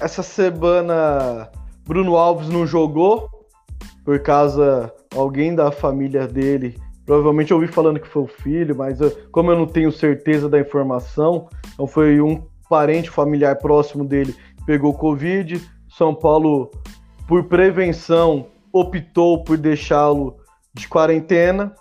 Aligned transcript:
Essa 0.00 0.22
semana 0.22 1.50
Bruno 1.86 2.16
Alves 2.16 2.48
não 2.48 2.66
jogou 2.66 3.28
por 4.04 4.18
causa 4.20 4.92
alguém 5.14 5.54
da 5.54 5.70
família 5.70 6.26
dele. 6.26 6.78
Provavelmente 7.04 7.50
eu 7.50 7.56
ouvi 7.56 7.68
falando 7.68 8.00
que 8.00 8.08
foi 8.08 8.22
o 8.22 8.26
filho, 8.26 8.74
mas 8.76 9.00
eu, 9.00 9.10
como 9.30 9.50
eu 9.50 9.58
não 9.58 9.66
tenho 9.66 9.92
certeza 9.92 10.48
da 10.48 10.60
informação, 10.60 11.48
então 11.72 11.86
foi 11.86 12.20
um 12.20 12.42
parente 12.68 13.10
familiar 13.10 13.56
próximo 13.56 14.04
dele 14.04 14.34
pegou 14.64 14.94
Covid. 14.94 15.60
São 15.88 16.14
Paulo, 16.14 16.70
por 17.26 17.44
prevenção, 17.44 18.46
optou 18.72 19.42
por 19.42 19.56
deixá-lo 19.56 20.36
de 20.72 20.86
quarentena. 20.86 21.74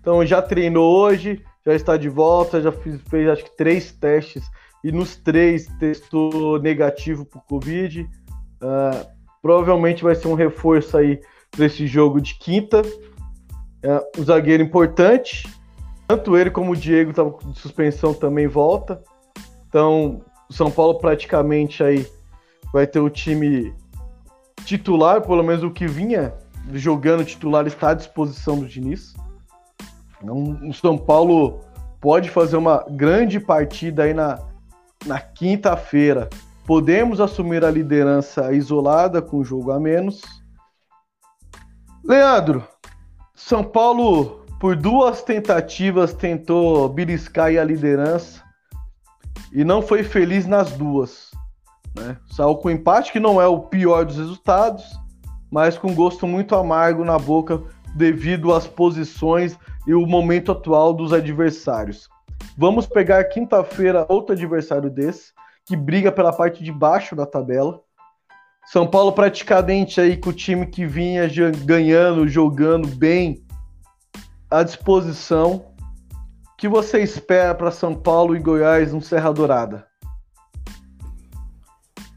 Então 0.00 0.26
já 0.26 0.42
treinou 0.42 0.92
hoje, 0.92 1.40
já 1.64 1.74
está 1.74 1.96
de 1.96 2.08
volta, 2.08 2.60
já 2.60 2.72
fez, 2.72 3.00
fez 3.02 3.28
acho 3.28 3.44
que 3.44 3.56
três 3.56 3.92
testes 3.92 4.44
e 4.84 4.90
nos 4.90 5.16
três 5.16 5.66
testou 5.78 6.58
negativo 6.60 7.24
para 7.24 7.38
o 7.38 7.42
Covid. 7.42 8.02
Uh, 8.02 9.06
provavelmente 9.40 10.02
vai 10.02 10.14
ser 10.14 10.28
um 10.28 10.34
reforço 10.34 10.96
aí 10.96 11.20
para 11.50 11.66
esse 11.66 11.86
jogo 11.86 12.20
de 12.20 12.34
quinta. 12.38 12.82
Uh, 12.82 14.20
o 14.20 14.24
zagueiro 14.24 14.62
importante, 14.62 15.48
tanto 16.06 16.36
ele 16.36 16.50
como 16.50 16.72
o 16.72 16.76
Diego 16.76 17.10
estavam 17.10 17.38
de 17.38 17.58
suspensão 17.58 18.12
também 18.12 18.46
volta. 18.46 19.02
Então, 19.68 20.22
o 20.48 20.52
São 20.52 20.70
Paulo 20.70 20.98
praticamente 20.98 21.82
aí 21.82 22.06
vai 22.72 22.86
ter 22.86 23.00
o 23.00 23.10
time 23.10 23.74
titular, 24.64 25.22
pelo 25.22 25.42
menos 25.42 25.62
o 25.62 25.70
que 25.70 25.86
vinha 25.86 26.34
jogando 26.72 27.24
titular 27.24 27.66
está 27.66 27.90
à 27.90 27.94
disposição 27.94 28.58
do 28.58 28.66
Diniz. 28.66 29.14
Então, 30.22 30.58
o 30.68 30.72
São 30.72 30.96
Paulo 30.96 31.60
pode 32.00 32.30
fazer 32.30 32.56
uma 32.56 32.84
grande 32.88 33.40
partida 33.40 34.04
aí 34.04 34.14
na, 34.14 34.38
na 35.06 35.20
quinta-feira. 35.20 36.28
Podemos 36.66 37.20
assumir 37.20 37.64
a 37.64 37.70
liderança 37.70 38.52
isolada 38.52 39.20
com 39.20 39.38
o 39.38 39.44
jogo 39.44 39.72
a 39.72 39.80
menos. 39.80 40.22
Leandro, 42.04 42.66
São 43.34 43.64
Paulo, 43.64 44.44
por 44.60 44.76
duas 44.76 45.22
tentativas, 45.22 46.14
tentou 46.14 46.88
beliscar 46.88 47.48
a 47.48 47.64
liderança 47.64 48.42
e 49.52 49.64
não 49.64 49.82
foi 49.82 50.02
feliz 50.02 50.46
nas 50.46 50.72
duas. 50.72 51.30
Né? 51.96 52.16
Saiu 52.30 52.56
com 52.56 52.70
empate, 52.70 53.12
que 53.12 53.20
não 53.20 53.40
é 53.40 53.46
o 53.46 53.60
pior 53.60 54.04
dos 54.04 54.16
resultados, 54.16 54.84
mas 55.50 55.76
com 55.76 55.94
gosto 55.94 56.26
muito 56.26 56.54
amargo 56.54 57.04
na 57.04 57.18
boca 57.18 57.62
devido 57.94 58.54
às 58.54 58.66
posições 58.66 59.58
e 59.86 59.94
o 59.94 60.06
momento 60.06 60.52
atual 60.52 60.94
dos 60.94 61.12
adversários. 61.12 62.08
Vamos 62.56 62.86
pegar 62.86 63.24
quinta-feira 63.24 64.06
outro 64.08 64.34
adversário 64.34 64.90
desse, 64.90 65.32
que 65.66 65.76
briga 65.76 66.12
pela 66.12 66.32
parte 66.32 66.62
de 66.62 66.72
baixo 66.72 67.16
da 67.16 67.26
tabela. 67.26 67.80
São 68.66 68.86
Paulo 68.86 69.12
praticamente 69.12 70.00
aí 70.00 70.16
com 70.16 70.30
o 70.30 70.32
time 70.32 70.66
que 70.66 70.86
vinha 70.86 71.28
ganhando, 71.64 72.28
jogando 72.28 72.86
bem 72.88 73.44
à 74.50 74.62
disposição. 74.62 75.66
O 76.52 76.56
que 76.56 76.68
você 76.68 77.02
espera 77.02 77.54
para 77.54 77.70
São 77.70 77.94
Paulo 77.94 78.36
e 78.36 78.38
Goiás 78.38 78.92
no 78.92 79.02
Serra 79.02 79.32
Dourada? 79.32 79.86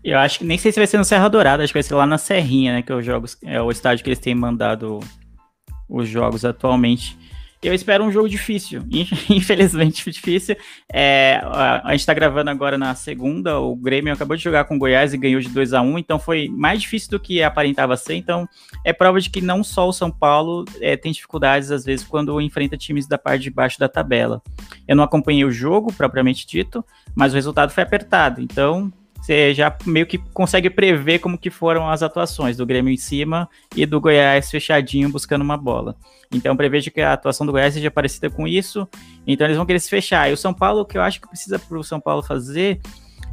Eu 0.03 0.19
acho 0.19 0.37
que 0.37 0.45
nem 0.45 0.55
sei 0.55 0.71
se 0.71 0.79
vai 0.79 0.85
ser 0.85 0.99
no 0.99 1.03
Serra 1.03 1.27
Dourada, 1.27 1.63
acho 1.63 1.73
que 1.73 1.79
vai 1.79 1.83
ser 1.83 1.95
lá 1.95 2.05
na 2.05 2.19
Serrinha, 2.19 2.73
né? 2.73 2.81
Que 2.83 2.91
é 2.91 2.95
o, 2.95 3.01
jogos, 3.01 3.35
é 3.43 3.59
o 3.59 3.71
estádio 3.71 4.03
que 4.03 4.09
eles 4.09 4.19
têm 4.19 4.35
mandado 4.35 4.99
os 5.89 6.07
jogos 6.07 6.45
atualmente. 6.45 7.17
Eu 7.65 7.73
espero 7.73 8.03
um 8.03 8.11
jogo 8.11 8.29
difícil, 8.29 8.83
infelizmente 9.27 10.11
difícil. 10.11 10.55
É, 10.91 11.41
a, 11.43 11.89
a, 11.89 11.91
gente 11.93 12.05
tá 12.05 12.13
gravando 12.13 12.51
agora 12.51 12.77
na 12.77 12.93
segunda, 12.93 13.59
o 13.59 13.75
Grêmio 13.75 14.13
acabou 14.13 14.37
de 14.37 14.43
jogar 14.43 14.65
com 14.65 14.75
o 14.75 14.77
Goiás 14.77 15.15
e 15.15 15.17
ganhou 15.17 15.41
de 15.41 15.49
2 15.49 15.73
a 15.73 15.81
1 15.81 15.97
então 15.97 16.19
foi 16.19 16.47
mais 16.47 16.81
difícil 16.81 17.09
do 17.09 17.19
que 17.19 17.41
aparentava 17.41 17.97
ser. 17.97 18.13
Então 18.13 18.47
é 18.83 18.93
prova 18.93 19.19
de 19.19 19.31
que 19.31 19.41
não 19.41 19.63
só 19.63 19.89
o 19.89 19.93
São 19.93 20.11
Paulo 20.11 20.63
é, 20.79 20.95
tem 20.95 21.11
dificuldades, 21.11 21.71
às 21.71 21.83
vezes, 21.83 22.05
quando 22.05 22.39
enfrenta 22.39 22.77
times 22.77 23.07
da 23.07 23.17
parte 23.17 23.41
de 23.41 23.49
baixo 23.49 23.79
da 23.79 23.89
tabela. 23.89 24.43
Eu 24.87 24.95
não 24.95 25.03
acompanhei 25.03 25.43
o 25.43 25.51
jogo, 25.51 25.91
propriamente 25.91 26.45
dito, 26.45 26.85
mas 27.15 27.33
o 27.33 27.35
resultado 27.35 27.71
foi 27.71 27.81
apertado. 27.81 28.41
Então 28.41 28.93
você 29.25 29.55
já 29.55 29.75
meio 29.87 30.05
que 30.05 30.19
consegue 30.19 30.69
prever 30.69 31.17
como 31.17 31.35
que 31.35 31.49
foram 31.49 31.89
as 31.89 32.03
atuações 32.03 32.55
do 32.55 32.65
Grêmio 32.65 32.93
em 32.93 32.97
cima 32.97 33.49
e 33.75 33.83
do 33.83 33.99
Goiás 33.99 34.51
fechadinho 34.51 35.09
buscando 35.09 35.41
uma 35.41 35.57
bola. 35.57 35.95
Então 36.31 36.55
prevejo 36.55 36.91
que 36.91 37.01
a 37.01 37.13
atuação 37.13 37.43
do 37.43 37.51
Goiás 37.51 37.73
seja 37.73 37.89
parecida 37.89 38.29
com 38.29 38.47
isso. 38.47 38.87
Então 39.25 39.47
eles 39.47 39.57
vão 39.57 39.65
querer 39.65 39.79
se 39.79 39.89
fechar. 39.89 40.29
E 40.29 40.33
o 40.33 40.37
São 40.37 40.53
Paulo, 40.53 40.81
o 40.81 40.85
que 40.85 40.95
eu 40.95 41.01
acho 41.01 41.19
que 41.19 41.27
precisa 41.27 41.57
para 41.57 41.75
o 41.75 41.83
São 41.83 41.99
Paulo 41.99 42.21
fazer 42.21 42.79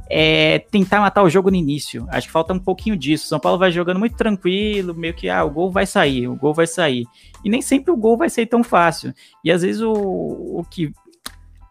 é 0.08 0.60
tentar 0.70 1.00
matar 1.00 1.22
o 1.22 1.28
jogo 1.28 1.50
no 1.50 1.56
início. 1.56 2.06
Acho 2.08 2.26
que 2.26 2.32
falta 2.32 2.54
um 2.54 2.58
pouquinho 2.58 2.96
disso. 2.96 3.28
São 3.28 3.38
Paulo 3.38 3.58
vai 3.58 3.70
jogando 3.70 3.98
muito 3.98 4.16
tranquilo, 4.16 4.94
meio 4.94 5.12
que 5.12 5.28
ah, 5.28 5.44
o 5.44 5.50
gol 5.50 5.70
vai 5.70 5.84
sair, 5.84 6.26
o 6.26 6.34
gol 6.34 6.54
vai 6.54 6.66
sair. 6.66 7.06
E 7.44 7.50
nem 7.50 7.60
sempre 7.60 7.92
o 7.92 7.96
gol 7.98 8.16
vai 8.16 8.30
sair 8.30 8.46
tão 8.46 8.64
fácil. 8.64 9.12
E 9.44 9.52
às 9.52 9.60
vezes 9.60 9.82
o, 9.82 9.92
o 9.92 10.64
que 10.70 10.90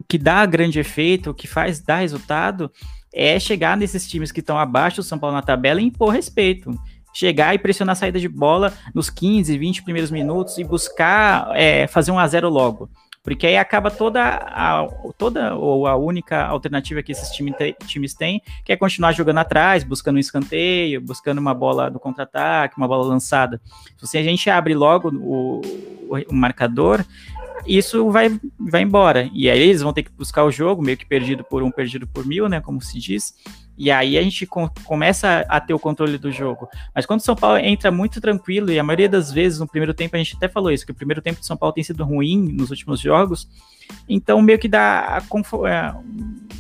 que 0.07 0.17
dá 0.17 0.45
grande 0.45 0.77
efeito, 0.77 1.29
o 1.29 1.33
que 1.33 1.47
faz 1.47 1.79
dar 1.79 1.99
resultado, 1.99 2.69
é 3.13 3.39
chegar 3.39 3.75
nesses 3.75 4.07
times 4.07 4.31
que 4.31 4.39
estão 4.39 4.57
abaixo 4.57 4.97
do 4.97 5.03
São 5.03 5.19
Paulo 5.19 5.35
na 5.35 5.41
tabela 5.41 5.81
e 5.81 5.85
impor 5.85 6.13
respeito. 6.13 6.71
Chegar 7.13 7.53
e 7.53 7.59
pressionar 7.59 7.93
a 7.93 7.95
saída 7.95 8.19
de 8.19 8.29
bola 8.29 8.73
nos 8.95 9.09
15, 9.09 9.57
20 9.57 9.83
primeiros 9.83 10.09
minutos 10.09 10.57
e 10.57 10.63
buscar 10.63 11.51
é, 11.53 11.85
fazer 11.87 12.11
um 12.11 12.19
a 12.19 12.25
zero 12.25 12.49
logo. 12.49 12.89
Porque 13.23 13.45
aí 13.45 13.57
acaba 13.57 13.91
toda 13.91 14.23
a, 14.23 14.87
toda 15.15 15.53
ou 15.55 15.85
a 15.85 15.95
única 15.95 16.43
alternativa 16.43 17.03
que 17.03 17.11
esses 17.11 17.29
time 17.29 17.53
times 17.85 18.15
têm, 18.15 18.41
que 18.65 18.71
é 18.71 18.77
continuar 18.77 19.11
jogando 19.11 19.37
atrás, 19.37 19.83
buscando 19.83 20.15
um 20.15 20.19
escanteio, 20.19 20.99
buscando 20.99 21.37
uma 21.37 21.53
bola 21.53 21.91
do 21.91 21.99
contra-ataque, 21.99 22.77
uma 22.77 22.87
bola 22.87 23.05
lançada. 23.05 23.61
Se 24.01 24.17
a 24.17 24.23
gente 24.23 24.49
abre 24.49 24.73
logo 24.73 25.09
o, 25.13 25.61
o 26.29 26.33
marcador, 26.33 27.05
isso 27.65 28.09
vai, 28.09 28.39
vai 28.59 28.81
embora. 28.81 29.29
E 29.33 29.49
aí 29.49 29.59
eles 29.59 29.81
vão 29.81 29.93
ter 29.93 30.03
que 30.03 30.11
buscar 30.11 30.43
o 30.43 30.51
jogo, 30.51 30.81
meio 30.81 30.97
que 30.97 31.05
perdido 31.05 31.43
por 31.43 31.63
um, 31.63 31.71
perdido 31.71 32.07
por 32.07 32.25
mil, 32.25 32.47
né? 32.49 32.61
Como 32.61 32.81
se 32.81 32.99
diz. 32.99 33.35
E 33.77 33.89
aí 33.89 34.17
a 34.17 34.21
gente 34.21 34.45
com, 34.45 34.69
começa 34.83 35.45
a 35.49 35.59
ter 35.59 35.73
o 35.73 35.79
controle 35.79 36.17
do 36.17 36.31
jogo. 36.31 36.69
Mas 36.93 37.05
quando 37.05 37.19
o 37.19 37.23
São 37.23 37.35
Paulo 37.35 37.57
entra 37.57 37.89
muito 37.89 38.21
tranquilo, 38.21 38.71
e 38.71 38.77
a 38.77 38.83
maioria 38.83 39.09
das 39.09 39.31
vezes 39.31 39.59
no 39.59 39.67
primeiro 39.67 39.93
tempo 39.93 40.15
a 40.15 40.19
gente 40.19 40.35
até 40.35 40.47
falou 40.47 40.71
isso, 40.71 40.85
que 40.85 40.91
o 40.91 40.95
primeiro 40.95 41.21
tempo 41.21 41.39
do 41.39 41.45
São 41.45 41.57
Paulo 41.57 41.73
tem 41.73 41.83
sido 41.83 42.03
ruim 42.03 42.51
nos 42.53 42.69
últimos 42.69 42.99
jogos, 42.99 43.49
então 44.07 44.41
meio 44.41 44.59
que 44.59 44.67
dá 44.67 45.21
é, 45.67 45.93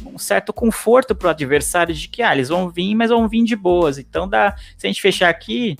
um 0.09 0.17
certo 0.17 0.51
conforto 0.51 1.13
para 1.13 1.27
o 1.27 1.29
adversário 1.29 1.93
de 1.93 2.07
que 2.07 2.21
ah, 2.21 2.33
eles 2.33 2.49
vão 2.49 2.69
vir, 2.69 2.95
mas 2.95 3.09
vão 3.09 3.27
vir 3.27 3.43
de 3.43 3.55
boas. 3.55 3.97
Então 3.97 4.27
dá, 4.27 4.55
se 4.77 4.87
a 4.87 4.89
gente 4.89 5.01
fechar 5.01 5.29
aqui, 5.29 5.77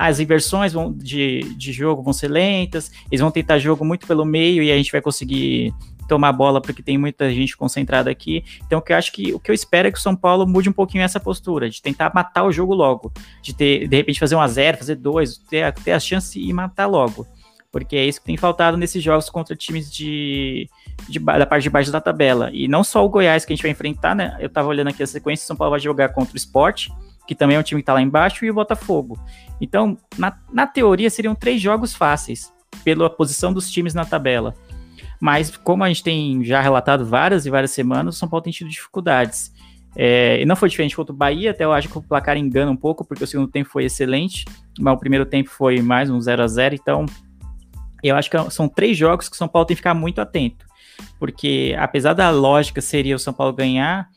as 0.00 0.18
inversões 0.18 0.72
vão, 0.72 0.90
de, 0.90 1.40
de 1.58 1.72
jogo 1.74 2.02
vão 2.02 2.14
ser 2.14 2.28
lentas, 2.28 2.90
eles 3.10 3.20
vão 3.20 3.30
tentar 3.30 3.58
jogo 3.58 3.84
muito 3.84 4.06
pelo 4.06 4.24
meio 4.24 4.62
e 4.62 4.72
a 4.72 4.76
gente 4.76 4.90
vai 4.90 5.02
conseguir 5.02 5.74
tomar 6.08 6.32
bola 6.32 6.58
porque 6.58 6.82
tem 6.82 6.96
muita 6.96 7.30
gente 7.30 7.54
concentrada 7.54 8.10
aqui. 8.10 8.42
Então, 8.66 8.78
o 8.78 8.82
que 8.82 8.94
eu 8.94 8.96
acho 8.96 9.12
que 9.12 9.34
o 9.34 9.38
que 9.38 9.50
eu 9.50 9.54
espero 9.54 9.88
é 9.88 9.92
que 9.92 9.98
o 9.98 10.00
São 10.00 10.16
Paulo 10.16 10.46
mude 10.46 10.70
um 10.70 10.72
pouquinho 10.72 11.04
essa 11.04 11.20
postura, 11.20 11.68
de 11.68 11.82
tentar 11.82 12.10
matar 12.14 12.44
o 12.44 12.50
jogo 12.50 12.72
logo, 12.72 13.12
de 13.42 13.54
ter, 13.54 13.86
de 13.86 13.94
repente, 13.94 14.18
fazer 14.18 14.34
um 14.36 14.40
a 14.40 14.48
zero, 14.48 14.78
fazer 14.78 14.94
dois, 14.94 15.36
ter, 15.36 15.70
ter 15.74 15.92
a 15.92 16.00
chance 16.00 16.40
e 16.40 16.50
matar 16.50 16.86
logo. 16.86 17.26
Porque 17.70 17.94
é 17.94 18.06
isso 18.06 18.20
que 18.20 18.26
tem 18.26 18.38
faltado 18.38 18.78
nesses 18.78 19.02
jogos 19.02 19.28
contra 19.28 19.54
times 19.54 19.92
de, 19.92 20.66
de, 21.10 21.18
da 21.18 21.44
parte 21.44 21.64
de 21.64 21.70
baixo 21.70 21.92
da 21.92 22.00
tabela. 22.00 22.48
E 22.54 22.66
não 22.66 22.82
só 22.82 23.04
o 23.04 23.08
Goiás 23.10 23.44
que 23.44 23.52
a 23.52 23.54
gente 23.54 23.62
vai 23.62 23.70
enfrentar, 23.70 24.16
né? 24.16 24.34
Eu 24.40 24.48
tava 24.48 24.68
olhando 24.68 24.88
aqui 24.88 25.02
a 25.02 25.06
sequência, 25.06 25.44
o 25.44 25.46
São 25.46 25.56
Paulo 25.56 25.72
vai 25.72 25.80
jogar 25.80 26.08
contra 26.08 26.32
o 26.32 26.38
Sport, 26.38 26.88
que 27.30 27.34
também 27.36 27.56
é 27.56 27.60
um 27.60 27.62
time 27.62 27.80
que 27.80 27.86
tá 27.86 27.94
lá 27.94 28.02
embaixo, 28.02 28.44
e 28.44 28.50
o 28.50 28.54
Botafogo. 28.54 29.16
Então, 29.60 29.96
na, 30.18 30.36
na 30.52 30.66
teoria, 30.66 31.08
seriam 31.08 31.32
três 31.32 31.62
jogos 31.62 31.94
fáceis, 31.94 32.52
pela 32.82 33.08
posição 33.08 33.52
dos 33.52 33.70
times 33.70 33.94
na 33.94 34.04
tabela. 34.04 34.52
Mas, 35.20 35.56
como 35.56 35.84
a 35.84 35.88
gente 35.88 36.02
tem 36.02 36.42
já 36.42 36.60
relatado 36.60 37.06
várias 37.06 37.46
e 37.46 37.50
várias 37.50 37.70
semanas, 37.70 38.16
o 38.16 38.18
São 38.18 38.28
Paulo 38.28 38.42
tem 38.42 38.52
tido 38.52 38.68
dificuldades. 38.68 39.52
É, 39.94 40.42
e 40.42 40.44
não 40.44 40.56
foi 40.56 40.68
diferente 40.68 40.96
contra 40.96 41.12
o 41.12 41.16
Bahia, 41.16 41.52
até 41.52 41.64
eu 41.64 41.72
acho 41.72 41.88
que 41.88 41.96
o 41.96 42.02
placar 42.02 42.36
engana 42.36 42.72
um 42.72 42.76
pouco, 42.76 43.04
porque 43.04 43.22
o 43.22 43.26
segundo 43.28 43.48
tempo 43.48 43.70
foi 43.70 43.84
excelente, 43.84 44.44
mas 44.80 44.92
o 44.92 44.98
primeiro 44.98 45.24
tempo 45.24 45.50
foi 45.50 45.80
mais 45.80 46.10
um 46.10 46.20
0 46.20 46.42
a 46.42 46.48
0 46.48 46.74
então 46.74 47.06
eu 48.02 48.16
acho 48.16 48.28
que 48.28 48.50
são 48.50 48.68
três 48.68 48.96
jogos 48.96 49.28
que 49.28 49.36
o 49.36 49.38
São 49.38 49.46
Paulo 49.46 49.66
tem 49.66 49.76
que 49.76 49.80
ficar 49.80 49.94
muito 49.94 50.20
atento, 50.20 50.66
porque 51.16 51.76
apesar 51.78 52.12
da 52.12 52.28
lógica 52.30 52.80
seria 52.80 53.14
o 53.14 53.20
São 53.20 53.32
Paulo 53.32 53.52
ganhar, 53.52 54.08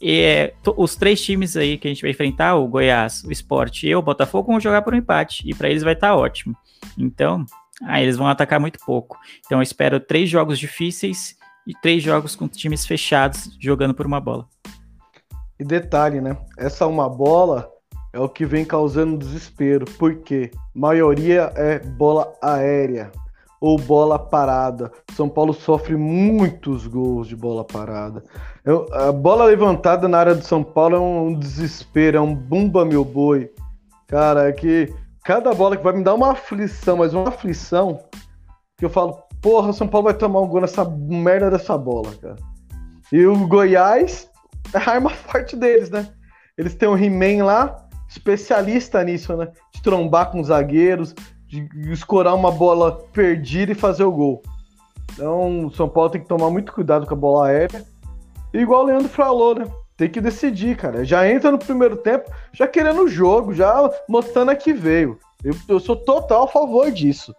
E, 0.00 0.20
é, 0.20 0.54
os 0.76 0.96
três 0.96 1.22
times 1.22 1.56
aí 1.56 1.76
que 1.76 1.86
a 1.86 1.90
gente 1.90 2.02
vai 2.02 2.10
enfrentar, 2.10 2.56
o 2.56 2.66
Goiás, 2.66 3.22
o 3.24 3.30
Sport 3.32 3.82
e 3.82 3.94
o 3.94 4.02
Botafogo, 4.02 4.50
vão 4.50 4.60
jogar 4.60 4.82
por 4.82 4.94
um 4.94 4.96
empate. 4.96 5.42
E 5.48 5.54
para 5.54 5.68
eles 5.68 5.82
vai 5.82 5.92
estar 5.92 6.08
tá 6.08 6.16
ótimo. 6.16 6.56
Então, 6.96 7.44
aí 7.82 8.02
eles 8.02 8.16
vão 8.16 8.26
atacar 8.26 8.58
muito 8.58 8.78
pouco. 8.84 9.18
Então 9.44 9.58
eu 9.58 9.62
espero 9.62 10.00
três 10.00 10.28
jogos 10.28 10.58
difíceis 10.58 11.36
e 11.66 11.74
três 11.74 12.02
jogos 12.02 12.34
com 12.34 12.48
times 12.48 12.86
fechados 12.86 13.56
jogando 13.60 13.94
por 13.94 14.06
uma 14.06 14.20
bola. 14.20 14.48
E 15.58 15.64
detalhe, 15.64 16.20
né? 16.20 16.36
Essa 16.56 16.86
uma 16.86 17.08
bola 17.08 17.70
é 18.12 18.18
o 18.18 18.28
que 18.28 18.46
vem 18.46 18.64
causando 18.64 19.18
desespero, 19.18 19.84
porque 19.98 20.50
maioria 20.74 21.52
é 21.54 21.78
bola 21.78 22.32
aérea 22.42 23.12
ou 23.60 23.78
bola 23.78 24.18
parada. 24.18 24.90
São 25.14 25.28
Paulo 25.28 25.52
sofre 25.52 25.94
muitos 25.94 26.86
gols 26.86 27.28
de 27.28 27.36
bola 27.36 27.62
parada. 27.62 28.24
Eu, 28.64 28.86
a 28.92 29.12
bola 29.12 29.44
levantada 29.44 30.08
na 30.08 30.18
área 30.18 30.34
de 30.34 30.46
São 30.46 30.64
Paulo 30.64 30.96
é 30.96 31.00
um 31.00 31.38
desespero, 31.38 32.16
é 32.16 32.20
um 32.20 32.34
bumba 32.34 32.84
meu 32.84 33.04
boi. 33.04 33.52
Cara, 34.08 34.48
é 34.48 34.52
que 34.52 34.92
cada 35.22 35.52
bola 35.52 35.76
que 35.76 35.84
vai 35.84 35.92
me 35.92 36.02
dar 36.02 36.14
uma 36.14 36.32
aflição, 36.32 36.96
mas 36.96 37.12
uma 37.12 37.28
aflição 37.28 38.00
que 38.78 38.84
eu 38.84 38.90
falo, 38.90 39.22
porra, 39.42 39.72
São 39.72 39.86
Paulo 39.86 40.06
vai 40.06 40.14
tomar 40.14 40.40
um 40.40 40.48
gol 40.48 40.62
nessa 40.62 40.84
merda 40.84 41.50
dessa 41.50 41.76
bola, 41.76 42.10
cara. 42.20 42.36
E 43.12 43.26
o 43.26 43.46
Goiás 43.46 44.30
é 44.72 44.78
a 44.78 44.90
arma 44.90 45.10
forte 45.14 45.54
deles, 45.54 45.90
né? 45.90 46.08
Eles 46.56 46.74
têm 46.74 46.88
um 46.88 46.96
He-Man 46.96 47.44
lá, 47.44 47.88
especialista 48.08 49.02
nisso, 49.04 49.36
né? 49.36 49.48
De 49.74 49.82
trombar 49.82 50.30
com 50.30 50.42
zagueiros, 50.42 51.14
de 51.50 51.92
escorar 51.92 52.34
uma 52.34 52.52
bola 52.52 53.04
perdida 53.12 53.72
e 53.72 53.74
fazer 53.74 54.04
o 54.04 54.12
gol. 54.12 54.40
Então, 55.12 55.66
o 55.66 55.70
São 55.72 55.88
Paulo 55.88 56.10
tem 56.10 56.20
que 56.20 56.28
tomar 56.28 56.48
muito 56.48 56.72
cuidado 56.72 57.06
com 57.06 57.14
a 57.14 57.16
bola 57.16 57.48
aérea. 57.48 57.84
Igual 58.54 58.82
o 58.82 58.86
Leandro 58.86 59.08
falou, 59.08 59.56
né? 59.56 59.66
Tem 59.96 60.08
que 60.08 60.20
decidir, 60.20 60.76
cara. 60.76 61.04
Já 61.04 61.28
entra 61.28 61.50
no 61.50 61.58
primeiro 61.58 61.96
tempo, 61.96 62.30
já 62.52 62.68
querendo 62.68 63.02
o 63.02 63.08
jogo, 63.08 63.52
já 63.52 63.90
mostrando 64.08 64.50
a 64.50 64.54
que 64.54 64.72
veio. 64.72 65.18
Eu, 65.44 65.54
eu 65.68 65.80
sou 65.80 65.96
total 65.96 66.44
a 66.44 66.48
favor 66.48 66.90
disso. 66.90 67.34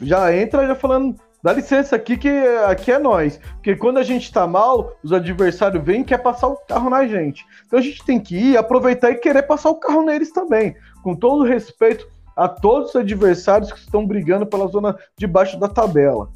Já 0.00 0.34
entra 0.36 0.66
já 0.66 0.74
falando, 0.74 1.16
dá 1.42 1.52
licença 1.52 1.94
aqui 1.94 2.16
que 2.16 2.28
aqui 2.66 2.90
é 2.90 2.98
nós. 2.98 3.38
Porque 3.54 3.76
quando 3.76 3.98
a 3.98 4.02
gente 4.02 4.32
tá 4.32 4.46
mal, 4.46 4.96
os 5.02 5.12
adversários 5.12 5.82
vêm 5.82 6.00
e 6.00 6.04
quer 6.04 6.18
passar 6.18 6.48
o 6.48 6.56
carro 6.56 6.90
na 6.90 7.06
gente. 7.06 7.46
Então 7.66 7.78
a 7.78 7.82
gente 7.82 8.04
tem 8.04 8.18
que 8.18 8.36
ir, 8.36 8.56
aproveitar 8.56 9.10
e 9.12 9.16
querer 9.16 9.44
passar 9.44 9.70
o 9.70 9.76
carro 9.76 10.02
neles 10.02 10.32
também. 10.32 10.74
Com 11.02 11.14
todo 11.14 11.42
o 11.42 11.46
respeito 11.46 12.08
a 12.36 12.48
todos 12.48 12.90
os 12.90 12.96
adversários 12.96 13.72
que 13.72 13.78
estão 13.78 14.06
brigando 14.06 14.46
pela 14.46 14.66
zona 14.66 14.96
de 15.16 15.26
baixo 15.26 15.58
da 15.58 15.68
tabela. 15.68 16.30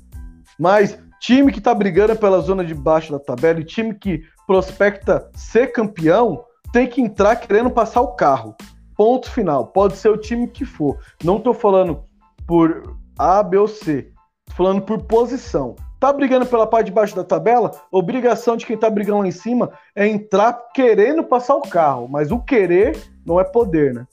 Mas 0.58 0.98
time 1.20 1.52
que 1.52 1.58
está 1.58 1.74
brigando 1.74 2.16
pela 2.16 2.40
zona 2.40 2.64
de 2.64 2.74
baixo 2.74 3.12
da 3.12 3.18
tabela 3.18 3.60
e 3.60 3.64
time 3.64 3.94
que 3.94 4.22
prospecta 4.46 5.30
ser 5.34 5.72
campeão 5.72 6.44
tem 6.72 6.86
que 6.86 7.00
entrar 7.00 7.36
querendo 7.36 7.70
passar 7.70 8.00
o 8.00 8.14
carro. 8.14 8.54
Ponto 8.96 9.30
final. 9.30 9.68
Pode 9.68 9.96
ser 9.96 10.08
o 10.08 10.16
time 10.16 10.48
que 10.48 10.64
for. 10.64 10.98
Não 11.22 11.36
estou 11.36 11.54
falando 11.54 12.02
por 12.46 12.96
A, 13.18 13.42
B 13.42 13.56
ou 13.56 13.68
C. 13.68 14.10
Tô 14.46 14.54
falando 14.54 14.82
por 14.82 15.02
posição. 15.04 15.76
Tá 16.00 16.12
brigando 16.12 16.46
pela 16.46 16.66
parte 16.66 16.86
de 16.86 16.92
baixo 16.92 17.14
da 17.14 17.24
tabela? 17.24 17.72
Obrigação 17.90 18.56
de 18.56 18.64
quem 18.64 18.76
tá 18.76 18.88
brigando 18.88 19.20
lá 19.20 19.26
em 19.26 19.32
cima 19.32 19.70
é 19.94 20.06
entrar 20.06 20.52
querendo 20.72 21.24
passar 21.24 21.56
o 21.56 21.62
carro. 21.62 22.08
Mas 22.08 22.30
o 22.30 22.38
querer 22.38 22.96
não 23.26 23.40
é 23.40 23.44
poder, 23.44 23.94
né? 23.94 24.06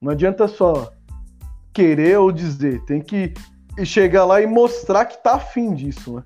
Não 0.00 0.12
adianta 0.12 0.46
só 0.46 0.90
querer 1.72 2.18
ou 2.18 2.32
dizer, 2.32 2.84
tem 2.84 3.00
que 3.00 3.32
chegar 3.84 4.24
lá 4.24 4.40
e 4.40 4.46
mostrar 4.46 5.04
que 5.04 5.22
tá 5.22 5.34
afim 5.34 5.74
disso, 5.74 6.16
né? 6.16 6.22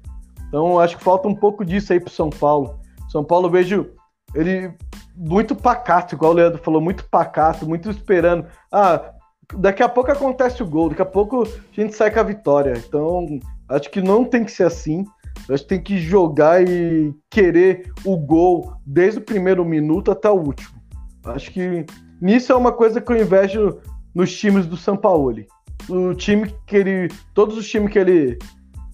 Então 0.49 0.79
acho 0.79 0.97
que 0.99 1.05
falta 1.05 1.29
um 1.29 1.35
pouco 1.35 1.65
disso 1.65 1.93
aí 1.93 2.01
pro 2.01 2.11
São 2.11 2.31
Paulo. 2.31 2.79
São 3.09 3.25
Paulo 3.25 3.49
vejo 3.49 3.91
ele 4.35 4.75
muito 5.17 5.55
pacato, 5.55 6.15
igual 6.15 6.33
o 6.33 6.35
Leandro 6.35 6.63
falou, 6.63 6.81
muito 6.81 7.05
pacato, 7.09 7.67
muito 7.67 7.91
esperando. 7.91 8.47
Ah, 8.71 9.13
daqui 9.55 9.83
a 9.83 9.89
pouco 9.89 10.11
acontece 10.11 10.63
o 10.63 10.67
gol, 10.67 10.91
daqui 10.91 11.03
a 11.03 11.07
pouco 11.07 11.43
a 11.45 11.81
gente 11.81 11.95
sai 11.95 12.11
com 12.11 12.21
a 12.21 12.25
vitória. 12.25 12.75
Então 12.77 13.27
acho 13.69 13.91
que 13.91 14.01
não 14.01 14.25
tem 14.25 14.45
que 14.45 14.53
ser 14.53 14.65
assim. 14.65 15.05
Acho 15.49 15.63
que 15.63 15.69
tem 15.69 15.83
que 15.83 15.99
jogar 15.99 16.63
e 16.63 17.15
querer 17.31 17.91
o 18.05 18.17
gol 18.17 18.75
desde 18.87 19.19
o 19.19 19.25
primeiro 19.25 19.65
minuto 19.65 20.11
até 20.11 20.31
o 20.31 20.35
último. 20.35 20.81
Acho 21.25 21.51
que 21.51 21.87
nisso 22.21 22.53
é 22.53 22.57
uma 22.57 22.73
coisa 22.73 23.01
que 23.01 23.11
eu 23.11 23.21
invejo 23.21 23.81
nos 24.15 24.37
times 24.37 24.67
do 24.67 24.77
São 24.77 24.97
Paulo. 24.97 25.45
O 25.89 26.15
time 26.15 26.55
que 26.67 26.77
ele. 26.77 27.09
Todos 27.35 27.57
os 27.57 27.69
times 27.69 27.93
que 27.93 27.99
ele, 27.99 28.39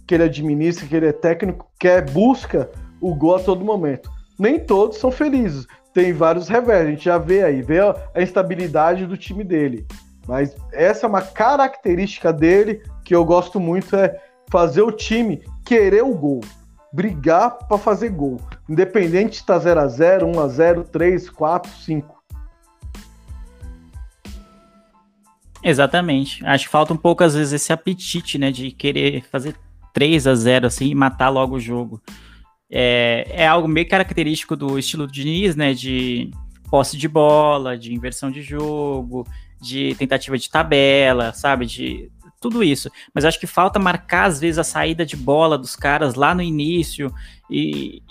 que 0.07 0.15
ele 0.15 0.25
administra, 0.25 0.87
que 0.87 0.97
ele 0.97 1.07
é 1.07 1.13
técnico, 1.13 1.67
quer, 1.79 2.11
busca 2.11 2.71
o 3.01 3.15
gol 3.15 3.37
a 3.37 3.41
todo 3.41 3.65
momento. 3.65 4.11
Nem 4.39 4.59
todos 4.59 4.99
são 4.99 5.11
felizes. 5.11 5.67
Tem 5.93 6.13
vários 6.13 6.49
revés, 6.49 6.87
a 6.87 6.91
gente 6.91 7.05
já 7.05 7.19
vê 7.19 7.43
aí, 7.43 7.61
vê 7.61 7.81
a 7.81 8.23
instabilidade 8.23 9.07
do 9.07 9.17
time 9.17 9.43
dele. 9.43 9.87
Mas 10.27 10.55
essa 10.73 11.07
é 11.07 11.09
uma 11.09 11.23
característica 11.23 12.33
dele 12.33 12.83
que 13.05 13.15
eu 13.15 13.25
gosto 13.25 13.59
muito, 13.59 13.97
é 13.97 14.21
fazer 14.51 14.83
o 14.83 14.93
time 14.93 15.43
querer 15.65 16.05
o 16.05 16.15
gol. 16.15 16.41
Brigar 16.93 17.59
para 17.67 17.79
fazer 17.79 18.11
gol. 18.11 18.39
Independente 18.69 19.33
de 19.33 19.37
estar 19.37 19.59
0x0, 19.59 20.23
1x0, 20.23 20.85
3, 20.85 21.31
4, 21.31 21.71
5. 21.71 22.18
Exatamente. 25.63 26.45
Acho 26.47 26.65
que 26.65 26.71
falta 26.71 26.93
um 26.93 26.97
pouco, 26.97 27.25
às 27.25 27.35
vezes, 27.35 27.53
esse 27.53 27.73
apetite, 27.73 28.39
né? 28.39 28.51
De 28.51 28.71
querer 28.71 29.25
fazer 29.31 29.57
3 29.93 30.27
a 30.27 30.35
0 30.35 30.67
assim, 30.67 30.87
e 30.87 30.95
matar 30.95 31.29
logo 31.29 31.57
o 31.57 31.61
jogo. 31.61 32.01
É, 32.71 33.27
é 33.31 33.47
algo 33.47 33.67
meio 33.67 33.89
característico 33.89 34.55
do 34.55 34.79
estilo 34.79 35.07
do 35.07 35.13
Diniz, 35.13 35.57
né? 35.57 35.75
De 35.75 36.31
posse 36.71 36.97
de 36.97 37.09
bola, 37.09 37.79
de 37.79 37.95
inversão 37.95 38.31
de 38.31 38.43
jogo, 38.43 39.27
de 39.61 39.95
tentativa 39.97 40.37
de 40.39 40.51
tabela, 40.51 41.33
sabe? 41.33 41.67
De 41.67 42.11
tudo 42.41 42.63
isso. 42.63 42.91
Mas 43.15 43.25
acho 43.25 43.41
que 43.41 43.47
falta 43.47 43.79
marcar, 43.79 44.25
às 44.25 44.41
vezes, 44.41 44.59
a 44.59 44.65
saída 44.65 45.05
de 45.05 45.17
bola 45.17 45.59
dos 45.59 45.75
caras 45.75 46.15
lá 46.15 46.35
no 46.35 46.43
início 46.43 47.13
e, 47.51 48.03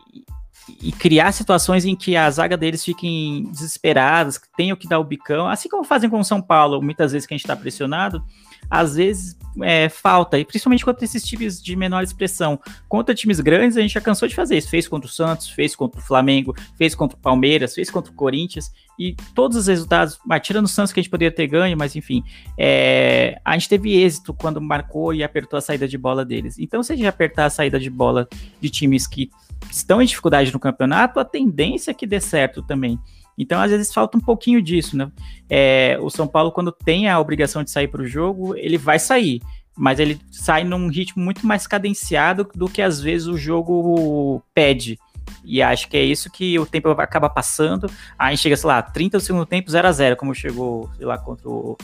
e 0.82 0.92
criar 0.92 1.32
situações 1.32 1.86
em 1.86 1.96
que 1.96 2.16
a 2.16 2.30
zaga 2.30 2.58
deles 2.58 2.84
fiquem 2.84 3.44
desesperadas, 3.52 4.40
tenham 4.56 4.76
que 4.76 4.88
dar 4.88 5.00
o 5.00 5.04
bicão, 5.04 5.48
assim 5.48 5.70
como 5.70 5.84
fazem 5.84 6.10
com 6.10 6.20
o 6.20 6.26
São 6.26 6.42
Paulo, 6.42 6.82
muitas 6.82 7.12
vezes 7.12 7.28
que 7.28 7.34
a 7.34 7.38
gente 7.38 7.46
está 7.46 7.56
pressionado, 7.56 8.24
às 8.70 8.96
vezes 8.96 9.38
é, 9.62 9.90
falta, 9.90 10.38
e 10.38 10.46
principalmente 10.46 10.86
contra 10.86 11.04
esses 11.04 11.24
times 11.24 11.62
de 11.62 11.76
menor 11.76 12.04
expressão. 12.04 12.60
Contra 12.88 13.16
times 13.16 13.40
grandes, 13.40 13.78
a 13.78 13.82
gente 13.82 13.94
já 13.94 14.02
cansou 14.02 14.28
de 14.28 14.36
fazer 14.36 14.58
isso. 14.58 14.70
Fez 14.70 14.88
contra 14.88 15.08
o 15.08 15.12
Santos, 15.12 15.50
fez 15.50 15.76
contra 15.76 16.00
o 16.00 16.04
Flamengo, 16.04 16.56
fez 16.78 16.94
contra 16.94 17.18
o 17.18 17.22
Palmeiras, 17.22 17.74
fez 17.74 17.90
contra 17.90 18.12
o 18.12 18.16
Corinthians, 18.16 18.72
e 19.00 19.16
todos 19.34 19.58
os 19.58 19.68
resultados, 19.68 20.20
tirando 20.42 20.66
o 20.66 20.70
Santos 20.70 20.92
que 20.92 21.00
a 21.00 21.04
gente 21.04 21.10
poderia 21.10 21.32
ter 21.32 21.48
ganho, 21.48 21.78
mas 21.78 21.96
enfim, 21.96 22.24
é, 22.58 23.40
a 23.44 23.54
gente 23.54 23.70
teve 23.70 23.96
êxito 23.96 24.34
quando 24.34 24.60
marcou 24.60 25.14
e 25.14 25.24
apertou 25.24 25.58
a 25.58 25.62
saída 25.62 25.88
de 25.88 25.98
bola 25.98 26.26
deles. 26.26 26.58
Então, 26.60 26.82
se 26.82 26.94
a 26.94 26.96
gente 26.96 27.08
apertar 27.08 27.46
a 27.46 27.50
saída 27.50 27.80
de 27.80 27.90
bola 27.90 28.28
de 28.60 28.70
times 28.70 29.06
que 29.08 29.30
estão 29.72 30.02
em 30.02 30.06
dificuldade 30.06 30.52
no 30.52 30.60
campeonato, 30.60 31.20
a 31.20 31.26
tendência 31.26 31.92
é 31.92 31.94
que 31.94 32.08
dê 32.08 32.20
certo 32.20 32.62
também. 32.62 33.00
Então, 33.38 33.62
às 33.62 33.70
vezes, 33.70 33.94
falta 33.94 34.18
um 34.18 34.22
pouquinho 34.22 34.62
disso, 34.62 34.98
né? 34.98 35.12
É, 35.50 35.98
o 36.02 36.10
São 36.10 36.28
Paulo, 36.28 36.52
quando 36.52 36.72
tem 36.72 37.08
a 37.08 37.20
obrigação 37.20 37.64
de 37.64 37.70
sair 37.70 37.88
para 37.88 38.02
o 38.02 38.08
jogo, 38.08 38.56
ele 38.56 38.78
vai 38.78 38.98
sair, 38.98 39.42
mas 39.78 40.00
ele 40.00 40.20
sai 40.32 40.64
num 40.64 40.88
ritmo 40.88 41.24
muito 41.24 41.46
mais 41.46 41.68
cadenciado 41.68 42.50
do 42.56 42.68
que 42.68 42.82
às 42.82 43.00
vezes 43.00 43.28
o 43.28 43.38
jogo 43.38 44.42
pede. 44.54 44.98
E 45.44 45.62
acho 45.62 45.88
que 45.88 45.98
é 45.98 46.04
isso 46.04 46.32
que 46.32 46.58
o 46.58 46.66
tempo 46.66 46.90
acaba 46.90 47.30
passando. 47.30 47.90
Aí 48.18 48.38
chega, 48.38 48.58
sei 48.58 48.68
lá, 48.68 48.82
30 48.82 49.18
do 49.18 49.24
segundo 49.24 49.46
tempo, 49.46 49.70
0 49.70 49.88
a 49.88 49.92
0 49.92 50.16
como 50.16 50.34
chegou, 50.34 50.90
sei 50.98 51.06
lá, 51.06 51.18
contra 51.18 51.48
o. 51.48 51.78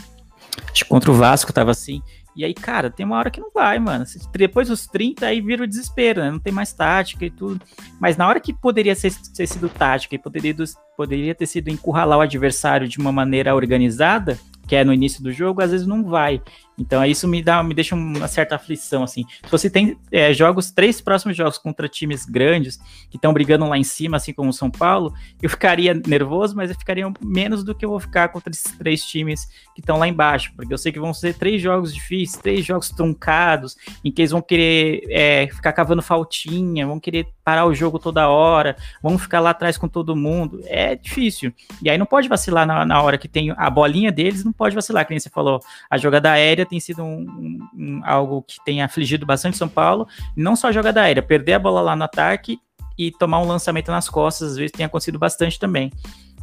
Acho 0.72 0.83
que 0.83 0.89
contra 0.89 1.12
o 1.12 1.13
Vasco 1.13 1.53
tava 1.53 1.72
assim. 1.72 2.01
E 2.36 2.44
aí, 2.44 2.54
cara, 2.54 2.90
tem 2.90 3.06
uma 3.06 3.18
hora 3.18 3.30
que 3.30 3.40
não 3.40 3.52
vai, 3.52 3.78
mano. 3.80 4.06
Depois 4.36 4.68
dos 4.68 4.88
30, 4.88 5.25
aí 5.25 5.40
vira 5.40 5.63
o 5.63 5.68
desespero, 5.68 6.22
né? 6.22 6.32
Não 6.32 6.40
tem 6.40 6.52
mais 6.52 6.74
tática 6.74 7.25
e 7.25 7.30
tudo. 7.30 7.62
Mas 8.00 8.18
na 8.18 8.28
hora 8.28 8.40
que 8.40 8.54
poderia 8.54 8.96
ser, 8.96 9.13
ter 9.36 9.48
sido 9.48 9.70
tática 9.70 10.16
e 10.16 10.20
poderia, 10.20 10.56
poderia 10.98 11.36
ter 11.36 11.46
sido 11.46 11.70
encurralar 11.70 12.18
o 12.18 12.22
adversário 12.22 12.88
de 12.88 12.98
uma 12.98 13.12
maneira 13.12 13.56
organizada, 13.56 14.40
que 14.68 14.75
é 14.75 14.84
no 14.84 14.94
início 14.94 15.22
do 15.22 15.32
jogo, 15.32 15.62
às 15.62 15.72
vezes 15.72 15.86
não 15.86 16.04
vai. 16.04 16.42
Então 16.77 17.06
isso 17.06 17.27
me 17.27 17.42
dá, 17.42 17.62
me 17.62 17.74
deixa 17.74 17.96
uma 17.96 18.27
certa 18.27 18.56
aflição 18.56 19.03
assim. 19.03 19.24
Se 19.44 19.51
você 19.51 19.70
tem 19.70 19.98
é, 20.12 20.34
jogos, 20.34 20.72
três 20.72 21.00
próximos 21.00 21.38
jogos 21.38 21.58
contra 21.58 21.88
times 21.88 22.25
grandes 22.25 22.77
que 23.10 23.18
estão 23.18 23.34
brigando 23.34 23.68
lá 23.68 23.77
em 23.77 23.84
cima, 23.84 24.18
assim 24.18 24.34
como 24.34 24.50
o 24.50 24.53
São 24.53 24.72
Paulo, 24.72 25.13
eu 25.42 25.50
ficaria 25.50 25.94
nervoso, 25.94 26.56
mas 26.56 26.70
eu 26.70 26.77
ficaria 26.77 27.12
menos 27.22 27.63
do 27.63 27.75
que 27.75 27.86
eu 27.86 27.89
vou 27.89 28.00
ficar 28.00 28.30
contra 28.30 28.50
esses 28.51 28.72
três 28.77 29.06
times 29.06 29.46
que 29.74 29.82
estão 29.82 29.98
lá 29.98 30.08
embaixo, 30.08 30.51
porque 30.56 30.74
eu 30.74 30.77
sei 30.77 30.92
que 30.92 31.00
vão 31.00 31.13
ser 31.13 31.36
três 31.36 31.62
jogos 31.62 31.94
difíceis, 31.94 32.42
três 32.42 32.65
jogos 32.65 32.89
truncados, 32.89 33.77
em 34.03 34.12
que 34.12 34.22
eles 34.22 34.32
vão 34.32 34.42
querer 34.42 35.03
é, 35.10 35.48
ficar 35.48 35.74
cavando 35.74 36.01
faltinha, 36.01 36.88
vão 36.88 37.00
querer 37.00 37.27
parar 37.44 37.65
o 37.65 37.75
jogo 37.75 38.00
toda 38.00 38.27
hora, 38.30 38.75
vão 39.01 39.18
ficar 39.18 39.39
lá 39.39 39.51
atrás 39.51 39.77
com 39.77 39.88
todo 39.88 40.15
mundo. 40.15 40.62
É 40.65 40.96
difícil. 40.96 41.53
E 41.82 41.89
aí 41.89 41.98
não 41.98 42.06
pode 42.06 42.27
vacilar 42.27 42.65
na, 42.65 42.86
na 42.86 43.01
hora 43.01 43.18
que 43.18 43.27
tem 43.27 43.53
a 43.56 43.70
bolinha 43.70 44.12
deles, 44.12 44.44
não 44.44 44.53
pode 44.53 44.74
vacilar, 44.74 45.06
que 45.06 45.12
nem 45.12 45.20
você 45.20 45.30
falou, 45.30 45.60
a 45.89 45.98
jogada 45.98 46.32
aérea 46.32 46.62
aérea 46.63 46.70
tem 46.70 46.79
sido 46.79 47.03
um, 47.03 47.60
um, 47.75 48.01
algo 48.03 48.41
que 48.41 48.58
tem 48.63 48.82
afligido 48.82 49.25
bastante 49.25 49.58
São 49.58 49.70
Paulo. 49.70 50.08
Não 50.36 50.55
só 50.55 50.67
a 50.67 50.72
jogada 50.72 51.01
aérea, 51.01 51.22
perder 51.22 51.53
a 51.53 51.60
bola 51.60 51.82
lá 51.82 51.96
no 51.96 52.03
ataque 52.03 52.60
e 52.98 53.12
tomar 53.12 53.39
um 53.39 53.48
lançamento 53.48 53.91
nas 53.91 54.10
costas, 54.10 54.51
às 54.51 54.58
vezes 54.58 54.72
tem 54.72 54.86
acontecido 54.86 55.20
bastante 55.20 55.60
também. 55.60 55.91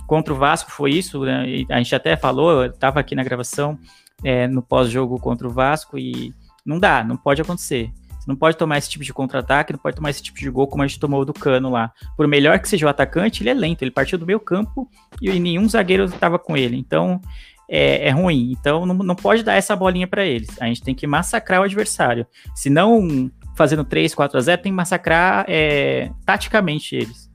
Contra 0.06 0.32
o 0.32 0.36
Vasco 0.36 0.70
foi 0.70 0.92
isso, 0.92 1.20
né? 1.24 1.64
a 1.70 1.78
gente 1.78 1.94
até 1.94 2.16
falou, 2.16 2.64
eu 2.64 2.70
estava 2.70 3.00
aqui 3.00 3.14
na 3.14 3.22
gravação, 3.22 3.78
é, 4.24 4.46
no 4.46 4.60
pós-jogo 4.60 5.18
contra 5.20 5.46
o 5.46 5.50
Vasco, 5.50 5.96
e 5.96 6.34
não 6.64 6.78
dá, 6.78 7.04
não 7.04 7.16
pode 7.16 7.40
acontecer. 7.40 7.92
Você 8.20 8.28
não 8.28 8.36
pode 8.36 8.56
tomar 8.56 8.76
esse 8.76 8.90
tipo 8.90 9.02
de 9.02 9.14
contra-ataque, 9.14 9.72
não 9.72 9.80
pode 9.80 9.96
tomar 9.96 10.10
esse 10.10 10.22
tipo 10.22 10.38
de 10.38 10.50
gol 10.50 10.66
como 10.66 10.82
a 10.82 10.86
gente 10.86 11.00
tomou 11.00 11.24
do 11.24 11.32
Cano 11.32 11.70
lá. 11.70 11.90
Por 12.18 12.28
melhor 12.28 12.58
que 12.58 12.68
seja 12.68 12.84
o 12.84 12.88
atacante, 12.88 13.42
ele 13.42 13.48
é 13.48 13.54
lento, 13.54 13.82
ele 13.82 13.90
partiu 13.90 14.18
do 14.18 14.26
meio 14.26 14.38
campo 14.38 14.90
e 15.22 15.40
nenhum 15.40 15.66
zagueiro 15.66 16.04
estava 16.04 16.38
com 16.38 16.54
ele. 16.54 16.76
Então, 16.76 17.18
é, 17.70 18.08
é, 18.08 18.10
ruim. 18.10 18.52
Então 18.58 18.84
não, 18.84 18.94
não 18.96 19.14
pode 19.14 19.44
dar 19.44 19.54
essa 19.54 19.76
bolinha 19.76 20.08
para 20.08 20.24
eles. 20.24 20.48
A 20.60 20.66
gente 20.66 20.82
tem 20.82 20.94
que 20.94 21.06
massacrar 21.06 21.60
o 21.60 21.64
adversário. 21.64 22.26
Se 22.54 22.68
não 22.68 23.30
fazendo 23.54 23.84
3, 23.84 24.14
4 24.14 24.38
a 24.38 24.40
0, 24.40 24.62
tem 24.62 24.72
que 24.72 24.76
massacrar 24.76 25.44
é, 25.48 26.10
taticamente 26.26 26.96
eles. 26.96 27.30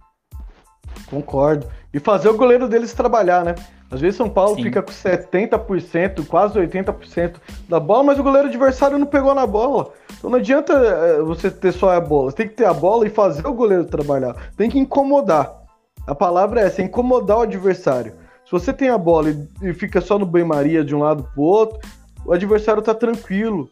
Concordo. 1.07 1.67
E 1.93 1.99
fazer 1.99 2.27
o 2.27 2.35
goleiro 2.35 2.67
deles 2.67 2.93
trabalhar, 2.93 3.45
né? 3.45 3.55
Às 3.89 4.01
vezes 4.01 4.17
São 4.17 4.27
Paulo 4.27 4.55
Sim. 4.55 4.63
fica 4.63 4.81
com 4.81 4.91
70%, 4.91 6.25
quase 6.27 6.59
80% 6.59 7.35
da 7.69 7.79
bola, 7.79 8.03
mas 8.03 8.19
o 8.19 8.23
goleiro 8.23 8.47
adversário 8.47 8.97
não 8.97 9.05
pegou 9.05 9.33
na 9.33 9.45
bola. 9.45 9.93
Então 10.17 10.29
não 10.29 10.39
adianta 10.39 10.73
é, 10.73 11.21
você 11.21 11.49
ter 11.51 11.71
só 11.71 11.91
a 11.91 12.01
bola, 12.01 12.31
você 12.31 12.37
tem 12.37 12.47
que 12.47 12.55
ter 12.55 12.65
a 12.65 12.73
bola 12.73 13.05
e 13.05 13.09
fazer 13.09 13.45
o 13.47 13.53
goleiro 13.53 13.85
trabalhar. 13.85 14.35
Tem 14.57 14.69
que 14.69 14.79
incomodar. 14.79 15.63
A 16.07 16.15
palavra 16.15 16.61
é 16.61 16.65
essa, 16.65 16.81
incomodar 16.81 17.37
o 17.37 17.41
adversário. 17.41 18.24
Se 18.45 18.51
você 18.51 18.71
tem 18.71 18.89
a 18.89 18.97
bola 18.97 19.31
e, 19.31 19.69
e 19.69 19.73
fica 19.73 19.99
só 19.99 20.19
no 20.19 20.25
banho-maria 20.25 20.83
de 20.83 20.95
um 20.95 20.99
lado 20.99 21.23
pro 21.33 21.41
outro, 21.41 21.79
o 22.23 22.31
adversário 22.31 22.81
tá 22.81 22.93
tranquilo, 22.93 23.69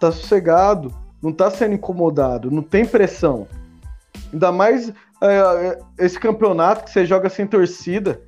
tá 0.00 0.10
sossegado, 0.10 0.92
não 1.22 1.32
tá 1.32 1.50
sendo 1.50 1.74
incomodado, 1.74 2.50
não 2.50 2.62
tem 2.62 2.86
pressão. 2.86 3.46
Ainda 4.32 4.50
mais 4.50 4.92
é, 5.22 5.26
é, 5.26 5.78
esse 5.98 6.18
campeonato 6.18 6.84
que 6.84 6.90
você 6.90 7.06
joga 7.06 7.28
sem 7.28 7.46
torcida. 7.46 8.20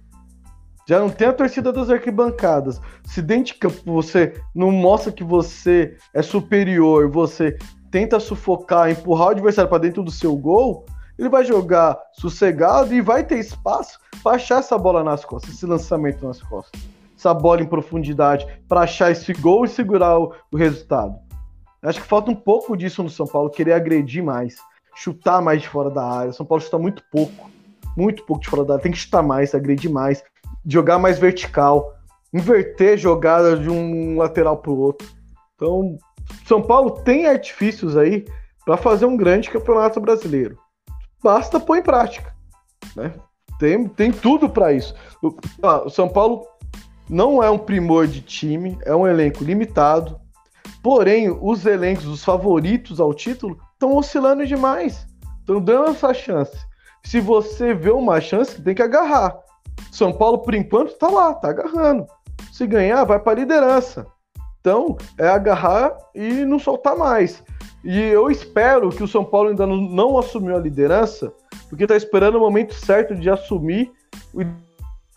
Já 0.88 1.00
não 1.00 1.11
tem 1.11 1.26
a 1.26 1.33
torcida 1.33 1.73
das 1.73 1.91
arquibancadas. 1.91 2.81
Se 3.05 3.21
dentro 3.21 3.53
de 3.53 3.55
campo 3.55 3.83
você 3.85 4.41
não 4.55 4.71
mostra 4.71 5.11
que 5.11 5.25
você 5.25 5.97
é 6.15 6.23
superior, 6.23 7.11
você 7.11 7.59
tenta 7.91 8.21
sufocar, 8.21 8.91
empurrar 8.91 9.29
o 9.29 9.31
adversário 9.31 9.69
para 9.69 9.83
dentro 9.83 10.03
do 10.03 10.11
seu 10.11 10.37
gol, 10.37 10.87
ele 11.19 11.29
vai 11.29 11.45
jogar 11.45 11.99
sossegado 12.13 12.95
e 12.95 13.01
vai 13.01 13.25
ter 13.25 13.39
espaço 13.39 13.99
para 14.23 14.37
achar 14.37 14.59
essa 14.59 14.77
bola 14.77 15.03
nas 15.03 15.25
costas, 15.25 15.55
esse 15.55 15.67
lançamento 15.67 16.27
nas 16.27 16.43
costas, 16.43 16.81
essa 17.17 17.33
bola 17.33 17.63
em 17.63 17.67
profundidade, 17.67 18.47
para 18.69 18.83
achar 18.83 19.11
esse 19.11 19.33
gol 19.33 19.65
e 19.65 19.69
segurar 19.69 20.19
o, 20.19 20.35
o 20.53 20.57
resultado. 20.57 21.17
Acho 21.83 22.01
que 22.01 22.07
falta 22.07 22.31
um 22.31 22.35
pouco 22.35 22.77
disso 22.77 23.03
no 23.03 23.11
São 23.11 23.27
Paulo, 23.27 23.51
querer 23.51 23.73
agredir 23.73 24.23
mais, 24.23 24.57
chutar 24.95 25.41
mais 25.41 25.63
de 25.63 25.69
fora 25.69 25.91
da 25.91 26.05
área. 26.05 26.33
São 26.33 26.45
Paulo 26.45 26.63
chuta 26.63 26.79
muito 26.79 27.03
pouco, 27.11 27.51
muito 27.97 28.25
pouco 28.25 28.43
de 28.43 28.49
fora 28.49 28.65
da 28.65 28.75
área. 28.75 28.83
Tem 28.83 28.93
que 28.93 28.99
chutar 28.99 29.23
mais, 29.23 29.55
agredir 29.55 29.91
mais, 29.91 30.23
jogar 30.67 30.99
mais 30.99 31.19
vertical, 31.19 31.95
inverter 32.35 32.99
jogada 32.99 33.57
de 33.57 33.71
um 33.71 34.19
lateral 34.19 34.57
para 34.57 34.73
o 34.73 34.79
outro. 34.79 35.07
Então, 35.55 35.97
São 36.45 36.61
Paulo 36.61 36.91
tem 36.91 37.27
artifícios 37.27 37.97
aí 37.97 38.27
para 38.65 38.77
fazer 38.77 39.07
um 39.07 39.17
grande 39.17 39.49
campeonato 39.49 40.01
brasileiro 40.01 40.59
basta 41.26 41.59
pôr 41.59 41.78
em 41.78 41.83
prática. 41.83 42.33
Né? 42.95 43.12
Tem, 43.59 43.88
tem 43.88 44.12
tudo 44.12 44.49
para 44.49 44.73
isso. 44.73 44.95
O, 45.21 45.35
o 45.85 45.90
São 45.90 46.09
Paulo 46.09 46.47
não 47.11 47.42
é 47.42 47.50
um 47.50 47.59
primor 47.59 48.06
de 48.06 48.21
time, 48.21 48.78
é 48.85 48.95
um 48.95 49.09
elenco 49.09 49.42
limitado. 49.42 50.21
Porém, 50.85 51.28
os 51.28 51.66
elencos, 51.66 52.06
os 52.06 52.25
favoritos 52.25 53.00
ao 53.00 53.12
título, 53.12 53.59
estão 53.73 53.97
oscilando 53.97 54.47
demais. 54.47 55.04
Estão 55.40 55.61
dando 55.61 55.90
essa 55.90 56.14
chance. 56.14 56.56
Se 57.04 57.18
você 57.18 57.75
vê 57.75 57.90
uma 57.90 58.21
chance, 58.21 58.62
tem 58.62 58.75
que 58.75 58.83
agarrar. 58.83 59.37
São 59.90 60.12
Paulo, 60.12 60.38
por 60.38 60.54
enquanto, 60.54 60.92
está 60.92 61.09
lá, 61.09 61.33
está 61.33 61.49
agarrando. 61.49 62.06
Se 62.52 62.68
ganhar, 62.68 63.02
vai 63.02 63.18
para 63.18 63.40
liderança. 63.40 64.06
Então, 64.61 64.97
é 65.18 65.26
agarrar 65.26 65.92
e 66.14 66.45
não 66.45 66.61
soltar 66.61 66.97
mais. 66.97 67.42
E 67.88 68.00
eu 68.00 68.28
espero 68.28 68.90
que 68.90 69.05
o 69.05 69.07
São 69.07 69.25
Paulo 69.25 69.50
ainda 69.50 69.64
não, 69.64 70.19
assumiu 70.19 70.57
a 70.57 70.61
liderança, 70.61 71.33
porque 71.69 71.85
está 71.85 71.97
esperando 71.97 72.35
o 72.35 72.40
momento 72.40 72.75
certo 72.75 73.14
de 73.14 73.31
assumir 73.31 73.93
e 74.35 74.45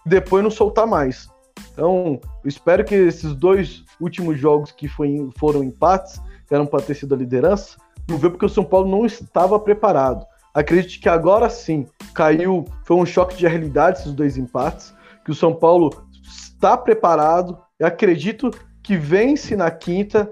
depois 0.05 0.43
não 0.43 0.51
soltar 0.51 0.85
mais. 0.85 1.27
Então, 1.73 2.21
eu 2.43 2.47
espero 2.47 2.85
que 2.85 2.93
esses 2.93 3.33
dois 3.33 3.83
últimos 3.99 4.39
jogos 4.39 4.71
que 4.71 4.87
foi, 4.87 5.27
foram 5.39 5.63
empates, 5.63 6.21
que 6.47 6.53
eram 6.53 6.67
para 6.67 6.83
ter 6.83 6.93
sido 6.93 7.15
a 7.15 7.17
liderança, 7.17 7.75
não 8.07 8.19
veio 8.19 8.33
porque 8.33 8.45
o 8.45 8.49
São 8.49 8.63
Paulo 8.63 8.87
não 8.87 9.03
estava 9.03 9.59
preparado. 9.59 10.23
Acredito 10.53 11.01
que 11.01 11.09
agora 11.09 11.49
sim 11.49 11.87
caiu, 12.13 12.65
foi 12.85 12.97
um 12.97 13.05
choque 13.05 13.35
de 13.35 13.47
realidade 13.47 14.01
esses 14.01 14.13
dois 14.13 14.37
empates, 14.37 14.93
que 15.25 15.31
o 15.31 15.35
São 15.35 15.55
Paulo 15.55 15.89
está 16.21 16.77
preparado. 16.77 17.57
Eu 17.79 17.87
acredito 17.87 18.51
que 18.83 18.95
vence 18.95 19.55
na 19.55 19.71
quinta 19.71 20.31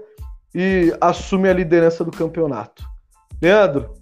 e 0.54 0.94
assume 1.00 1.48
a 1.48 1.52
liderança 1.52 2.04
do 2.04 2.10
campeonato. 2.10 2.84
Leandro, 3.40 3.94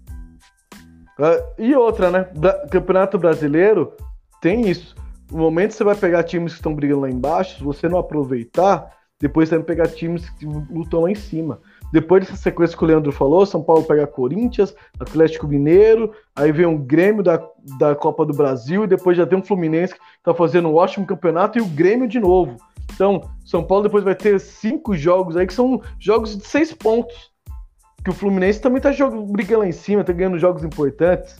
ah, 1.18 1.42
e 1.58 1.74
outra, 1.74 2.10
né? 2.10 2.28
Campeonato 2.70 3.18
brasileiro 3.18 3.92
tem 4.40 4.68
isso. 4.68 4.94
No 5.30 5.38
momento 5.38 5.72
você 5.72 5.82
vai 5.82 5.94
pegar 5.94 6.22
times 6.22 6.52
que 6.52 6.58
estão 6.58 6.74
brigando 6.74 7.00
lá 7.00 7.10
embaixo, 7.10 7.58
se 7.58 7.64
você 7.64 7.88
não 7.88 7.98
aproveitar, 7.98 8.92
depois 9.18 9.48
você 9.48 9.56
vai 9.56 9.64
pegar 9.64 9.88
times 9.88 10.28
que 10.30 10.46
lutam 10.46 11.00
lá 11.00 11.10
em 11.10 11.14
cima. 11.14 11.60
Depois 11.92 12.24
dessa 12.24 12.36
sequência 12.36 12.76
que 12.76 12.84
o 12.84 12.86
Leandro 12.86 13.10
falou, 13.12 13.46
São 13.46 13.62
Paulo 13.62 13.84
pega 13.84 14.06
Corinthians, 14.06 14.74
Atlético 15.00 15.48
Mineiro, 15.48 16.12
aí 16.34 16.52
vem 16.52 16.66
um 16.66 16.76
Grêmio 16.76 17.22
da, 17.22 17.42
da 17.78 17.94
Copa 17.94 18.26
do 18.26 18.34
Brasil, 18.34 18.84
e 18.84 18.88
depois 18.88 19.16
já 19.16 19.26
tem 19.26 19.38
um 19.38 19.42
Fluminense 19.42 19.94
que 19.94 20.00
tá 20.22 20.34
fazendo 20.34 20.68
um 20.68 20.74
ótimo 20.74 21.06
campeonato, 21.06 21.58
e 21.58 21.62
o 21.62 21.66
Grêmio 21.66 22.06
de 22.06 22.20
novo. 22.20 22.56
Então, 22.96 23.20
São 23.44 23.62
Paulo 23.62 23.84
depois 23.84 24.02
vai 24.02 24.14
ter 24.14 24.40
cinco 24.40 24.96
jogos 24.96 25.36
aí 25.36 25.46
que 25.46 25.52
são 25.52 25.82
jogos 26.00 26.36
de 26.36 26.46
seis 26.46 26.72
pontos. 26.72 27.30
Que 28.02 28.08
o 28.10 28.14
Fluminense 28.14 28.60
também 28.60 28.80
tá 28.80 28.90
jogando, 28.90 29.26
brigando 29.26 29.60
lá 29.60 29.68
em 29.68 29.72
cima, 29.72 30.02
tá 30.02 30.14
ganhando 30.14 30.38
jogos 30.38 30.64
importantes. 30.64 31.36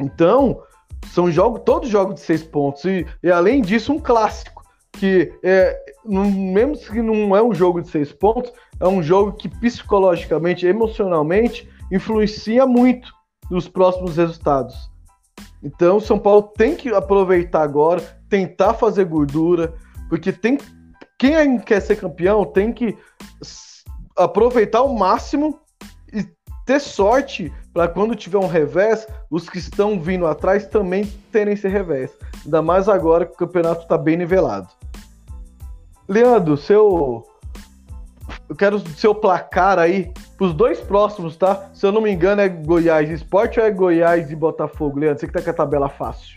Então, 0.00 0.60
são 1.12 1.30
jogos, 1.30 1.62
todos 1.64 1.88
jogos 1.88 2.16
de 2.16 2.20
seis 2.20 2.42
pontos. 2.42 2.84
E, 2.84 3.06
e 3.22 3.30
além 3.30 3.62
disso, 3.62 3.92
um 3.92 3.98
clássico. 3.98 4.56
Que 4.92 5.32
é, 5.42 5.78
mesmo 6.04 6.76
que 6.78 7.02
não 7.02 7.36
é 7.36 7.42
um 7.42 7.54
jogo 7.54 7.82
de 7.82 7.88
seis 7.88 8.12
pontos, 8.12 8.52
é 8.80 8.88
um 8.88 9.02
jogo 9.02 9.34
que 9.34 9.48
psicologicamente, 9.48 10.66
emocionalmente, 10.66 11.68
influencia 11.92 12.66
muito 12.66 13.12
nos 13.50 13.68
próximos 13.68 14.16
resultados. 14.16 14.90
Então, 15.62 16.00
São 16.00 16.18
Paulo 16.18 16.50
tem 16.56 16.74
que 16.74 16.88
aproveitar 16.88 17.62
agora, 17.62 18.00
tentar 18.28 18.74
fazer 18.74 19.04
gordura, 19.04 19.74
porque 20.08 20.32
tem 20.32 20.58
quem 21.18 21.58
quer 21.58 21.80
ser 21.80 21.96
campeão 21.96 22.44
tem 22.44 22.72
que 22.72 22.96
aproveitar 24.16 24.82
o 24.82 24.96
máximo 24.96 25.60
e 26.12 26.26
ter 26.64 26.80
sorte 26.80 27.52
para 27.72 27.88
quando 27.88 28.14
tiver 28.14 28.38
um 28.38 28.46
revés, 28.46 29.06
os 29.30 29.48
que 29.48 29.58
estão 29.58 30.00
vindo 30.00 30.26
atrás 30.26 30.66
também 30.66 31.06
terem 31.32 31.54
esse 31.54 31.68
revés. 31.68 32.10
Ainda 32.44 32.60
mais 32.60 32.88
agora 32.88 33.24
que 33.24 33.32
o 33.32 33.36
campeonato 33.36 33.82
está 33.82 33.96
bem 33.96 34.16
nivelado. 34.16 34.68
Leandro, 36.08 36.56
seu 36.56 37.26
eu 38.48 38.54
quero 38.54 38.78
seu 38.78 39.14
placar 39.14 39.78
aí 39.78 40.12
para 40.36 40.46
os 40.46 40.54
dois 40.54 40.80
próximos, 40.80 41.36
tá? 41.36 41.68
Se 41.72 41.84
eu 41.84 41.90
não 41.90 42.00
me 42.00 42.12
engano, 42.12 42.40
é 42.40 42.48
Goiás 42.48 43.10
Esporte 43.10 43.58
ou 43.58 43.66
é 43.66 43.70
Goiás 43.70 44.30
e 44.30 44.36
Botafogo? 44.36 44.98
Leandro, 44.98 45.20
você 45.20 45.26
que 45.26 45.32
tá 45.32 45.42
com 45.42 45.50
a 45.50 45.54
tabela 45.54 45.88
fácil. 45.88 46.35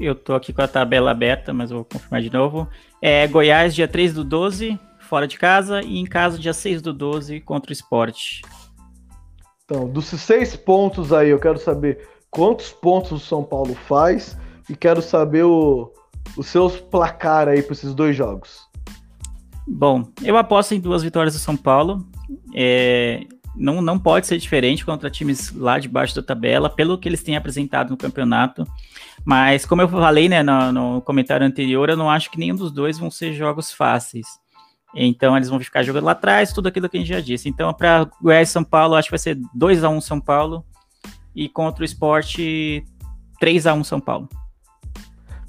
Eu 0.00 0.14
tô 0.14 0.34
aqui 0.34 0.52
com 0.52 0.62
a 0.62 0.68
tabela 0.68 1.10
aberta, 1.10 1.52
mas 1.52 1.70
vou 1.70 1.84
confirmar 1.84 2.22
de 2.22 2.32
novo. 2.32 2.68
É 3.02 3.26
Goiás, 3.26 3.74
dia 3.74 3.88
3 3.88 4.14
do 4.14 4.24
12, 4.24 4.78
fora 5.00 5.26
de 5.26 5.36
casa, 5.36 5.82
e 5.82 5.98
em 5.98 6.04
casa, 6.04 6.38
dia 6.38 6.52
6 6.52 6.80
do 6.82 6.92
12, 6.92 7.40
contra 7.40 7.70
o 7.70 7.72
esporte. 7.72 8.42
Então, 9.64 9.88
dos 9.88 10.06
seis 10.06 10.56
pontos 10.56 11.12
aí, 11.12 11.30
eu 11.30 11.38
quero 11.38 11.58
saber 11.58 12.08
quantos 12.30 12.70
pontos 12.70 13.12
o 13.12 13.18
São 13.18 13.42
Paulo 13.42 13.74
faz 13.74 14.38
e 14.70 14.76
quero 14.76 15.02
saber 15.02 15.44
o, 15.44 15.92
os 16.36 16.46
seus 16.46 16.80
placar 16.80 17.48
aí 17.48 17.62
para 17.62 17.72
esses 17.72 17.94
dois 17.94 18.16
jogos. 18.16 18.68
Bom, 19.66 20.04
eu 20.22 20.36
aposto 20.36 20.74
em 20.74 20.80
duas 20.80 21.02
vitórias 21.02 21.34
do 21.34 21.40
São 21.40 21.56
Paulo. 21.56 22.06
É, 22.54 23.26
não, 23.54 23.82
não 23.82 23.98
pode 23.98 24.26
ser 24.26 24.38
diferente 24.38 24.86
contra 24.86 25.10
times 25.10 25.52
lá 25.52 25.78
de 25.78 25.88
baixo 25.88 26.14
da 26.14 26.22
tabela, 26.22 26.70
pelo 26.70 26.96
que 26.96 27.08
eles 27.08 27.22
têm 27.22 27.36
apresentado 27.36 27.90
no 27.90 27.96
campeonato. 27.96 28.64
Mas, 29.24 29.66
como 29.66 29.82
eu 29.82 29.88
falei 29.88 30.28
né, 30.28 30.42
no, 30.42 30.72
no 30.72 31.02
comentário 31.02 31.46
anterior, 31.46 31.88
eu 31.88 31.96
não 31.96 32.10
acho 32.10 32.30
que 32.30 32.38
nenhum 32.38 32.54
dos 32.54 32.72
dois 32.72 32.98
vão 32.98 33.10
ser 33.10 33.32
jogos 33.32 33.72
fáceis. 33.72 34.26
Então, 34.94 35.36
eles 35.36 35.48
vão 35.48 35.60
ficar 35.60 35.82
jogando 35.82 36.04
lá 36.04 36.12
atrás, 36.12 36.52
tudo 36.52 36.68
aquilo 36.68 36.88
que 36.88 36.96
a 36.96 37.00
gente 37.00 37.10
já 37.12 37.20
disse. 37.20 37.48
Então, 37.48 37.72
para 37.74 38.08
Goiás 38.22 38.48
e 38.48 38.52
São 38.52 38.64
Paulo, 38.64 38.94
acho 38.94 39.08
que 39.08 39.12
vai 39.12 39.18
ser 39.18 39.38
2 39.54 39.84
a 39.84 39.88
1 39.88 40.00
São 40.00 40.20
Paulo. 40.20 40.64
E 41.34 41.48
contra 41.48 41.82
o 41.82 41.84
esporte, 41.84 42.84
3 43.38 43.66
a 43.66 43.74
1 43.74 43.84
São 43.84 44.00
Paulo. 44.00 44.28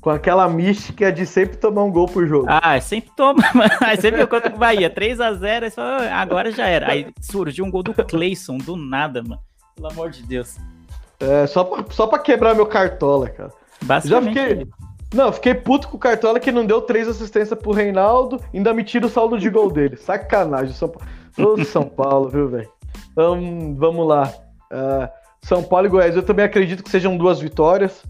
Com 0.01 0.09
aquela 0.09 0.47
mística 0.47 1.11
de 1.11 1.25
sempre 1.25 1.57
tomar 1.57 1.83
um 1.83 1.91
gol 1.91 2.07
por 2.07 2.25
jogo. 2.27 2.47
Ah, 2.49 2.79
sempre 2.79 3.11
toma, 3.15 3.43
mas 3.81 3.99
sempre 3.99 4.25
contra 4.27 4.53
o 4.53 4.57
Bahia. 4.57 4.89
3 4.89 5.19
a 5.19 5.33
0 5.33 5.67
agora 6.13 6.51
já 6.51 6.67
era. 6.67 6.91
Aí 6.91 7.07
surgiu 7.19 7.65
um 7.65 7.71
gol 7.71 7.83
do 7.83 7.93
Cleison, 7.93 8.57
do 8.57 8.75
nada, 8.75 9.21
mano. 9.21 9.41
Pelo 9.75 9.91
amor 9.91 10.09
de 10.09 10.23
Deus. 10.23 10.57
É, 11.19 11.45
só 11.47 11.63
pra, 11.63 11.85
só 11.89 12.07
pra 12.07 12.19
quebrar 12.19 12.55
meu 12.55 12.65
cartola, 12.65 13.29
cara. 13.29 13.51
Já 14.05 14.21
fiquei. 14.21 14.67
Não, 15.13 15.33
fiquei 15.33 15.55
puto 15.55 15.88
com 15.88 15.97
o 15.97 15.99
Cartola 15.99 16.39
que 16.39 16.51
não 16.51 16.65
deu 16.65 16.81
três 16.81 17.07
assistências 17.07 17.57
pro 17.57 17.71
Reinaldo, 17.71 18.39
ainda 18.53 18.73
me 18.73 18.83
tira 18.83 19.07
o 19.07 19.09
saldo 19.09 19.39
de 19.39 19.49
gol 19.49 19.71
dele. 19.71 19.97
Sacanagem. 19.97 20.73
São, 20.73 20.93
Ô, 21.38 21.57
São 21.65 21.83
Paulo, 21.83 22.29
viu, 22.29 22.47
velho? 22.47 22.69
Então, 23.11 23.75
vamos 23.75 24.07
lá. 24.07 24.31
Uh, 24.71 25.09
São 25.41 25.63
Paulo 25.63 25.88
e 25.88 25.89
Goiás, 25.89 26.15
eu 26.15 26.21
também 26.21 26.45
acredito 26.45 26.83
que 26.83 26.91
sejam 26.91 27.17
duas 27.17 27.39
vitórias. 27.39 28.03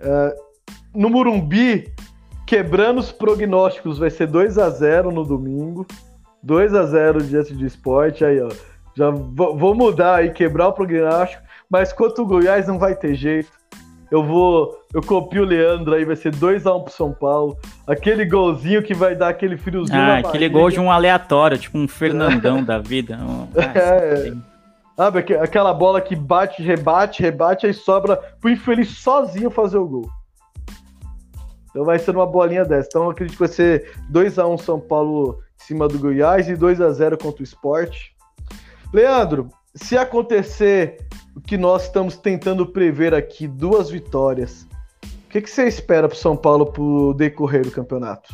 Uh, 0.00 0.32
no 0.94 1.10
Murumbi, 1.10 1.92
quebrando 2.46 2.98
os 2.98 3.10
prognósticos, 3.10 3.98
vai 3.98 4.10
ser 4.10 4.28
2 4.28 4.56
a 4.56 4.70
0 4.70 5.10
no 5.10 5.24
domingo. 5.24 5.84
2 6.44 6.74
a 6.74 6.84
0 6.84 7.24
diante 7.24 7.56
de 7.56 7.66
esporte. 7.66 8.24
Aí, 8.24 8.40
ó. 8.40 8.50
Já 8.94 9.10
vou 9.10 9.74
mudar 9.74 10.16
aí, 10.16 10.30
quebrar 10.30 10.68
o 10.68 10.72
prognóstico. 10.72 11.42
Mas 11.70 11.92
quanto 11.92 12.22
o 12.22 12.26
Goiás 12.26 12.66
não 12.66 12.78
vai 12.78 12.96
ter 12.96 13.14
jeito. 13.14 13.52
Eu 14.10 14.24
vou. 14.24 14.76
Eu 14.92 15.00
copio 15.00 15.42
o 15.42 15.46
Leandro 15.46 15.94
aí, 15.94 16.04
vai 16.04 16.16
ser 16.16 16.34
2x1 16.34 16.82
pro 16.82 16.92
São 16.92 17.12
Paulo. 17.12 17.56
Aquele 17.86 18.24
golzinho 18.24 18.82
que 18.82 18.92
vai 18.92 19.14
dar 19.14 19.28
aquele 19.28 19.56
friozinho. 19.56 20.00
Ah, 20.00 20.18
aquele 20.18 20.48
gol 20.48 20.68
de 20.68 20.80
um 20.80 20.90
aleatório, 20.90 21.56
tipo 21.56 21.78
um 21.78 21.86
Fernandão 21.86 22.62
da 22.64 22.78
vida. 22.78 23.18
Ah, 23.56 23.72
é. 23.76 24.32
Sabe, 24.96 25.20
aquela 25.36 25.72
bola 25.72 25.98
que 25.98 26.14
bate, 26.14 26.62
rebate, 26.62 27.22
rebate, 27.22 27.64
aí 27.66 27.72
sobra 27.72 28.16
pro 28.38 28.50
infeliz 28.50 28.98
sozinho 28.98 29.48
fazer 29.48 29.78
o 29.78 29.88
gol. 29.88 30.10
Então 31.70 31.84
vai 31.84 31.98
ser 31.98 32.10
uma 32.10 32.26
bolinha 32.26 32.64
dessa. 32.64 32.88
Então 32.88 33.04
eu 33.04 33.10
acredito 33.10 33.34
que 33.34 33.38
vai 33.38 33.48
ser 33.48 33.92
2x1 34.12 34.60
São 34.60 34.78
Paulo 34.78 35.38
em 35.58 35.64
cima 35.64 35.88
do 35.88 35.98
Goiás 35.98 36.48
e 36.48 36.54
2x0 36.54 37.16
contra 37.22 37.40
o 37.40 37.44
esporte. 37.44 38.14
Leandro, 38.92 39.48
se 39.74 39.96
acontecer 39.96 40.98
o 41.40 41.42
que 41.42 41.56
nós 41.56 41.84
estamos 41.84 42.18
tentando 42.18 42.66
prever 42.66 43.14
aqui, 43.14 43.48
duas 43.48 43.90
vitórias, 43.90 44.66
o 45.02 45.30
que, 45.30 45.40
que 45.40 45.48
você 45.48 45.66
espera 45.66 46.06
para 46.06 46.14
o 46.14 46.18
São 46.18 46.36
Paulo 46.36 46.66
para 46.66 47.16
decorrer 47.16 47.64
do 47.64 47.70
campeonato? 47.70 48.32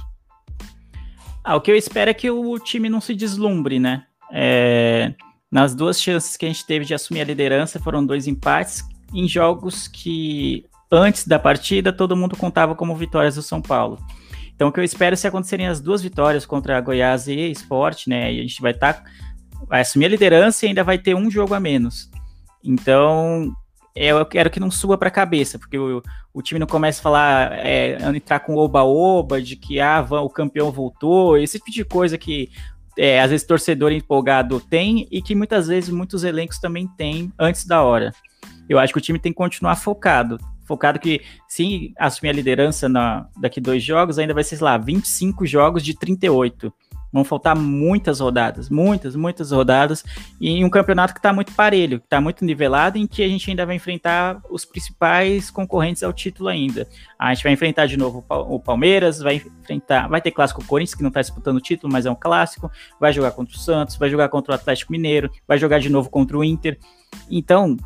Ah, 1.45 1.55
o 1.55 1.61
que 1.61 1.71
eu 1.71 1.77
espero 1.77 2.11
é 2.11 2.15
que 2.15 2.29
o 2.29 2.59
time 2.59 2.89
não 2.89 3.01
se 3.01 3.15
deslumbre, 3.15 3.79
né? 3.79 4.05
É, 4.33 5.15
nas 5.51 5.73
duas 5.73 6.03
chances 6.03 6.37
que 6.37 6.45
a 6.45 6.49
gente 6.49 6.67
teve 6.67 6.85
de 6.85 6.95
assumir 6.95 7.21
a 7.21 7.25
liderança, 7.25 7.79
foram 7.79 8.05
dois 8.05 8.27
empates 8.27 8.83
em 9.15 9.29
jogos 9.29 9.87
que 9.87 10.65
antes 10.91 11.29
da 11.29 11.39
partida 11.39 11.93
todo 11.93 12.17
mundo 12.17 12.37
contava 12.37 12.75
como 12.75 12.97
vitórias 12.97 13.37
do 13.37 13.43
São 13.43 13.63
Paulo. 13.63 13.99
Então, 14.53 14.69
o 14.69 14.73
que 14.73 14.81
eu 14.81 14.85
espero 14.85 15.13
é 15.13 15.17
se 15.17 15.29
acontecerem 15.29 15.69
as 15.69 15.81
duas 15.81 16.03
vitórias 16.03 16.45
contra 16.45 16.77
a 16.77 16.81
Goiás 16.81 17.29
e 17.29 17.53
Sport, 17.53 18.09
né? 18.09 18.33
E 18.33 18.41
a 18.41 18.43
gente 18.43 18.61
vai 18.61 18.73
estar 18.73 18.95
tá 18.95 19.05
vai 19.69 19.83
assumir 19.83 20.07
a 20.07 20.09
liderança 20.09 20.65
e 20.65 20.71
ainda 20.71 20.83
vai 20.83 20.99
ter 20.99 21.15
um 21.15 21.31
jogo 21.31 21.55
a 21.55 21.61
menos. 21.61 22.11
Então, 22.67 23.53
eu 23.95 24.27
quero 24.27 24.51
que 24.51 24.61
não 24.61 24.71
suba 24.71 24.99
para 24.99 25.09
a 25.09 25.13
cabeça, 25.13 25.59
porque 25.59 25.79
o, 25.79 26.03
o, 26.35 26.43
time 26.43 26.61
não 26.61 26.67
comece 26.67 27.01
a 27.01 27.03
falar, 27.03 27.53
é, 27.53 27.97
entrar 28.15 28.41
com 28.41 28.57
oba-oba, 28.57 29.41
de 29.41 29.57
que 29.57 29.81
ah, 29.81 30.05
o 30.11 30.29
campeão 30.29 30.71
voltou, 30.71 31.39
esse 31.39 31.59
tipo 31.59 31.71
de 31.71 31.85
coisa 31.85 32.19
que 32.19 32.51
é, 32.99 33.21
às 33.21 33.31
vezes 33.31 33.47
torcedor 33.47 33.93
empolgado 33.93 34.61
tem 34.61 35.07
e 35.11 35.23
que 35.23 35.35
muitas 35.35 35.69
vezes 35.69 35.91
muitos 35.91 36.25
elencos 36.25 36.59
também 36.59 36.87
têm 36.87 37.33
antes 37.39 37.65
da 37.67 37.83
hora. 37.83 38.13
Eu 38.69 38.79
acho 38.79 38.93
que 38.93 38.99
o 38.99 39.03
time 39.03 39.19
tem 39.19 39.33
que 39.33 39.37
continuar 39.37 39.77
focado. 39.77 40.39
Focado 40.67 40.99
que, 40.99 41.23
se 41.47 41.95
assumir 41.97 42.31
a 42.31 42.33
liderança 42.33 42.89
na, 42.89 43.29
daqui 43.41 43.61
dois 43.61 43.85
jogos, 43.85 44.19
ainda 44.19 44.35
vai 44.35 44.43
ser, 44.43 44.57
sei 44.57 44.65
lá, 44.65 44.77
25 44.77 45.47
jogos 45.47 45.83
de 45.83 45.97
38. 45.97 46.73
Vão 47.13 47.25
faltar 47.25 47.57
muitas 47.57 48.21
rodadas, 48.21 48.69
muitas, 48.69 49.17
muitas 49.17 49.51
rodadas, 49.51 50.05
e 50.41 50.65
um 50.65 50.71
campeonato 50.71 51.13
que 51.15 51.19
está 51.19 51.33
muito 51.33 51.53
parelho, 51.53 51.99
que 52.01 52.07
está 52.07 52.21
muito 52.21 52.45
nivelado, 52.45 52.99
em 52.99 53.07
que 53.07 53.23
a 53.23 53.29
gente 53.29 53.49
ainda 53.49 53.65
vai 53.65 53.77
enfrentar 53.77 54.41
os 54.51 54.65
principais 54.65 55.51
concorrentes 55.51 56.03
ao 56.03 56.13
título 56.13 56.49
ainda. 56.49 56.87
A 57.19 57.33
gente 57.33 57.45
vai 57.45 57.53
enfrentar 57.53 57.87
de 57.87 57.97
novo 57.97 58.25
o 58.29 58.61
Palmeiras, 58.61 59.21
vai 59.21 59.37
enfrentar, 59.37 60.09
vai 60.09 60.21
ter 60.21 60.31
clássico 60.31 60.65
Corinthians, 60.65 60.95
que 60.95 61.03
não 61.03 61.09
está 61.09 61.21
disputando 61.21 61.57
o 61.57 61.61
título, 61.61 61.93
mas 61.93 62.07
é 62.07 62.11
um 62.11 62.15
clássico, 62.15 62.71
vai 63.01 63.13
jogar 63.13 63.33
contra 63.33 63.55
o 63.55 63.59
Santos, 63.59 63.97
vai 63.97 64.11
jogar 64.11 64.29
contra 64.29 64.53
o 64.53 64.55
Atlético 64.55 64.93
Mineiro, 64.93 65.31
vai 65.47 65.59
jogar 65.59 65.79
de 65.79 65.89
novo 65.89 66.11
contra 66.11 66.37
o 66.37 66.45
Inter. 66.45 66.79
Então, 67.31 67.77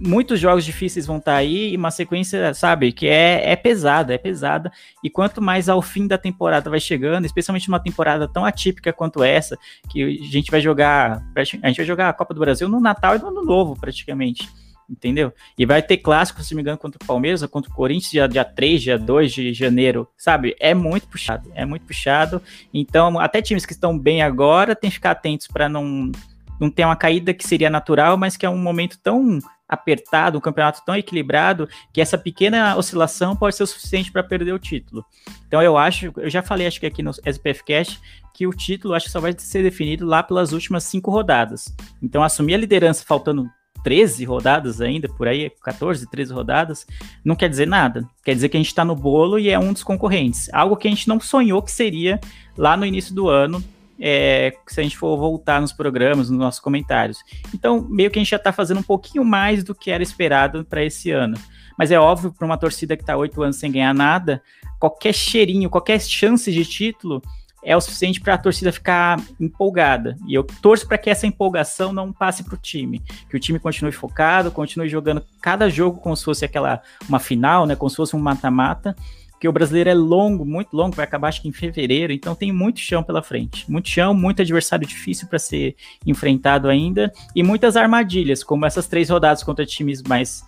muitos 0.00 0.38
jogos 0.38 0.64
difíceis 0.64 1.06
vão 1.06 1.18
estar 1.18 1.32
tá 1.32 1.38
aí 1.38 1.72
e 1.72 1.76
uma 1.76 1.90
sequência, 1.90 2.54
sabe, 2.54 2.92
que 2.92 3.06
é, 3.06 3.50
é 3.52 3.56
pesada, 3.56 4.14
é 4.14 4.18
pesada. 4.18 4.70
E 5.02 5.10
quanto 5.10 5.42
mais 5.42 5.68
ao 5.68 5.82
fim 5.82 6.06
da 6.06 6.16
temporada 6.16 6.70
vai 6.70 6.80
chegando, 6.80 7.24
especialmente 7.24 7.68
numa 7.68 7.80
temporada 7.80 8.28
tão 8.28 8.44
atípica 8.44 8.92
quanto 8.92 9.22
essa, 9.22 9.58
que 9.90 10.02
a 10.02 10.24
gente 10.24 10.50
vai 10.50 10.60
jogar, 10.60 11.22
a 11.36 11.44
gente 11.44 11.76
vai 11.76 11.86
jogar 11.86 12.08
a 12.08 12.12
Copa 12.12 12.32
do 12.32 12.40
Brasil 12.40 12.68
no 12.68 12.80
Natal 12.80 13.16
e 13.16 13.18
no 13.18 13.28
Ano 13.28 13.44
Novo, 13.44 13.76
praticamente. 13.78 14.48
Entendeu? 14.88 15.34
E 15.58 15.66
vai 15.66 15.82
ter 15.82 15.98
clássico, 15.98 16.42
se 16.42 16.54
não 16.54 16.56
me 16.56 16.62
engano, 16.62 16.78
contra 16.78 16.98
o 17.02 17.06
Palmeiras, 17.06 17.44
contra 17.44 17.70
o 17.70 17.74
Corinthians, 17.74 18.10
dia, 18.10 18.26
dia 18.26 18.44
3, 18.44 18.82
dia 18.82 18.98
2 18.98 19.32
de 19.32 19.52
janeiro, 19.52 20.08
sabe? 20.16 20.56
É 20.58 20.72
muito 20.72 21.06
puxado, 21.08 21.52
é 21.54 21.66
muito 21.66 21.84
puxado. 21.84 22.40
Então, 22.72 23.20
até 23.20 23.42
times 23.42 23.66
que 23.66 23.74
estão 23.74 23.98
bem 23.98 24.22
agora, 24.22 24.74
tem 24.74 24.88
que 24.88 24.94
ficar 24.94 25.10
atentos 25.10 25.46
para 25.46 25.68
não, 25.68 26.10
não 26.58 26.70
ter 26.70 26.86
uma 26.86 26.96
caída 26.96 27.34
que 27.34 27.46
seria 27.46 27.68
natural, 27.68 28.16
mas 28.16 28.34
que 28.34 28.46
é 28.46 28.48
um 28.48 28.56
momento 28.56 28.98
tão 28.98 29.38
apertado, 29.68 30.38
um 30.38 30.40
campeonato 30.40 30.82
tão 30.84 30.96
equilibrado, 30.96 31.68
que 31.92 32.00
essa 32.00 32.16
pequena 32.16 32.76
oscilação 32.76 33.36
pode 33.36 33.54
ser 33.54 33.64
o 33.64 33.66
suficiente 33.66 34.10
para 34.10 34.22
perder 34.22 34.52
o 34.52 34.58
título. 34.58 35.04
Então 35.46 35.62
eu 35.62 35.76
acho, 35.76 36.12
eu 36.16 36.30
já 36.30 36.42
falei, 36.42 36.66
acho 36.66 36.80
que 36.80 36.86
aqui 36.86 37.02
no 37.02 37.10
SPF 37.10 37.64
Cash, 37.64 38.00
que 38.32 38.46
o 38.46 38.50
título 38.50 38.94
acho 38.94 39.06
que 39.06 39.12
só 39.12 39.20
vai 39.20 39.34
ser 39.36 39.62
definido 39.62 40.06
lá 40.06 40.22
pelas 40.22 40.52
últimas 40.52 40.84
cinco 40.84 41.10
rodadas. 41.10 41.74
Então 42.02 42.22
assumir 42.22 42.54
a 42.54 42.58
liderança 42.58 43.04
faltando 43.04 43.48
13 43.82 44.24
rodadas 44.24 44.80
ainda, 44.80 45.08
por 45.08 45.28
aí, 45.28 45.50
14, 45.62 46.08
13 46.10 46.32
rodadas, 46.32 46.86
não 47.24 47.36
quer 47.36 47.48
dizer 47.48 47.66
nada. 47.66 48.06
Quer 48.24 48.34
dizer 48.34 48.48
que 48.48 48.56
a 48.56 48.60
gente 48.60 48.68
está 48.68 48.84
no 48.84 48.94
bolo 48.94 49.38
e 49.38 49.48
é 49.48 49.58
um 49.58 49.72
dos 49.72 49.84
concorrentes. 49.84 50.48
Algo 50.52 50.76
que 50.76 50.88
a 50.88 50.90
gente 50.90 51.08
não 51.08 51.20
sonhou 51.20 51.62
que 51.62 51.70
seria 51.70 52.20
lá 52.56 52.76
no 52.76 52.84
início 52.84 53.14
do 53.14 53.28
ano, 53.28 53.62
é, 54.00 54.54
se 54.66 54.80
a 54.80 54.82
gente 54.82 54.96
for 54.96 55.16
voltar 55.16 55.60
nos 55.60 55.72
programas, 55.72 56.30
nos 56.30 56.38
nossos 56.38 56.60
comentários. 56.60 57.18
Então, 57.54 57.86
meio 57.88 58.10
que 58.10 58.18
a 58.18 58.22
gente 58.22 58.30
já 58.30 58.36
está 58.36 58.52
fazendo 58.52 58.80
um 58.80 58.82
pouquinho 58.82 59.24
mais 59.24 59.64
do 59.64 59.74
que 59.74 59.90
era 59.90 60.02
esperado 60.02 60.64
para 60.64 60.84
esse 60.84 61.10
ano. 61.10 61.36
Mas 61.76 61.90
é 61.90 61.98
óbvio, 61.98 62.32
para 62.32 62.46
uma 62.46 62.56
torcida 62.56 62.96
que 62.96 63.02
está 63.02 63.16
oito 63.16 63.42
anos 63.42 63.56
sem 63.56 63.70
ganhar 63.70 63.94
nada, 63.94 64.42
qualquer 64.78 65.14
cheirinho, 65.14 65.70
qualquer 65.70 66.00
chance 66.00 66.50
de 66.50 66.64
título 66.64 67.22
é 67.64 67.76
o 67.76 67.80
suficiente 67.80 68.20
para 68.20 68.34
a 68.34 68.38
torcida 68.38 68.72
ficar 68.72 69.20
empolgada. 69.38 70.16
E 70.26 70.34
eu 70.34 70.44
torço 70.44 70.86
para 70.86 70.96
que 70.96 71.10
essa 71.10 71.26
empolgação 71.26 71.92
não 71.92 72.12
passe 72.12 72.44
para 72.44 72.54
o 72.54 72.58
time, 72.58 73.02
que 73.28 73.36
o 73.36 73.40
time 73.40 73.58
continue 73.58 73.92
focado, 73.92 74.50
continue 74.50 74.88
jogando 74.88 75.22
cada 75.40 75.68
jogo 75.68 76.00
como 76.00 76.16
se 76.16 76.24
fosse 76.24 76.44
aquela 76.44 76.80
uma 77.08 77.18
final, 77.18 77.66
né, 77.66 77.74
como 77.74 77.90
se 77.90 77.96
fosse 77.96 78.14
um 78.14 78.20
mata-mata 78.20 78.94
porque 79.38 79.46
o 79.46 79.52
brasileiro 79.52 79.88
é 79.88 79.94
longo, 79.94 80.44
muito 80.44 80.76
longo, 80.76 80.96
vai 80.96 81.04
acabar 81.04 81.28
acho 81.28 81.40
que 81.40 81.46
em 81.48 81.52
fevereiro, 81.52 82.12
então 82.12 82.34
tem 82.34 82.50
muito 82.50 82.80
chão 82.80 83.04
pela 83.04 83.22
frente. 83.22 83.70
Muito 83.70 83.88
chão, 83.88 84.12
muito 84.12 84.42
adversário 84.42 84.84
difícil 84.84 85.28
para 85.28 85.38
ser 85.38 85.76
enfrentado 86.04 86.68
ainda, 86.68 87.12
e 87.36 87.42
muitas 87.42 87.76
armadilhas, 87.76 88.42
como 88.42 88.66
essas 88.66 88.88
três 88.88 89.10
rodadas 89.10 89.44
contra 89.44 89.64
times 89.64 90.02
mais 90.02 90.42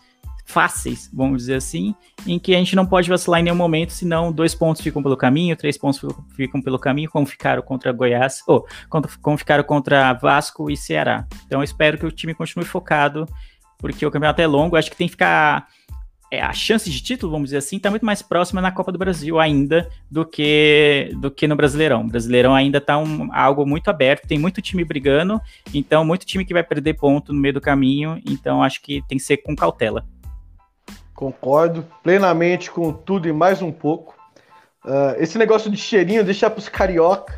fáceis, 0.44 1.08
vamos 1.14 1.42
dizer 1.42 1.54
assim, 1.54 1.94
em 2.26 2.36
que 2.36 2.52
a 2.52 2.58
gente 2.58 2.74
não 2.74 2.84
pode 2.84 3.08
vacilar 3.08 3.38
em 3.38 3.44
nenhum 3.44 3.54
momento, 3.54 3.92
senão 3.92 4.32
dois 4.32 4.56
pontos 4.56 4.82
ficam 4.82 5.00
pelo 5.00 5.16
caminho, 5.16 5.54
três 5.54 5.78
pontos 5.78 6.04
ficam 6.34 6.60
pelo 6.60 6.76
caminho, 6.76 7.08
como 7.08 7.24
ficaram 7.26 7.62
contra 7.62 7.92
Goiás, 7.92 8.42
ou 8.48 8.66
como 9.22 9.38
ficaram 9.38 9.62
contra 9.62 10.12
Vasco 10.14 10.68
e 10.68 10.76
Ceará. 10.76 11.28
Então 11.46 11.62
espero 11.62 11.96
que 11.96 12.06
o 12.06 12.10
time 12.10 12.34
continue 12.34 12.64
focado, 12.64 13.24
porque 13.78 14.04
o 14.04 14.10
campeonato 14.10 14.42
é 14.42 14.48
longo, 14.48 14.74
acho 14.74 14.90
que 14.90 14.96
tem 14.96 15.06
que 15.06 15.12
ficar 15.12 15.68
é, 16.30 16.40
a 16.40 16.52
chance 16.52 16.88
de 16.88 17.02
título, 17.02 17.32
vamos 17.32 17.48
dizer 17.48 17.58
assim, 17.58 17.76
está 17.76 17.90
muito 17.90 18.06
mais 18.06 18.22
próxima 18.22 18.60
na 18.60 18.70
Copa 18.70 18.92
do 18.92 18.98
Brasil 18.98 19.40
ainda 19.40 19.90
do 20.08 20.24
que 20.24 21.10
do 21.16 21.30
que 21.30 21.48
no 21.48 21.56
Brasileirão. 21.56 22.02
O 22.02 22.08
Brasileirão 22.08 22.54
ainda 22.54 22.78
está 22.78 22.96
um, 22.96 23.28
algo 23.32 23.66
muito 23.66 23.88
aberto, 23.88 24.28
tem 24.28 24.38
muito 24.38 24.62
time 24.62 24.84
brigando, 24.84 25.40
então 25.74 26.04
muito 26.04 26.24
time 26.24 26.44
que 26.44 26.54
vai 26.54 26.62
perder 26.62 26.94
ponto 26.94 27.32
no 27.32 27.40
meio 27.40 27.54
do 27.54 27.60
caminho, 27.60 28.20
então 28.24 28.62
acho 28.62 28.80
que 28.80 29.02
tem 29.08 29.18
que 29.18 29.24
ser 29.24 29.38
com 29.38 29.56
cautela. 29.56 30.06
Concordo 31.12 31.84
plenamente 32.02 32.70
com 32.70 32.92
tudo 32.92 33.28
e 33.28 33.32
mais 33.32 33.60
um 33.60 33.72
pouco. 33.72 34.14
Uh, 34.84 35.18
esse 35.18 35.36
negócio 35.36 35.70
de 35.70 35.76
cheirinho 35.76 36.24
deixar 36.24 36.48
para 36.48 36.60
os 36.60 36.68
carioca 36.68 37.36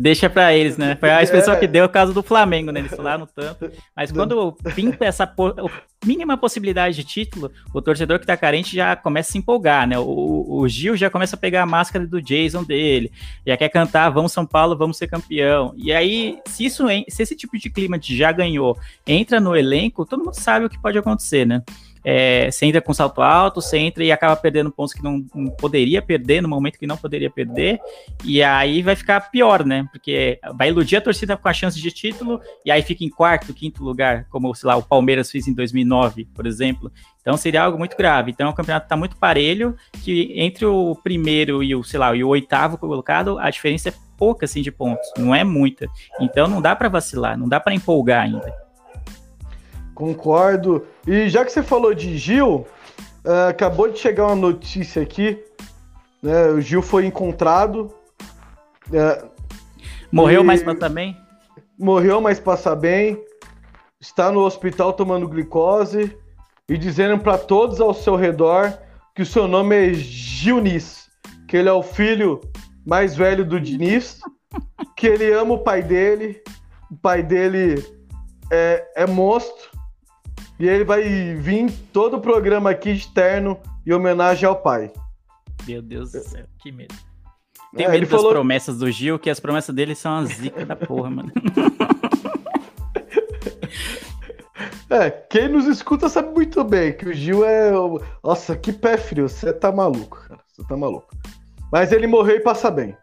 Deixa 0.00 0.30
para 0.30 0.56
eles, 0.56 0.78
né? 0.78 0.96
Foi 0.98 1.10
a 1.10 1.22
expressão 1.22 1.52
é. 1.52 1.58
que 1.58 1.66
deu 1.66 1.84
o 1.84 1.88
caso 1.88 2.14
do 2.14 2.22
Flamengo, 2.22 2.72
né? 2.72 2.80
Eles 2.80 2.96
falaram 2.96 3.26
tanto. 3.26 3.70
Mas 3.94 4.10
quando 4.10 4.56
pinta 4.74 5.04
essa 5.04 5.26
po 5.26 5.54
mínima 6.02 6.38
possibilidade 6.38 6.96
de 6.96 7.04
título, 7.04 7.52
o 7.74 7.82
torcedor 7.82 8.18
que 8.18 8.24
tá 8.24 8.34
carente 8.34 8.74
já 8.74 8.96
começa 8.96 9.28
a 9.28 9.32
se 9.32 9.36
empolgar, 9.36 9.86
né? 9.86 9.98
O, 9.98 10.46
o, 10.48 10.66
Gil 10.66 10.96
já 10.96 11.10
começa 11.10 11.36
a 11.36 11.38
pegar 11.38 11.64
a 11.64 11.66
máscara 11.66 12.06
do 12.06 12.22
Jason 12.22 12.64
dele, 12.64 13.12
já 13.46 13.58
quer 13.58 13.68
cantar 13.68 14.08
Vamos 14.08 14.32
São 14.32 14.46
Paulo, 14.46 14.74
vamos 14.74 14.96
ser 14.96 15.06
campeão. 15.06 15.74
E 15.76 15.92
aí, 15.92 16.38
se 16.46 16.64
isso 16.64 16.86
se 17.06 17.22
esse 17.22 17.36
tipo 17.36 17.58
de 17.58 17.68
clima 17.68 17.98
de 17.98 18.16
já 18.16 18.32
ganhou 18.32 18.78
entra 19.06 19.38
no 19.38 19.54
elenco, 19.54 20.06
todo 20.06 20.24
mundo 20.24 20.32
sabe 20.32 20.64
o 20.64 20.70
que 20.70 20.80
pode 20.80 20.96
acontecer, 20.96 21.46
né? 21.46 21.62
É, 22.04 22.50
você 22.50 22.66
entra 22.66 22.80
com 22.80 22.94
salto 22.94 23.20
alto, 23.20 23.60
você 23.60 23.78
entra 23.78 24.02
e 24.02 24.10
acaba 24.10 24.34
perdendo 24.36 24.70
pontos 24.70 24.94
que 24.94 25.02
não, 25.02 25.24
não, 25.34 25.50
poderia 25.50 26.00
perder, 26.00 26.40
no 26.40 26.48
momento 26.48 26.78
que 26.78 26.86
não 26.86 26.96
poderia 26.96 27.30
perder, 27.30 27.78
e 28.24 28.42
aí 28.42 28.82
vai 28.82 28.96
ficar 28.96 29.30
pior, 29.30 29.64
né? 29.64 29.86
Porque 29.92 30.38
vai 30.56 30.68
iludir 30.68 30.96
a 30.96 31.00
torcida 31.00 31.36
com 31.36 31.48
a 31.48 31.52
chance 31.52 31.80
de 31.80 31.90
título, 31.90 32.40
e 32.64 32.70
aí 32.70 32.82
fica 32.82 33.04
em 33.04 33.10
quarto, 33.10 33.52
quinto 33.52 33.84
lugar, 33.84 34.26
como, 34.30 34.54
sei 34.54 34.68
lá, 34.68 34.76
o 34.76 34.82
Palmeiras 34.82 35.30
fez 35.30 35.46
em 35.46 35.54
2009, 35.54 36.26
por 36.34 36.46
exemplo. 36.46 36.90
Então 37.20 37.36
seria 37.36 37.62
algo 37.62 37.78
muito 37.78 37.96
grave. 37.96 38.30
Então 38.30 38.48
o 38.48 38.54
campeonato 38.54 38.86
está 38.86 38.96
muito 38.96 39.16
parelho, 39.16 39.76
que 40.02 40.32
entre 40.36 40.64
o 40.64 40.96
primeiro 40.96 41.62
e 41.62 41.74
o, 41.74 41.82
sei 41.84 42.00
lá, 42.00 42.14
e 42.14 42.24
o 42.24 42.28
oitavo 42.28 42.78
colocado, 42.78 43.38
a 43.38 43.50
diferença 43.50 43.90
é 43.90 43.94
pouca, 44.16 44.44
assim, 44.44 44.62
de 44.62 44.70
pontos, 44.70 45.10
não 45.18 45.34
é 45.34 45.44
muita. 45.44 45.86
Então 46.20 46.46
não 46.46 46.60
dá 46.60 46.74
para 46.74 46.88
vacilar, 46.88 47.38
não 47.38 47.48
dá 47.48 47.58
para 47.60 47.74
empolgar 47.74 48.22
ainda. 48.22 48.69
Concordo. 50.00 50.86
E 51.06 51.28
já 51.28 51.44
que 51.44 51.52
você 51.52 51.62
falou 51.62 51.92
de 51.92 52.16
Gil, 52.16 52.66
uh, 53.22 53.50
acabou 53.50 53.86
de 53.86 53.98
chegar 53.98 54.28
uma 54.28 54.34
notícia 54.34 55.02
aqui. 55.02 55.38
Né? 56.22 56.46
O 56.46 56.60
Gil 56.62 56.80
foi 56.80 57.04
encontrado. 57.04 57.92
Uh, 58.88 59.28
morreu, 60.10 60.42
mas 60.42 60.62
passa 60.62 60.88
bem? 60.88 61.14
Morreu, 61.78 62.18
mas 62.18 62.40
passa 62.40 62.74
bem. 62.74 63.22
Está 64.00 64.32
no 64.32 64.40
hospital 64.40 64.94
tomando 64.94 65.28
glicose 65.28 66.16
e 66.66 66.78
dizendo 66.78 67.18
para 67.18 67.36
todos 67.36 67.78
ao 67.78 67.92
seu 67.92 68.16
redor 68.16 68.72
que 69.14 69.20
o 69.20 69.26
seu 69.26 69.46
nome 69.46 69.76
é 69.76 69.92
Gilnis, 69.92 71.10
que 71.46 71.58
ele 71.58 71.68
é 71.68 71.72
o 71.74 71.82
filho 71.82 72.40
mais 72.86 73.14
velho 73.14 73.44
do 73.44 73.60
Diniz, 73.60 74.18
que 74.96 75.06
ele 75.06 75.30
ama 75.30 75.52
o 75.52 75.58
pai 75.58 75.82
dele, 75.82 76.42
o 76.90 76.96
pai 76.96 77.22
dele 77.22 77.84
é, 78.50 78.82
é 78.96 79.06
monstro 79.06 79.69
e 80.60 80.68
ele 80.68 80.84
vai 80.84 81.02
vir 81.34 81.72
todo 81.90 82.18
o 82.18 82.20
programa 82.20 82.70
aqui 82.70 82.90
externo 82.90 83.58
em 83.86 83.92
homenagem 83.92 84.46
ao 84.46 84.54
pai. 84.54 84.92
Meu 85.66 85.80
Deus 85.80 86.12
do 86.12 86.20
céu, 86.20 86.44
que 86.58 86.70
medo. 86.70 86.94
Tem 87.74 87.86
é, 87.86 87.88
medo 87.88 88.02
das 88.02 88.10
falou... 88.10 88.32
promessas 88.32 88.78
do 88.78 88.90
Gil, 88.90 89.18
que 89.18 89.30
as 89.30 89.40
promessas 89.40 89.74
dele 89.74 89.94
são 89.94 90.18
a 90.18 90.24
zica 90.26 90.66
da 90.66 90.76
porra, 90.76 91.10
mano. 91.10 91.32
É, 94.92 95.08
quem 95.08 95.48
nos 95.48 95.66
escuta 95.66 96.08
sabe 96.08 96.34
muito 96.34 96.64
bem 96.64 96.92
que 96.92 97.08
o 97.08 97.14
Gil 97.14 97.44
é. 97.44 97.70
Nossa, 98.24 98.56
que 98.56 98.72
pé 98.72 98.96
frio, 98.96 99.28
você 99.28 99.52
tá 99.52 99.70
maluco, 99.70 100.20
cara. 100.26 100.40
Você 100.48 100.64
tá 100.66 100.76
maluco. 100.76 101.06
Mas 101.70 101.92
ele 101.92 102.08
morreu 102.08 102.38
e 102.38 102.40
passa 102.40 102.72
bem. 102.72 102.96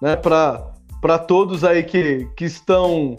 Né? 0.00 0.16
Pra, 0.16 0.72
pra 1.02 1.18
todos 1.18 1.64
aí 1.64 1.82
que, 1.82 2.26
que 2.34 2.46
estão 2.46 3.14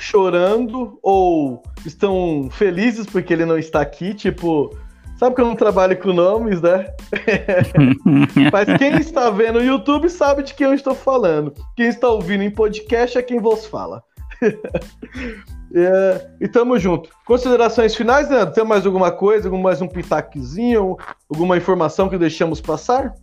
chorando 0.00 0.98
ou 1.02 1.62
estão 1.84 2.48
felizes 2.50 3.06
porque 3.06 3.32
ele 3.32 3.44
não 3.44 3.58
está 3.58 3.80
aqui, 3.80 4.14
tipo, 4.14 4.74
sabe 5.18 5.34
que 5.34 5.40
eu 5.40 5.46
não 5.46 5.54
trabalho 5.54 5.96
com 6.00 6.12
nomes, 6.12 6.60
né? 6.62 6.86
Mas 8.50 8.78
quem 8.78 8.96
está 8.96 9.30
vendo 9.30 9.60
no 9.60 9.64
YouTube 9.64 10.08
sabe 10.08 10.42
de 10.42 10.54
quem 10.54 10.66
eu 10.66 10.74
estou 10.74 10.94
falando. 10.94 11.52
Quem 11.76 11.86
está 11.86 12.08
ouvindo 12.08 12.42
em 12.42 12.50
podcast 12.50 13.18
é 13.18 13.22
quem 13.22 13.38
vos 13.38 13.66
fala. 13.66 14.02
é, 15.74 16.30
e 16.40 16.48
tamo 16.48 16.78
junto. 16.78 17.10
Considerações 17.26 17.94
finais, 17.94 18.30
Leandro? 18.30 18.54
Tem 18.54 18.64
mais 18.64 18.86
alguma 18.86 19.12
coisa, 19.12 19.48
algum, 19.48 19.60
mais 19.60 19.82
um 19.82 19.88
pitaquezinho, 19.88 20.96
alguma 21.30 21.56
informação 21.56 22.08
que 22.08 22.16
deixamos 22.16 22.60
passar? 22.60 23.14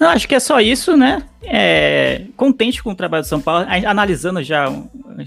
Não, 0.00 0.08
acho 0.08 0.26
que 0.26 0.34
é 0.34 0.40
só 0.40 0.58
isso, 0.60 0.96
né? 0.96 1.22
É, 1.42 2.24
contente 2.34 2.82
com 2.82 2.92
o 2.92 2.94
trabalho 2.94 3.22
do 3.22 3.26
São 3.26 3.38
Paulo, 3.38 3.66
analisando 3.86 4.42
já, 4.42 4.64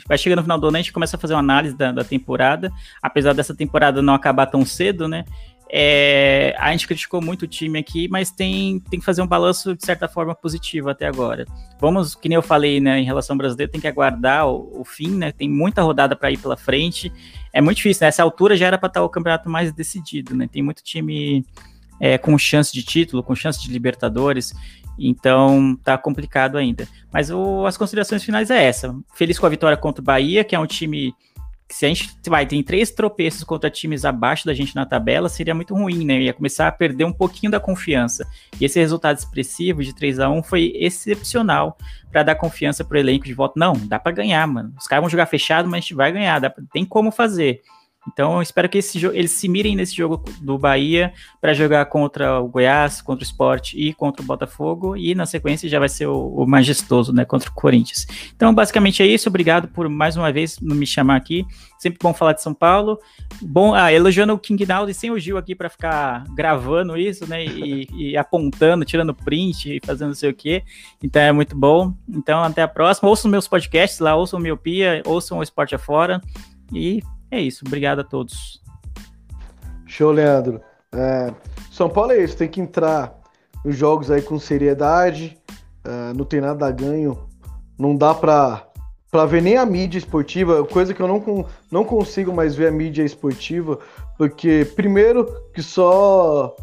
vai 0.08 0.18
chegando 0.18 0.38
no 0.38 0.44
final 0.44 0.60
do 0.60 0.68
ano, 0.68 0.78
a 0.78 0.80
gente 0.80 0.92
começa 0.92 1.16
a 1.16 1.20
fazer 1.20 1.36
uma 1.36 1.42
análise 1.42 1.78
da, 1.78 1.92
da 1.92 2.04
temporada, 2.04 2.72
apesar 3.00 3.34
dessa 3.34 3.54
temporada 3.54 4.02
não 4.02 4.16
acabar 4.16 4.48
tão 4.48 4.66
cedo, 4.66 5.08
né? 5.08 5.26
É, 5.76 6.56
a 6.60 6.72
gente 6.72 6.88
criticou 6.88 7.22
muito 7.22 7.44
o 7.44 7.48
time 7.48 7.80
aqui, 7.80 8.08
mas 8.08 8.32
tem, 8.32 8.80
tem 8.80 9.00
que 9.00 9.06
fazer 9.06 9.22
um 9.22 9.28
balanço 9.28 9.76
de 9.76 9.86
certa 9.86 10.08
forma 10.08 10.34
positivo 10.34 10.90
até 10.90 11.06
agora. 11.06 11.46
Vamos, 11.80 12.16
que 12.16 12.28
nem 12.28 12.36
eu 12.36 12.44
falei, 12.44 12.80
né, 12.80 13.00
em 13.00 13.06
relação 13.06 13.36
ao 13.36 13.38
brasileiro, 13.38 13.72
tem 13.72 13.82
que 13.82 13.88
aguardar 13.88 14.48
o, 14.48 14.82
o 14.82 14.84
fim, 14.84 15.10
né? 15.10 15.32
Tem 15.32 15.48
muita 15.48 15.84
rodada 15.84 16.16
para 16.16 16.32
ir 16.32 16.38
pela 16.38 16.58
frente. 16.58 17.12
É 17.52 17.62
muito 17.62 17.78
difícil, 17.78 18.08
né? 18.08 18.14
altura 18.20 18.58
já 18.58 18.68
era 18.68 18.78
para 18.78 18.88
estar 18.88 19.04
o 19.04 19.10
campeonato 19.10 19.50
mais 19.50 19.72
decidido, 19.72 20.36
né? 20.36 20.48
Tem 20.52 20.64
muito 20.64 20.84
time 20.84 21.46
é, 22.00 22.18
com 22.18 22.38
chance 22.38 22.72
de 22.74 22.84
título, 22.84 23.24
com 23.24 23.36
chance 23.36 23.62
de 23.62 23.72
Libertadores. 23.72 24.54
Então 24.98 25.78
tá 25.84 25.98
complicado 25.98 26.58
ainda. 26.58 26.88
Mas 27.12 27.30
o, 27.30 27.66
as 27.66 27.78
considerações 27.78 28.24
finais 28.24 28.50
é 28.50 28.64
essa. 28.64 28.96
Feliz 29.16 29.40
com 29.40 29.46
a 29.46 29.50
vitória 29.50 29.78
contra 29.78 30.02
o 30.02 30.06
Bahia, 30.06 30.44
que 30.44 30.56
é 30.56 30.60
um 30.60 30.68
time 30.68 31.14
que 31.68 31.76
se 31.76 31.86
a 31.86 31.90
gente 31.90 32.12
vai 32.28 32.46
tem 32.46 32.62
três 32.62 32.92
tropeços 32.92 33.44
contra 33.44 33.70
times 33.70 34.06
abaixo 34.06 34.46
da 34.46 34.54
gente 34.54 34.76
na 34.76 34.86
tabela, 34.86 35.28
seria 35.30 35.56
muito 35.56 35.74
ruim, 35.74 36.06
né? 36.06 36.22
Ia 36.22 36.34
começar 36.34 36.68
a 36.68 36.72
perder 36.72 37.06
um 37.06 37.12
pouquinho 37.12 37.52
da 37.52 37.60
confiança. 37.60 38.28
E 38.60 38.66
esse 38.66 38.80
resultado 38.80 39.18
expressivo 39.18 39.84
de 39.84 39.96
3 39.96 40.20
a 40.20 40.30
1 40.30 40.44
foi 40.44 40.74
excepcional 40.76 41.78
para 42.12 42.24
dar 42.24 42.36
confiança 42.36 42.84
pro 42.84 42.98
elenco 42.98 43.26
de 43.26 43.34
volta. 43.34 43.56
Não, 43.58 43.74
dá 43.74 43.98
para 43.98 44.12
ganhar, 44.12 44.46
mano. 44.46 44.74
Os 44.78 44.88
caras 44.88 45.02
vão 45.02 45.10
jogar 45.10 45.26
fechado, 45.26 45.68
mas 45.68 45.80
a 45.80 45.82
gente 45.82 45.96
vai 45.96 46.12
ganhar, 46.12 46.40
dá 46.40 46.50
pra, 46.50 46.64
tem 46.72 46.86
como 46.86 47.12
fazer. 47.12 47.62
Então, 48.08 48.36
eu 48.36 48.42
espero 48.42 48.68
que 48.68 48.80
eles 49.14 49.32
se 49.32 49.48
mirem 49.48 49.76
nesse 49.76 49.96
jogo 49.96 50.24
do 50.42 50.58
Bahia 50.58 51.14
para 51.40 51.54
jogar 51.54 51.86
contra 51.86 52.40
o 52.40 52.48
Goiás, 52.48 53.02
contra 53.02 53.24
o 53.24 53.26
Sport 53.26 53.74
e 53.74 53.94
contra 53.94 54.22
o 54.22 54.26
Botafogo. 54.26 54.98
E 54.98 55.16
na 55.16 55.26
sequência 55.26 55.70
já 55.70 55.80
vai 55.80 55.90
ser 55.90 56.08
o, 56.08 56.28
o 56.28 56.46
majestoso, 56.46 57.14
né? 57.14 57.26
Contra 57.26 57.50
o 57.50 57.54
Corinthians. 57.54 58.06
Então, 58.36 58.54
basicamente 58.54 59.02
é 59.02 59.06
isso. 59.06 59.30
Obrigado 59.30 59.68
por 59.68 59.88
mais 59.88 60.18
uma 60.18 60.32
vez 60.32 60.60
me 60.60 60.86
chamar 60.86 61.16
aqui. 61.16 61.46
Sempre 61.78 62.00
bom 62.02 62.14
falar 62.14 62.34
de 62.34 62.42
São 62.42 62.54
Paulo. 62.54 62.98
Bom, 63.42 63.74
ah, 63.74 63.92
elogiando 63.92 64.34
o 64.34 64.40
King 64.40 64.66
Naldo 64.66 64.94
sem 64.94 65.12
o 65.12 65.20
Gil 65.20 65.38
aqui 65.38 65.54
para 65.54 65.70
ficar 65.70 66.24
gravando 66.34 66.98
isso, 66.98 67.28
né? 67.28 67.44
E, 67.46 67.88
e, 67.94 68.18
apontando, 68.18 68.86
tirando 68.86 69.14
print 69.14 69.76
e 69.76 69.86
fazendo 69.86 70.10
não 70.10 70.16
sei 70.16 70.30
o 70.30 70.34
quê. 70.34 70.64
Então 71.02 71.22
é 71.22 71.32
muito 71.32 71.58
bom. 71.58 71.94
Então, 72.08 72.42
até 72.42 72.62
a 72.62 72.68
próxima. 72.68 73.10
Ouçam 73.10 73.30
meus 73.30 73.48
podcasts 73.48 74.00
lá, 74.00 74.16
ouçam 74.16 74.40
Miopia, 74.40 75.02
ouçam 75.06 75.40
o 75.40 75.44
Esporte 75.44 75.76
Afora. 75.76 76.22
E 76.74 77.02
é 77.34 77.42
isso, 77.42 77.64
obrigado 77.66 78.00
a 78.00 78.04
todos. 78.04 78.62
Show, 79.86 80.12
Leandro. 80.12 80.62
É, 80.92 81.34
São 81.72 81.90
Paulo 81.90 82.12
é 82.12 82.24
isso, 82.24 82.38
tem 82.38 82.48
que 82.48 82.62
entrar 82.62 83.20
nos 83.66 83.76
jogos 83.76 84.12
aí 84.12 84.22
com 84.22 84.38
seriedade, 84.38 85.38
é, 85.84 86.14
não 86.14 86.26
tem 86.26 86.40
nada 86.42 86.68
a 86.68 86.72
ganho, 86.72 87.28
não 87.78 87.96
dá 87.96 88.14
pra, 88.14 88.68
pra 89.10 89.26
ver 89.26 89.42
nem 89.42 89.58
a 89.58 89.66
mídia 89.66 89.98
esportiva, 89.98 90.64
coisa 90.66 90.94
que 90.94 91.02
eu 91.02 91.08
não, 91.08 91.46
não 91.72 91.84
consigo 91.84 92.34
mais 92.34 92.56
ver 92.56 92.68
a 92.68 92.72
mídia 92.72 93.04
esportiva, 93.04 93.80
porque 94.18 94.68
primeiro 94.76 95.26
que 95.54 95.64
só 95.64 96.56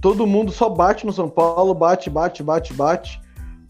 todo 0.00 0.26
mundo 0.26 0.50
só 0.50 0.68
bate 0.68 1.06
no 1.06 1.12
São 1.12 1.28
Paulo, 1.28 1.74
bate, 1.74 2.10
bate, 2.10 2.42
bate, 2.42 2.72
bate. 2.74 3.20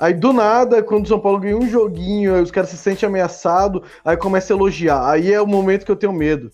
Aí 0.01 0.15
do 0.15 0.33
nada, 0.33 0.83
quando 0.83 1.05
o 1.05 1.09
São 1.09 1.21
Paulo 1.21 1.39
ganha 1.39 1.59
um 1.59 1.69
joguinho, 1.69 2.35
aí 2.35 2.41
os 2.41 2.51
caras 2.51 2.71
se 2.71 2.77
sentem 2.79 3.07
ameaçados, 3.07 3.83
aí 4.03 4.17
começa 4.17 4.51
a 4.51 4.57
elogiar. 4.57 5.11
Aí 5.11 5.31
é 5.31 5.43
o 5.43 5.47
momento 5.47 5.85
que 5.85 5.93
eu 5.93 5.97
tenho 5.97 6.11
medo. 6.11 6.51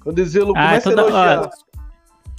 Quando 0.00 0.20
eles 0.20 0.36
ah, 0.36 0.44
começa 0.44 0.90
toda... 0.90 1.02
a 1.02 1.08
elogiar. 1.08 1.50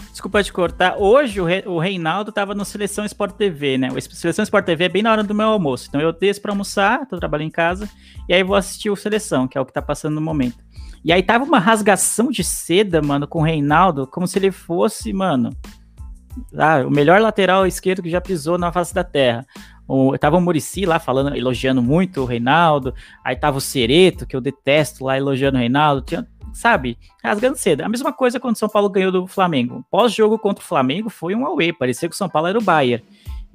desculpa 0.09 0.41
te 0.41 0.53
cortar. 0.53 0.95
Hoje 0.97 1.41
o, 1.41 1.45
Re... 1.45 1.63
o 1.65 1.77
Reinaldo 1.77 2.31
tava 2.31 2.55
no 2.55 2.63
Seleção 2.63 3.03
Sport 3.03 3.35
TV, 3.35 3.77
né? 3.77 3.89
O 3.89 3.99
Seleção 3.99 4.43
Sport 4.43 4.65
TV 4.65 4.85
é 4.85 4.89
bem 4.89 5.03
na 5.03 5.11
hora 5.11 5.23
do 5.23 5.35
meu 5.35 5.47
almoço. 5.47 5.87
Então 5.89 5.99
eu 5.99 6.13
desço 6.13 6.41
pra 6.41 6.53
almoçar, 6.53 7.05
tô 7.05 7.19
trabalhando 7.19 7.49
em 7.49 7.51
casa, 7.51 7.89
e 8.29 8.33
aí 8.33 8.41
vou 8.41 8.55
assistir 8.55 8.89
o 8.89 8.95
Seleção, 8.95 9.49
que 9.49 9.57
é 9.57 9.61
o 9.61 9.65
que 9.65 9.73
tá 9.73 9.81
passando 9.81 10.15
no 10.15 10.21
momento. 10.21 10.63
E 11.03 11.11
aí 11.11 11.21
tava 11.21 11.43
uma 11.43 11.59
rasgação 11.59 12.31
de 12.31 12.45
seda, 12.45 13.01
mano, 13.01 13.27
com 13.27 13.39
o 13.39 13.43
Reinaldo, 13.43 14.07
como 14.07 14.25
se 14.25 14.39
ele 14.39 14.51
fosse, 14.51 15.11
mano, 15.11 15.49
ah, 16.57 16.83
o 16.85 16.89
melhor 16.89 17.21
lateral 17.21 17.65
esquerdo 17.65 18.01
que 18.01 18.09
já 18.09 18.21
pisou 18.21 18.57
na 18.57 18.71
face 18.71 18.93
da 18.93 19.03
terra. 19.03 19.45
O, 19.87 20.17
tava 20.17 20.37
o 20.37 20.41
Murici 20.41 20.85
lá 20.85 20.99
falando, 20.99 21.35
elogiando 21.35 21.81
muito 21.81 22.21
o 22.21 22.25
Reinaldo. 22.25 22.93
Aí 23.23 23.35
tava 23.35 23.57
o 23.57 23.61
Cereto, 23.61 24.25
que 24.25 24.35
eu 24.35 24.41
detesto 24.41 25.05
lá, 25.05 25.17
elogiando 25.17 25.57
o 25.57 25.59
Reinaldo. 25.59 26.01
Tinha, 26.01 26.27
sabe, 26.53 26.97
rasgando 27.23 27.57
cedo. 27.57 27.81
A 27.81 27.89
mesma 27.89 28.11
coisa 28.11 28.39
quando 28.39 28.55
o 28.55 28.59
São 28.59 28.69
Paulo 28.69 28.89
ganhou 28.89 29.11
do 29.11 29.27
Flamengo. 29.27 29.85
Pós-jogo 29.91 30.39
contra 30.39 30.63
o 30.63 30.67
Flamengo 30.67 31.09
foi 31.09 31.35
um 31.35 31.45
away, 31.45 31.71
parecia 31.73 32.09
que 32.09 32.15
o 32.15 32.17
São 32.17 32.29
Paulo 32.29 32.47
era 32.47 32.57
o 32.57 32.63
Bayern. 32.63 33.03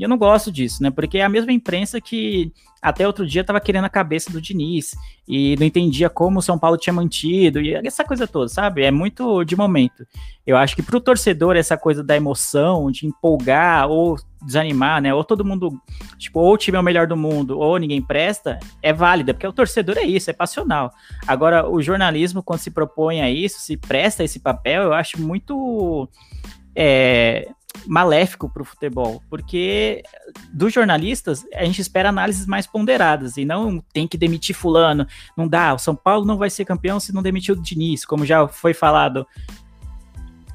E 0.00 0.02
eu 0.02 0.08
não 0.08 0.16
gosto 0.16 0.50
disso, 0.50 0.82
né? 0.82 0.90
Porque 0.90 1.18
é 1.18 1.22
a 1.22 1.28
mesma 1.28 1.52
imprensa 1.52 2.00
que 2.00 2.50
até 2.80 3.06
outro 3.06 3.26
dia 3.26 3.42
estava 3.42 3.60
querendo 3.60 3.84
a 3.84 3.90
cabeça 3.90 4.32
do 4.32 4.40
Diniz 4.40 4.94
e 5.28 5.54
não 5.56 5.66
entendia 5.66 6.08
como 6.08 6.38
o 6.38 6.42
São 6.42 6.58
Paulo 6.58 6.78
tinha 6.78 6.94
mantido 6.94 7.60
e 7.60 7.74
essa 7.74 8.02
coisa 8.02 8.26
toda, 8.26 8.48
sabe? 8.48 8.82
É 8.82 8.90
muito 8.90 9.44
de 9.44 9.54
momento. 9.54 10.06
Eu 10.46 10.56
acho 10.56 10.74
que 10.74 10.82
para 10.82 10.96
o 10.96 11.02
torcedor 11.02 11.54
essa 11.54 11.76
coisa 11.76 12.02
da 12.02 12.16
emoção, 12.16 12.90
de 12.90 13.06
empolgar 13.06 13.90
ou 13.90 14.16
desanimar, 14.42 15.02
né? 15.02 15.12
Ou 15.12 15.22
todo 15.22 15.44
mundo, 15.44 15.78
tipo, 16.16 16.40
ou 16.40 16.54
o 16.54 16.56
time 16.56 16.78
é 16.78 16.80
o 16.80 16.82
melhor 16.82 17.06
do 17.06 17.14
mundo 17.14 17.58
ou 17.58 17.76
ninguém 17.76 18.00
presta, 18.00 18.58
é 18.82 18.94
válida, 18.94 19.34
porque 19.34 19.46
o 19.46 19.52
torcedor 19.52 19.98
é 19.98 20.04
isso, 20.04 20.30
é 20.30 20.32
passional. 20.32 20.94
Agora, 21.26 21.68
o 21.68 21.82
jornalismo, 21.82 22.42
quando 22.42 22.60
se 22.60 22.70
propõe 22.70 23.20
a 23.20 23.30
isso, 23.30 23.60
se 23.60 23.76
presta 23.76 24.22
a 24.22 24.24
esse 24.24 24.40
papel, 24.40 24.84
eu 24.84 24.94
acho 24.94 25.20
muito. 25.20 26.08
É, 26.74 27.50
maléfico 27.86 28.48
para 28.48 28.62
o 28.62 28.64
futebol, 28.64 29.22
porque 29.28 30.02
dos 30.52 30.72
jornalistas 30.72 31.44
a 31.54 31.64
gente 31.64 31.80
espera 31.80 32.10
análises 32.10 32.46
mais 32.46 32.66
ponderadas 32.66 33.36
e 33.36 33.44
não 33.44 33.82
tem 33.92 34.06
que 34.06 34.18
demitir 34.18 34.54
fulano, 34.54 35.06
não 35.36 35.48
dá, 35.48 35.74
o 35.74 35.78
São 35.78 35.94
Paulo 35.94 36.24
não 36.24 36.36
vai 36.36 36.50
ser 36.50 36.64
campeão 36.64 37.00
se 37.00 37.12
não 37.12 37.22
demitir 37.22 37.54
o 37.54 37.60
Diniz, 37.60 38.04
como 38.04 38.26
já 38.26 38.46
foi 38.48 38.74
falado 38.74 39.26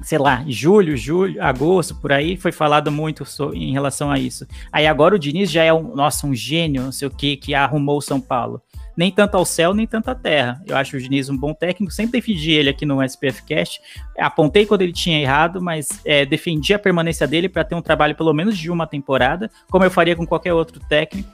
sei 0.02 0.18
lá, 0.18 0.44
julho, 0.46 0.96
julho, 0.96 1.42
agosto, 1.42 1.94
por 1.96 2.12
aí, 2.12 2.36
foi 2.36 2.52
falado 2.52 2.92
muito 2.92 3.24
em 3.54 3.72
relação 3.72 4.08
a 4.08 4.18
isso. 4.18 4.46
Aí 4.70 4.86
agora 4.86 5.16
o 5.16 5.18
Diniz 5.18 5.50
já 5.50 5.64
é 5.64 5.72
um, 5.72 5.96
nossa, 5.96 6.26
um 6.28 6.34
gênio, 6.34 6.82
não 6.82 6.92
sei 6.92 7.08
o 7.08 7.10
que, 7.10 7.36
que 7.36 7.54
arrumou 7.54 7.98
o 7.98 8.02
São 8.02 8.20
Paulo. 8.20 8.62
Nem 8.96 9.10
tanto 9.10 9.36
ao 9.36 9.44
céu, 9.44 9.74
nem 9.74 9.86
tanto 9.86 10.10
à 10.10 10.14
terra. 10.14 10.62
Eu 10.66 10.76
acho 10.76 10.96
o 10.96 11.00
Diniz 11.00 11.28
um 11.28 11.36
bom 11.36 11.52
técnico, 11.52 11.92
sempre 11.92 12.20
defendi 12.20 12.52
ele 12.52 12.70
aqui 12.70 12.86
no 12.86 13.02
SPF 13.02 13.42
Cast. 13.42 13.80
Apontei 14.18 14.64
quando 14.64 14.82
ele 14.82 14.92
tinha 14.92 15.20
errado, 15.20 15.60
mas 15.60 16.00
é, 16.04 16.24
defendi 16.24 16.72
a 16.72 16.78
permanência 16.78 17.26
dele 17.26 17.48
para 17.48 17.64
ter 17.64 17.74
um 17.74 17.82
trabalho 17.82 18.14
pelo 18.14 18.32
menos 18.32 18.56
de 18.56 18.70
uma 18.70 18.86
temporada, 18.86 19.50
como 19.70 19.84
eu 19.84 19.90
faria 19.90 20.16
com 20.16 20.26
qualquer 20.26 20.54
outro 20.54 20.80
técnico 20.88 21.28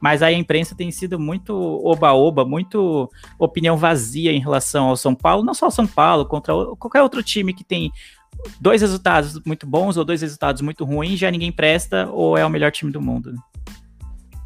mas 0.00 0.22
aí 0.22 0.34
a 0.34 0.38
imprensa 0.38 0.74
tem 0.74 0.90
sido 0.90 1.18
muito 1.18 1.54
oba-oba, 1.84 2.44
muito 2.44 3.10
opinião 3.38 3.76
vazia 3.76 4.32
em 4.32 4.40
relação 4.40 4.88
ao 4.88 4.96
São 4.96 5.14
Paulo, 5.14 5.44
não 5.44 5.54
só 5.54 5.66
ao 5.66 5.70
São 5.70 5.86
Paulo, 5.86 6.26
contra 6.26 6.54
qualquer 6.78 7.02
outro 7.02 7.22
time 7.22 7.54
que 7.54 7.64
tem 7.64 7.90
dois 8.60 8.82
resultados 8.82 9.40
muito 9.44 9.66
bons 9.66 9.96
ou 9.96 10.04
dois 10.04 10.22
resultados 10.22 10.60
muito 10.62 10.84
ruins, 10.84 11.18
já 11.18 11.30
ninguém 11.30 11.50
presta 11.50 12.08
ou 12.10 12.36
é 12.36 12.44
o 12.44 12.50
melhor 12.50 12.70
time 12.70 12.92
do 12.92 13.00
mundo. 13.00 13.32
Né? 13.32 13.38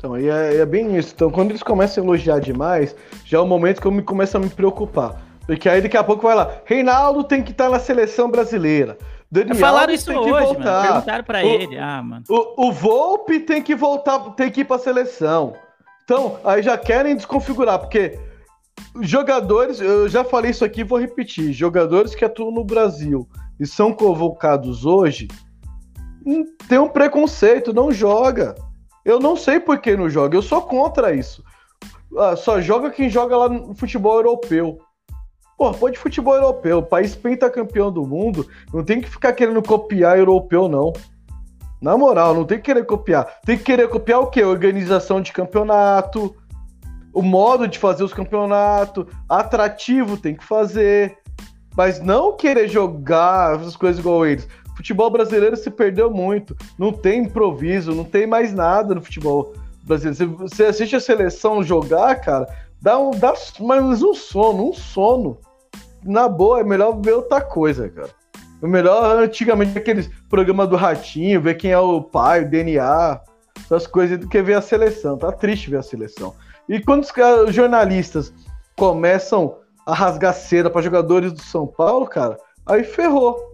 Então, 0.00 0.18
e 0.18 0.30
é, 0.30 0.56
é, 0.56 0.66
bem 0.66 0.96
isso. 0.96 1.12
Então, 1.14 1.30
quando 1.30 1.50
eles 1.50 1.62
começam 1.62 2.02
a 2.02 2.06
elogiar 2.06 2.40
demais, 2.40 2.96
já 3.22 3.36
é 3.36 3.40
o 3.40 3.46
momento 3.46 3.82
que 3.82 3.86
eu 3.86 3.92
me 3.92 4.02
começo 4.02 4.34
a 4.34 4.40
me 4.40 4.48
preocupar. 4.48 5.20
Porque 5.46 5.68
aí 5.68 5.82
daqui 5.82 5.96
a 5.96 6.02
pouco 6.02 6.22
vai 6.22 6.34
lá, 6.34 6.50
Reinaldo 6.64 7.22
tem 7.22 7.42
que 7.42 7.50
estar 7.50 7.68
na 7.68 7.78
seleção 7.78 8.30
brasileira. 8.30 8.96
Daniel 9.30 9.56
Falaram 9.56 9.92
isso 9.92 10.10
hoje, 10.10 10.30
voltar. 10.30 10.64
mano. 10.64 10.82
Perguntaram 10.82 11.24
pra 11.24 11.44
o, 11.44 11.46
ele. 11.46 11.78
Ah, 11.78 12.02
mano. 12.02 12.24
O, 12.30 12.68
o 12.68 12.72
Volpe 12.72 13.40
tem 13.40 13.62
que 13.62 13.74
voltar, 13.74 14.18
tem 14.30 14.50
que 14.50 14.62
ir 14.62 14.64
pra 14.64 14.78
seleção. 14.78 15.52
Então, 16.02 16.40
aí 16.44 16.62
já 16.62 16.78
querem 16.78 17.14
desconfigurar, 17.14 17.78
porque 17.78 18.18
jogadores, 19.02 19.82
eu 19.82 20.08
já 20.08 20.24
falei 20.24 20.50
isso 20.50 20.64
aqui, 20.64 20.82
vou 20.82 20.98
repetir. 20.98 21.52
Jogadores 21.52 22.14
que 22.14 22.24
atuam 22.24 22.50
no 22.50 22.64
Brasil 22.64 23.28
e 23.60 23.66
são 23.66 23.92
convocados 23.92 24.86
hoje, 24.86 25.28
hum, 26.26 26.42
tem 26.66 26.78
um 26.78 26.88
preconceito, 26.88 27.74
não 27.74 27.92
joga. 27.92 28.54
Eu 29.10 29.18
não 29.18 29.36
sei 29.36 29.58
por 29.58 29.78
que 29.78 29.96
não 29.96 30.08
joga, 30.08 30.36
eu 30.36 30.42
sou 30.42 30.62
contra 30.62 31.12
isso. 31.12 31.42
Ah, 32.16 32.36
só 32.36 32.60
joga 32.60 32.90
quem 32.90 33.10
joga 33.10 33.36
lá 33.36 33.48
no 33.48 33.74
futebol 33.74 34.16
europeu. 34.16 34.78
Pô, 35.58 35.72
pode 35.72 35.98
futebol 35.98 36.36
europeu, 36.36 36.78
o 36.78 36.82
país 36.82 37.16
pentacampeão 37.16 37.90
do 37.90 38.06
mundo, 38.06 38.46
não 38.72 38.84
tem 38.84 39.00
que 39.00 39.10
ficar 39.10 39.32
querendo 39.32 39.60
copiar 39.62 40.16
europeu, 40.16 40.68
não. 40.68 40.92
Na 41.82 41.96
moral, 41.98 42.34
não 42.34 42.44
tem 42.44 42.58
que 42.58 42.64
querer 42.64 42.86
copiar. 42.86 43.40
Tem 43.44 43.58
que 43.58 43.64
querer 43.64 43.88
copiar 43.88 44.20
o 44.20 44.28
quê? 44.28 44.44
Organização 44.44 45.20
de 45.20 45.32
campeonato, 45.32 46.36
o 47.12 47.20
modo 47.20 47.66
de 47.66 47.80
fazer 47.80 48.04
os 48.04 48.14
campeonatos, 48.14 49.06
atrativo 49.28 50.16
tem 50.16 50.36
que 50.36 50.44
fazer. 50.44 51.18
Mas 51.76 52.00
não 52.00 52.36
querer 52.36 52.68
jogar 52.68 53.58
essas 53.58 53.76
coisas 53.76 53.98
igual 53.98 54.24
eles. 54.24 54.46
Futebol 54.76 55.10
brasileiro 55.10 55.56
se 55.56 55.70
perdeu 55.70 56.10
muito. 56.10 56.56
Não 56.78 56.92
tem 56.92 57.24
improviso, 57.24 57.94
não 57.94 58.04
tem 58.04 58.26
mais 58.26 58.52
nada 58.52 58.94
no 58.94 59.02
futebol 59.02 59.54
brasileiro. 59.82 60.36
Você 60.38 60.64
assiste 60.64 60.96
a 60.96 61.00
seleção 61.00 61.62
jogar, 61.62 62.14
cara, 62.20 62.46
dá, 62.80 62.98
um, 62.98 63.10
dá 63.10 63.34
mais 63.60 64.02
um 64.02 64.14
sono, 64.14 64.70
um 64.70 64.72
sono 64.72 65.38
na 66.04 66.28
boa, 66.28 66.60
é 66.60 66.64
melhor 66.64 67.00
ver 67.00 67.12
outra 67.12 67.40
coisa, 67.40 67.88
cara. 67.88 68.10
O 68.62 68.68
melhor, 68.68 69.18
antigamente, 69.18 69.76
aqueles 69.76 70.10
programas 70.28 70.68
do 70.68 70.76
Ratinho, 70.76 71.40
ver 71.40 71.54
quem 71.54 71.70
é 71.72 71.78
o 71.78 72.02
pai, 72.02 72.42
o 72.42 72.48
DNA, 72.48 73.20
essas 73.64 73.86
coisas, 73.86 74.18
do 74.18 74.28
que 74.28 74.42
ver 74.42 74.54
a 74.54 74.60
seleção. 74.60 75.16
Tá 75.16 75.32
triste 75.32 75.70
ver 75.70 75.78
a 75.78 75.82
seleção. 75.82 76.34
E 76.68 76.78
quando 76.80 77.04
os, 77.04 77.54
jornalistas 77.54 78.32
começam 78.76 79.56
a 79.86 79.94
rasgar 79.94 80.34
cera 80.34 80.68
para 80.70 80.82
jogadores 80.82 81.32
do 81.32 81.40
São 81.40 81.66
Paulo, 81.66 82.06
cara, 82.06 82.38
aí 82.66 82.84
ferrou. 82.84 83.49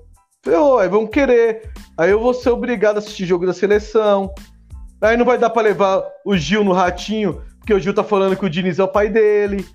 Ferrou, 0.47 0.79
aí 0.79 0.89
vão 0.89 1.09
querer. 1.09 1.73
Aí 1.99 2.09
eu 2.09 2.21
vou 2.21 2.33
ser 2.33 2.51
obrigado 2.51 2.97
a 2.97 2.99
assistir 3.01 3.27
jogo 3.27 3.45
da 3.45 3.53
seleção. 3.53 4.33
Aí 5.01 5.17
não 5.17 5.25
vai 5.25 5.37
dar 5.37 5.51
para 5.51 5.63
levar 5.63 6.05
o 6.25 6.37
Gil 6.37 6.63
no 6.63 6.73
Ratinho, 6.73 7.43
porque 7.59 7.75
o 7.75 7.81
Gil 7.81 7.93
tá 7.93 8.05
falando 8.05 8.37
que 8.37 8.45
o 8.45 8.49
Diniz 8.49 8.79
é 8.79 8.85
o 8.85 8.89
pai 8.89 9.09
dele. 9.09 9.67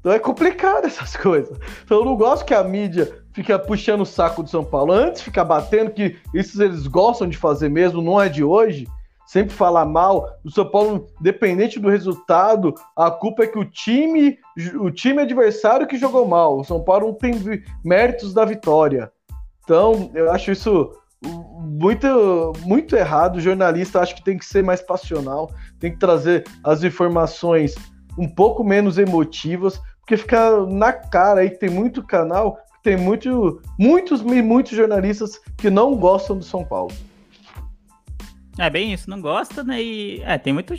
Então 0.00 0.10
é 0.10 0.18
complicado 0.18 0.84
essas 0.88 1.16
coisas. 1.16 1.56
Então 1.84 1.98
eu 1.98 2.04
não 2.04 2.16
gosto 2.16 2.44
que 2.44 2.52
a 2.52 2.64
mídia 2.64 3.22
fique 3.32 3.56
puxando 3.60 4.00
o 4.00 4.06
saco 4.06 4.42
do 4.42 4.50
São 4.50 4.64
Paulo. 4.64 4.92
Antes 4.92 5.22
ficar 5.22 5.44
batendo, 5.44 5.92
que 5.92 6.16
isso 6.34 6.60
eles 6.60 6.88
gostam 6.88 7.28
de 7.28 7.36
fazer 7.36 7.68
mesmo, 7.68 8.02
não 8.02 8.20
é 8.20 8.28
de 8.28 8.42
hoje. 8.42 8.88
Sempre 9.28 9.54
falar 9.54 9.84
mal. 9.84 10.28
O 10.44 10.50
São 10.50 10.68
Paulo, 10.68 11.06
dependente 11.20 11.78
do 11.78 11.88
resultado, 11.88 12.74
a 12.96 13.12
culpa 13.12 13.44
é 13.44 13.46
que 13.46 13.60
o 13.60 13.64
time, 13.64 14.38
o 14.80 14.90
time 14.90 15.22
adversário 15.22 15.86
que 15.86 15.96
jogou 15.96 16.26
mal. 16.26 16.58
O 16.58 16.64
São 16.64 16.82
Paulo 16.82 17.06
não 17.06 17.14
tem 17.14 17.62
méritos 17.84 18.34
da 18.34 18.44
vitória. 18.44 19.13
Então, 19.64 20.10
eu 20.14 20.30
acho 20.30 20.52
isso 20.52 20.92
muito, 21.24 22.52
muito 22.60 22.94
errado. 22.94 23.36
O 23.36 23.40
jornalista 23.40 24.00
acho 24.00 24.14
que 24.14 24.22
tem 24.22 24.38
que 24.38 24.44
ser 24.44 24.62
mais 24.62 24.82
passional, 24.82 25.50
tem 25.78 25.92
que 25.92 25.98
trazer 25.98 26.44
as 26.62 26.84
informações 26.84 27.74
um 28.18 28.28
pouco 28.28 28.62
menos 28.62 28.98
emotivas, 28.98 29.80
porque 30.00 30.16
fica 30.16 30.64
na 30.66 30.92
cara 30.92 31.40
aí 31.40 31.50
que 31.50 31.58
tem 31.58 31.70
muito 31.70 32.02
canal, 32.02 32.58
tem 32.82 32.96
muito, 32.96 33.60
muitos 33.78 34.22
muitos 34.22 34.72
jornalistas 34.72 35.40
que 35.56 35.70
não 35.70 35.96
gostam 35.96 36.36
do 36.36 36.44
São 36.44 36.64
Paulo. 36.64 36.92
É 38.56 38.70
bem 38.70 38.92
isso, 38.92 39.10
não 39.10 39.20
gosta, 39.20 39.64
né? 39.64 39.82
E 39.82 40.22
é, 40.22 40.38
tem 40.38 40.52
muito. 40.52 40.74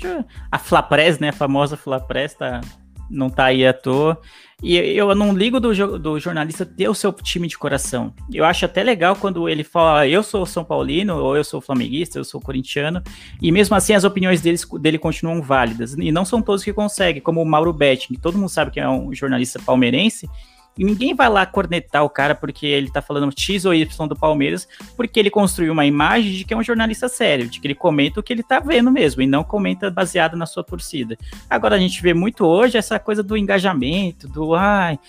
A 0.49 0.57
Flapres, 0.57 1.19
né? 1.19 1.29
A 1.29 1.33
famosa 1.33 1.75
Flapres 1.75 2.33
tá, 2.33 2.61
não 3.09 3.29
tá 3.29 3.45
aí 3.45 3.65
à 3.65 3.73
toa. 3.73 4.19
E 4.63 4.77
eu 4.77 5.13
não 5.13 5.33
ligo 5.33 5.59
do, 5.59 5.99
do 5.99 6.19
jornalista 6.19 6.65
ter 6.65 6.87
o 6.87 6.93
seu 6.93 7.11
time 7.11 7.47
de 7.47 7.57
coração. 7.57 8.13
Eu 8.33 8.45
acho 8.45 8.65
até 8.65 8.81
legal 8.83 9.15
quando 9.15 9.49
ele 9.49 9.63
fala, 9.63 9.99
ah, 9.99 10.07
eu 10.07 10.23
sou 10.23 10.45
São 10.45 10.63
Paulino, 10.63 11.17
ou 11.17 11.35
eu 11.35 11.43
sou 11.43 11.59
flamenguista, 11.59 12.17
eu 12.17 12.23
sou 12.23 12.39
corintiano, 12.39 13.03
e 13.41 13.51
mesmo 13.51 13.75
assim 13.75 13.93
as 13.93 14.05
opiniões 14.05 14.41
deles, 14.41 14.65
dele 14.79 14.97
continuam 14.97 15.41
válidas. 15.41 15.93
E 15.93 16.11
não 16.11 16.23
são 16.23 16.41
todos 16.41 16.63
que 16.63 16.71
conseguem, 16.71 17.21
como 17.21 17.41
o 17.41 17.45
Mauro 17.45 17.73
Betting, 17.73 18.15
todo 18.15 18.37
mundo 18.37 18.49
sabe 18.49 18.71
que 18.71 18.79
é 18.79 18.87
um 18.87 19.13
jornalista 19.13 19.59
palmeirense, 19.59 20.29
e 20.77 20.83
ninguém 20.83 21.13
vai 21.13 21.29
lá 21.29 21.45
cornetar 21.45 22.03
o 22.03 22.09
cara 22.09 22.35
porque 22.35 22.65
ele 22.65 22.91
tá 22.91 23.01
falando 23.01 23.33
X 23.35 23.65
ou 23.65 23.73
Y 23.73 24.07
do 24.07 24.15
Palmeiras, 24.15 24.67
porque 24.95 25.19
ele 25.19 25.29
construiu 25.29 25.71
uma 25.73 25.85
imagem 25.85 26.33
de 26.33 26.43
que 26.43 26.53
é 26.53 26.57
um 26.57 26.63
jornalista 26.63 27.07
sério, 27.07 27.47
de 27.47 27.59
que 27.59 27.67
ele 27.67 27.75
comenta 27.75 28.19
o 28.19 28.23
que 28.23 28.33
ele 28.33 28.43
tá 28.43 28.59
vendo 28.59 28.91
mesmo, 28.91 29.21
e 29.21 29.27
não 29.27 29.43
comenta 29.43 29.89
baseado 29.89 30.35
na 30.35 30.45
sua 30.45 30.63
torcida. 30.63 31.17
Agora 31.49 31.75
a 31.75 31.79
gente 31.79 32.01
vê 32.01 32.13
muito 32.13 32.45
hoje 32.45 32.77
essa 32.77 32.99
coisa 32.99 33.23
do 33.23 33.37
engajamento, 33.37 34.27
do 34.27 34.53
ai, 34.53 34.99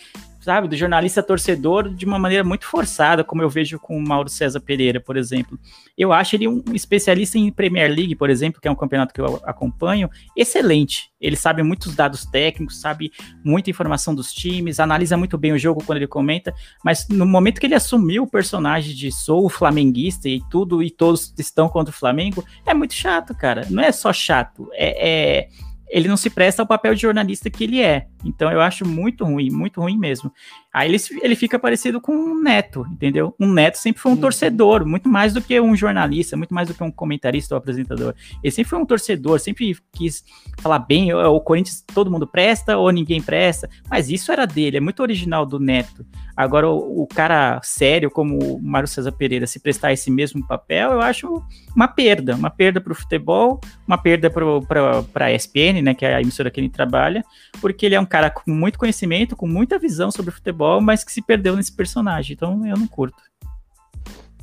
sabe, 0.46 0.68
do 0.68 0.76
jornalista 0.76 1.24
torcedor 1.24 1.92
de 1.92 2.06
uma 2.06 2.20
maneira 2.20 2.44
muito 2.44 2.66
forçada, 2.66 3.24
como 3.24 3.42
eu 3.42 3.50
vejo 3.50 3.80
com 3.80 3.98
o 3.98 4.00
Mauro 4.00 4.28
César 4.28 4.60
Pereira, 4.60 5.00
por 5.00 5.16
exemplo. 5.16 5.58
Eu 5.98 6.12
acho 6.12 6.36
ele 6.36 6.46
um 6.46 6.62
especialista 6.72 7.36
em 7.36 7.50
Premier 7.50 7.90
League, 7.90 8.14
por 8.14 8.30
exemplo, 8.30 8.60
que 8.60 8.68
é 8.68 8.70
um 8.70 8.76
campeonato 8.76 9.12
que 9.12 9.20
eu 9.20 9.40
acompanho, 9.42 10.08
excelente. 10.36 11.10
Ele 11.20 11.34
sabe 11.34 11.64
muitos 11.64 11.96
dados 11.96 12.24
técnicos, 12.24 12.80
sabe 12.80 13.10
muita 13.42 13.70
informação 13.70 14.14
dos 14.14 14.32
times, 14.32 14.78
analisa 14.78 15.16
muito 15.16 15.36
bem 15.36 15.50
o 15.50 15.58
jogo 15.58 15.82
quando 15.84 15.98
ele 15.98 16.06
comenta, 16.06 16.54
mas 16.84 17.08
no 17.08 17.26
momento 17.26 17.58
que 17.58 17.66
ele 17.66 17.74
assumiu 17.74 18.22
o 18.22 18.30
personagem 18.30 18.94
de 18.94 19.10
sou 19.10 19.48
flamenguista 19.48 20.28
e 20.28 20.40
tudo 20.48 20.80
e 20.80 20.92
todos 20.92 21.34
estão 21.36 21.68
contra 21.68 21.92
o 21.92 21.98
Flamengo, 21.98 22.44
é 22.64 22.72
muito 22.72 22.94
chato, 22.94 23.34
cara. 23.34 23.66
Não 23.68 23.82
é 23.82 23.90
só 23.90 24.12
chato, 24.12 24.70
é, 24.74 25.08
é 25.08 25.48
ele 25.88 26.08
não 26.08 26.16
se 26.16 26.30
presta 26.30 26.62
ao 26.62 26.66
papel 26.66 26.94
de 26.94 27.02
jornalista 27.02 27.50
que 27.50 27.64
ele 27.64 27.80
é. 27.80 28.06
Então 28.24 28.50
eu 28.50 28.60
acho 28.60 28.86
muito 28.86 29.24
ruim, 29.24 29.50
muito 29.50 29.80
ruim 29.80 29.98
mesmo. 29.98 30.32
Aí 30.76 30.90
ele, 30.90 30.98
ele 31.22 31.34
fica 31.34 31.58
parecido 31.58 32.02
com 32.02 32.12
um 32.14 32.42
neto, 32.42 32.86
entendeu? 32.92 33.34
Um 33.40 33.50
neto 33.50 33.78
sempre 33.78 34.02
foi 34.02 34.12
um 34.12 34.14
uhum. 34.14 34.20
torcedor, 34.20 34.84
muito 34.84 35.08
mais 35.08 35.32
do 35.32 35.40
que 35.40 35.58
um 35.58 35.74
jornalista, 35.74 36.36
muito 36.36 36.52
mais 36.52 36.68
do 36.68 36.74
que 36.74 36.84
um 36.84 36.90
comentarista 36.90 37.54
ou 37.54 37.58
apresentador. 37.58 38.14
Ele 38.44 38.50
sempre 38.50 38.68
foi 38.68 38.78
um 38.78 38.84
torcedor, 38.84 39.40
sempre 39.40 39.74
quis 39.90 40.22
falar 40.58 40.80
bem, 40.80 41.14
o 41.14 41.40
Corinthians 41.40 41.82
todo 41.94 42.10
mundo 42.10 42.26
presta 42.26 42.76
ou 42.76 42.90
ninguém 42.90 43.22
presta, 43.22 43.70
mas 43.88 44.10
isso 44.10 44.30
era 44.30 44.46
dele, 44.46 44.76
é 44.76 44.80
muito 44.80 45.00
original 45.00 45.46
do 45.46 45.58
neto. 45.58 46.04
Agora, 46.36 46.68
o, 46.68 47.04
o 47.04 47.06
cara 47.06 47.58
sério, 47.62 48.10
como 48.10 48.38
o 48.38 48.62
Mário 48.62 48.86
César 48.86 49.12
Pereira, 49.12 49.46
se 49.46 49.58
prestar 49.58 49.94
esse 49.94 50.10
mesmo 50.10 50.46
papel, 50.46 50.92
eu 50.92 51.00
acho 51.00 51.42
uma 51.74 51.88
perda. 51.88 52.34
Uma 52.36 52.50
perda 52.50 52.78
para 52.78 52.92
o 52.92 52.94
futebol, 52.94 53.58
uma 53.86 53.96
perda 53.96 54.28
para 54.28 55.24
a 55.24 55.32
ESPN, 55.32 55.80
né, 55.82 55.94
que 55.94 56.04
é 56.04 56.14
a 56.14 56.20
emissora 56.20 56.50
que 56.50 56.60
ele 56.60 56.68
trabalha, 56.68 57.24
porque 57.62 57.86
ele 57.86 57.94
é 57.94 58.00
um 58.00 58.04
cara 58.04 58.28
com 58.28 58.50
muito 58.50 58.78
conhecimento, 58.78 59.34
com 59.34 59.46
muita 59.46 59.78
visão 59.78 60.10
sobre 60.10 60.30
futebol, 60.30 60.65
mas 60.80 61.04
que 61.04 61.12
se 61.12 61.22
perdeu 61.22 61.56
nesse 61.56 61.72
personagem. 61.72 62.34
Então, 62.34 62.66
eu 62.66 62.76
não 62.76 62.86
curto. 62.86 63.22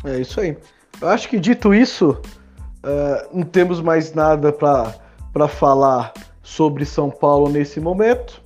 É 0.03 0.19
isso 0.19 0.39
aí. 0.39 0.57
Eu 1.01 1.09
acho 1.09 1.27
que 1.29 1.39
dito 1.39 1.73
isso, 1.73 2.11
uh, 2.83 3.37
não 3.37 3.43
temos 3.43 3.81
mais 3.81 4.13
nada 4.13 4.51
para 4.51 5.47
falar 5.47 6.13
sobre 6.41 6.85
São 6.85 7.09
Paulo 7.09 7.49
nesse 7.49 7.79
momento. 7.79 8.41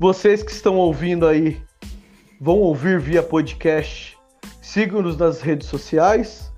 Vocês 0.00 0.42
que 0.42 0.52
estão 0.52 0.76
ouvindo 0.76 1.26
aí 1.26 1.60
vão 2.40 2.58
ouvir 2.58 3.00
via 3.00 3.22
podcast, 3.22 4.16
sigam-nos 4.62 5.16
nas 5.16 5.40
redes 5.40 5.68
sociais. 5.68 6.52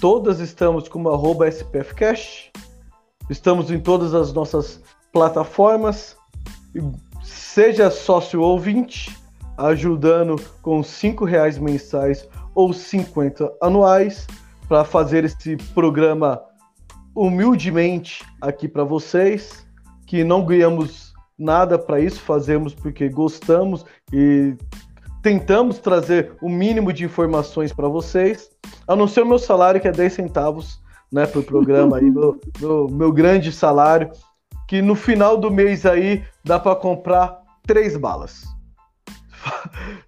Todas 0.00 0.40
estamos 0.40 0.88
como 0.88 1.10
arroba 1.10 1.48
SPFcast. 1.48 2.52
Estamos 3.28 3.70
em 3.70 3.78
todas 3.78 4.14
as 4.14 4.32
nossas 4.32 4.80
plataformas. 5.12 6.16
Seja 7.22 7.90
sócio 7.90 8.40
ouvinte, 8.40 9.17
ajudando 9.58 10.36
com 10.62 10.82
cinco 10.82 11.24
reais 11.24 11.58
mensais 11.58 12.28
ou 12.54 12.72
50 12.72 13.52
anuais 13.60 14.26
para 14.68 14.84
fazer 14.84 15.24
esse 15.24 15.56
programa 15.74 16.40
humildemente 17.14 18.24
aqui 18.40 18.68
para 18.68 18.84
vocês, 18.84 19.66
que 20.06 20.22
não 20.22 20.44
ganhamos 20.44 21.12
nada 21.36 21.78
para 21.78 22.00
isso, 22.00 22.20
fazemos 22.20 22.74
porque 22.74 23.08
gostamos 23.08 23.84
e 24.12 24.54
tentamos 25.22 25.78
trazer 25.78 26.32
o 26.40 26.48
mínimo 26.48 26.92
de 26.92 27.04
informações 27.04 27.72
para 27.72 27.88
vocês, 27.88 28.50
a 28.86 28.94
não 28.94 29.08
ser 29.08 29.22
o 29.22 29.26
meu 29.26 29.38
salário, 29.38 29.80
que 29.80 29.88
é 29.88 29.92
10 29.92 30.12
centavos 30.12 30.80
né, 31.10 31.26
para 31.26 31.40
o 31.40 31.44
programa, 31.44 31.98
aí, 31.98 32.10
meu, 32.10 32.40
meu, 32.60 32.88
meu 32.88 33.12
grande 33.12 33.50
salário, 33.50 34.10
que 34.68 34.80
no 34.80 34.94
final 34.94 35.36
do 35.36 35.50
mês 35.50 35.84
aí 35.84 36.22
dá 36.44 36.58
para 36.58 36.76
comprar 36.76 37.40
três 37.66 37.96
balas. 37.96 38.44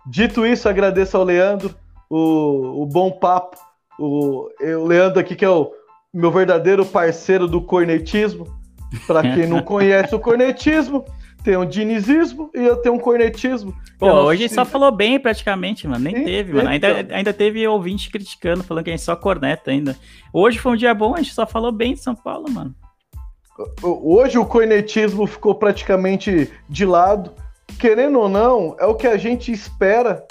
Dito 0.06 0.46
isso, 0.46 0.68
agradeço 0.68 1.16
ao 1.16 1.24
Leandro, 1.24 1.74
o, 2.08 2.82
o 2.82 2.86
bom 2.86 3.10
papo, 3.10 3.56
o, 3.98 4.48
o 4.60 4.86
Leandro 4.86 5.20
aqui 5.20 5.34
que 5.34 5.44
é 5.44 5.50
o 5.50 5.72
meu 6.12 6.30
verdadeiro 6.30 6.84
parceiro 6.84 7.46
do 7.46 7.60
cornetismo. 7.60 8.58
Para 9.06 9.22
quem 9.22 9.46
não 9.46 9.62
conhece 9.62 10.14
o 10.14 10.18
cornetismo, 10.18 11.04
tem 11.42 11.56
um 11.56 11.64
dinizismo 11.64 12.50
e 12.54 12.64
eu 12.64 12.76
tenho 12.76 12.94
um 12.94 12.98
cornetismo. 12.98 13.74
Pô, 13.98 14.10
hoje 14.10 14.48
só 14.48 14.64
falou 14.64 14.90
bem 14.90 15.18
praticamente, 15.18 15.86
mano. 15.86 16.04
Nem 16.04 16.16
Sim, 16.16 16.24
teve, 16.24 16.52
mano. 16.52 16.68
Ainda, 16.68 17.00
então. 17.00 17.16
ainda 17.16 17.32
teve 17.32 17.66
ouvinte 17.66 18.10
criticando, 18.10 18.64
falando 18.64 18.84
que 18.84 18.90
a 18.90 18.92
gente 18.92 19.04
só 19.04 19.16
corneta 19.16 19.70
ainda. 19.70 19.96
Hoje 20.32 20.58
foi 20.58 20.72
um 20.72 20.76
dia 20.76 20.92
bom, 20.92 21.14
a 21.14 21.18
gente 21.18 21.32
só 21.32 21.46
falou 21.46 21.72
bem 21.72 21.94
de 21.94 22.00
São 22.00 22.14
Paulo, 22.14 22.50
mano. 22.50 22.74
Hoje 23.82 24.38
o 24.38 24.46
cornetismo 24.46 25.26
ficou 25.26 25.54
praticamente 25.54 26.50
de 26.68 26.84
lado. 26.86 27.32
Querendo 27.80 28.20
ou 28.20 28.28
não, 28.28 28.76
é 28.78 28.84
o 28.84 28.94
que 28.94 29.06
a 29.06 29.16
gente 29.16 29.50
espera 29.50 30.22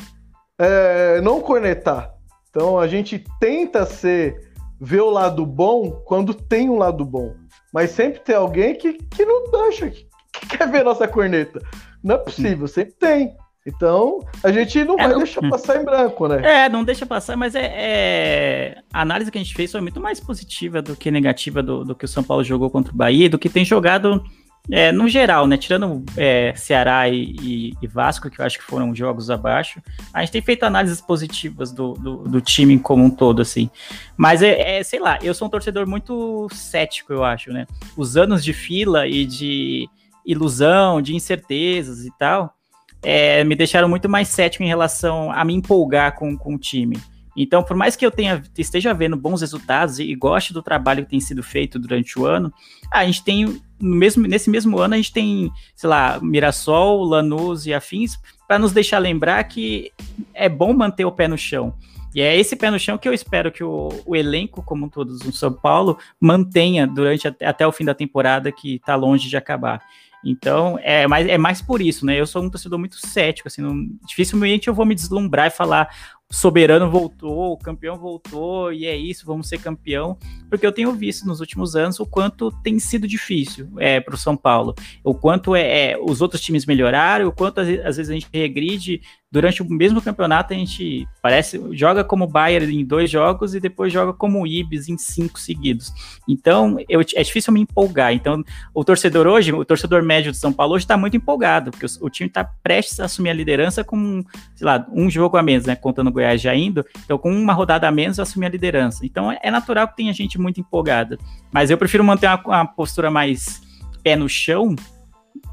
é, 0.60 1.20
não 1.22 1.42
cornetar. 1.42 2.14
Então 2.50 2.78
a 2.78 2.88
gente 2.88 3.24
tenta 3.40 3.88
ser 3.88 4.36
ver 4.80 5.02
o 5.02 5.10
lado 5.10 5.46
bom 5.48 5.92
quando 6.06 6.32
tem 6.34 6.70
um 6.70 6.78
lado 6.78 7.04
bom. 7.04 7.34
Mas 7.74 7.90
sempre 7.90 8.20
tem 8.20 8.36
alguém 8.36 8.76
que, 8.76 8.94
que 8.94 9.26
não 9.26 9.50
deixa, 9.50 9.90
que, 9.90 10.08
que 10.32 10.58
quer 10.58 10.70
ver 10.70 10.84
nossa 10.84 11.08
corneta. 11.08 11.60
Não 12.04 12.16
é 12.16 12.18
possível, 12.20 12.68
sempre 12.68 12.94
tem. 12.94 13.36
Então, 13.66 14.20
a 14.44 14.52
gente 14.52 14.84
não 14.86 14.96
é, 14.96 15.04
vai 15.04 15.10
não... 15.10 15.18
deixar 15.18 15.48
passar 15.50 15.82
em 15.82 15.86
branco, 15.86 16.28
né? 16.28 16.66
É, 16.66 16.70
não 16.70 16.84
deixa 16.84 17.06
passar, 17.06 17.36
mas 17.36 17.56
é, 17.56 17.66
é, 17.66 18.78
A 18.94 19.02
análise 19.02 19.30
que 19.32 19.38
a 19.38 19.42
gente 19.42 19.54
fez 19.54 19.72
foi 19.72 19.82
muito 19.82 20.00
mais 20.00 20.20
positiva 20.20 20.82
do 20.82 20.96
que 20.96 21.12
negativa 21.12 21.62
do, 21.62 21.84
do 21.84 21.96
que 21.96 22.06
o 22.06 22.08
São 22.08 22.24
Paulo 22.24 22.44
jogou 22.44 22.70
contra 22.70 22.94
o 22.94 22.96
Bahia, 22.96 23.30
do 23.30 23.38
que 23.38 23.50
tem 23.50 23.66
jogado 23.66 24.24
é, 24.72 24.92
no 24.92 25.08
geral, 25.08 25.48
né? 25.48 25.58
Tirando 25.58 26.04
é, 26.16 26.54
Ceará 26.56 27.10
e, 27.10 27.36
e, 27.42 27.74
e, 27.82 27.88
Vasco, 27.88 28.30
que 28.30 28.40
eu 28.40 28.46
acho 28.46 28.60
que 28.60 28.64
foram 28.64 28.94
jogos 28.94 29.30
abaixo, 29.30 29.82
a 30.14 30.22
gente 30.22 30.32
tem 30.32 30.42
feito 30.42 30.64
análises 30.64 31.02
positivas 31.02 31.72
do, 31.72 31.94
do, 31.94 32.18
do 32.24 32.42
time 32.42 32.78
como 32.80 33.04
um 33.04 33.10
todo, 33.10 33.42
assim. 33.42 33.70
Mas 34.16 34.42
é, 34.42 34.78
é, 34.78 34.84
sei 34.84 35.00
lá, 35.00 35.18
eu 35.22 35.34
sou 35.34 35.48
um 35.48 35.52
torcedor 35.52 35.88
muito 35.88 36.48
cético, 36.52 37.14
eu 37.14 37.24
acho, 37.24 37.52
né? 37.52 37.66
Os 37.98 38.18
anos 38.18 38.44
de 38.44 38.54
fila 38.54 39.08
e 39.08 39.26
de 39.26 39.90
ilusão, 40.26 41.02
de 41.02 41.16
incertezas 41.16 42.06
e 42.06 42.12
tal, 42.18 42.54
é, 43.02 43.44
me 43.44 43.56
deixaram 43.56 43.90
muito 43.90 44.08
mais 44.08 44.28
cético 44.28 44.64
em 44.64 44.68
relação 44.68 45.32
a 45.32 45.44
me 45.44 45.54
empolgar 45.54 46.16
com, 46.16 46.38
com 46.38 46.56
o 46.56 46.60
time. 46.60 47.00
Então, 47.36 47.64
por 47.64 47.76
mais 47.76 47.96
que 47.96 48.06
eu 48.06 48.12
tenha, 48.12 48.44
esteja 48.58 48.94
vendo 48.94 49.16
bons 49.16 49.42
resultados 49.42 49.98
e, 49.98 50.04
e 50.04 50.16
goste 50.16 50.54
do 50.54 50.62
trabalho 50.62 51.04
que 51.06 51.12
tem 51.12 51.20
sido 51.22 51.42
feito 51.42 51.80
durante 51.80 52.20
o 52.20 52.26
ano, 52.26 52.54
a 52.92 53.06
gente 53.06 53.24
tem, 53.24 53.62
mesmo, 53.82 54.28
nesse 54.28 54.50
mesmo 54.50 54.78
ano, 54.78 54.94
a 54.94 54.98
gente 54.98 55.14
tem, 55.14 55.52
sei 55.76 55.90
lá, 55.90 56.20
Mirassol, 56.22 57.04
Lanús 57.04 57.66
e 57.66 57.74
afins, 57.74 58.18
para 58.48 58.60
nos 58.60 58.72
deixar 58.72 59.00
lembrar 59.00 59.44
que 59.44 59.92
é 60.34 60.50
bom 60.50 60.74
manter 60.74 61.06
o 61.06 61.12
pé 61.12 61.28
no 61.28 61.38
chão. 61.38 61.74
E 62.14 62.22
é 62.22 62.36
esse 62.38 62.56
pé 62.56 62.72
no 62.72 62.80
chão 62.80 62.98
que 62.98 63.08
eu 63.08 63.14
espero 63.14 63.52
que 63.52 63.64
o, 63.64 63.90
o 64.06 64.16
elenco, 64.16 64.64
como 64.64 64.90
todos 64.90 65.22
no 65.22 65.32
São 65.32 65.54
Paulo, 65.54 65.98
mantenha 66.20 66.88
durante 66.88 67.28
até, 67.28 67.46
até 67.46 67.68
o 67.68 67.72
fim 67.72 67.86
da 67.86 67.94
temporada, 67.94 68.52
que 68.52 68.76
está 68.76 68.96
longe 68.96 69.30
de 69.30 69.38
acabar. 69.38 69.82
Então, 70.24 70.78
é 70.82 71.08
mais, 71.08 71.28
é 71.28 71.38
mais 71.38 71.62
por 71.62 71.82
isso, 71.82 72.06
né? 72.06 72.20
Eu 72.20 72.28
sou 72.28 72.44
um 72.44 72.50
torcedor 72.50 72.78
muito 72.78 72.96
cético, 73.08 73.48
assim, 73.48 73.62
não, 73.62 73.88
dificilmente 74.06 74.68
eu 74.68 74.74
vou 74.74 74.86
me 74.86 74.96
deslumbrar 74.96 75.48
e 75.48 75.52
falar, 75.52 75.90
soberano 76.32 76.90
voltou, 76.90 77.54
o 77.54 77.58
campeão 77.58 77.98
voltou 77.98 78.72
e 78.72 78.86
é 78.86 78.96
isso, 78.96 79.26
vamos 79.26 79.50
ser 79.50 79.58
campeão, 79.58 80.16
porque 80.48 80.66
eu 80.66 80.72
tenho 80.72 80.94
visto 80.94 81.26
nos 81.26 81.40
últimos 81.40 81.76
anos 81.76 82.00
o 82.00 82.06
quanto 82.06 82.52
tem 82.62 82.78
sido 82.78 83.08
difícil 83.08 83.68
é, 83.80 84.00
para 84.00 84.14
o 84.14 84.18
São 84.18 84.38
Paulo, 84.38 84.76
o 85.04 85.16
quanto 85.16 85.56
é, 85.56 85.92
é, 85.92 85.98
os 85.98 86.22
outros 86.22 86.42
times 86.42 86.68
melhoraram, 86.68 87.28
o 87.28 87.32
quanto 87.32 87.60
às, 87.60 87.68
vezes 87.68 88.10
a 88.10 88.14
gente 88.14 88.28
regride 88.32 89.02
durante 89.32 89.62
o 89.62 89.70
mesmo 89.70 90.02
campeonato 90.02 90.54
a 90.54 90.58
gente 90.58 91.08
parece 91.22 91.62
joga 91.72 92.04
como 92.04 92.26
Bayern 92.26 92.82
em 92.82 92.84
dois 92.84 93.10
jogos 93.10 93.54
e 93.54 93.60
depois 93.60 93.94
joga 93.94 94.12
como 94.12 94.46
Ibis 94.48 94.90
em 94.90 94.98
cinco 94.98 95.40
seguidos. 95.40 95.94
Então 96.28 96.78
eu, 96.90 97.02
é 97.16 97.24
difícil 97.24 97.54
me 97.54 97.62
empolgar. 97.62 98.12
Então 98.14 98.44
o 98.74 98.84
torcedor 98.84 99.28
hoje, 99.28 99.54
o 99.54 99.64
torcedor 99.64 100.02
médio 100.02 100.32
de 100.32 100.38
São 100.38 100.52
Paulo 100.52 100.74
hoje 100.74 100.86
está 100.86 100.98
muito 100.98 101.16
empolgado 101.16 101.70
porque 101.72 101.86
o, 101.86 101.90
o 102.08 102.10
time 102.10 102.28
está 102.28 102.44
prestes 102.44 103.00
a 103.00 103.06
assumir 103.06 103.30
a 103.30 103.34
liderança 103.34 103.84
com, 103.84 104.24
sei 104.56 104.66
lá, 104.66 104.86
um 104.92 105.10
jogo 105.10 105.38
a 105.38 105.44
menos, 105.44 105.66
né, 105.66 105.76
contando 105.76 106.08
o 106.08 106.12
Goiás 106.12 106.42
já 106.42 106.56
indo. 106.56 106.84
Então 107.06 107.18
com 107.18 107.32
uma 107.32 107.54
rodada 107.54 107.88
a 107.88 107.92
menos 107.92 108.20
assumir 108.20 108.48
a 108.48 108.50
liderança. 108.50 109.06
Então 109.06 109.32
é, 109.32 109.40
é 109.44 109.52
natural 109.52 109.88
que 109.88 109.96
tenha 109.96 110.14
gente 110.14 110.40
muito 110.40 110.60
empolgada. 110.60 111.20
Mas 111.52 111.70
eu 111.70 111.78
prefiro 111.78 112.04
manter 112.04 112.28
uma, 112.28 112.42
uma 112.46 112.66
postura 112.66 113.12
mais 113.12 113.62
pé 114.04 114.16
no 114.16 114.28
chão 114.28 114.76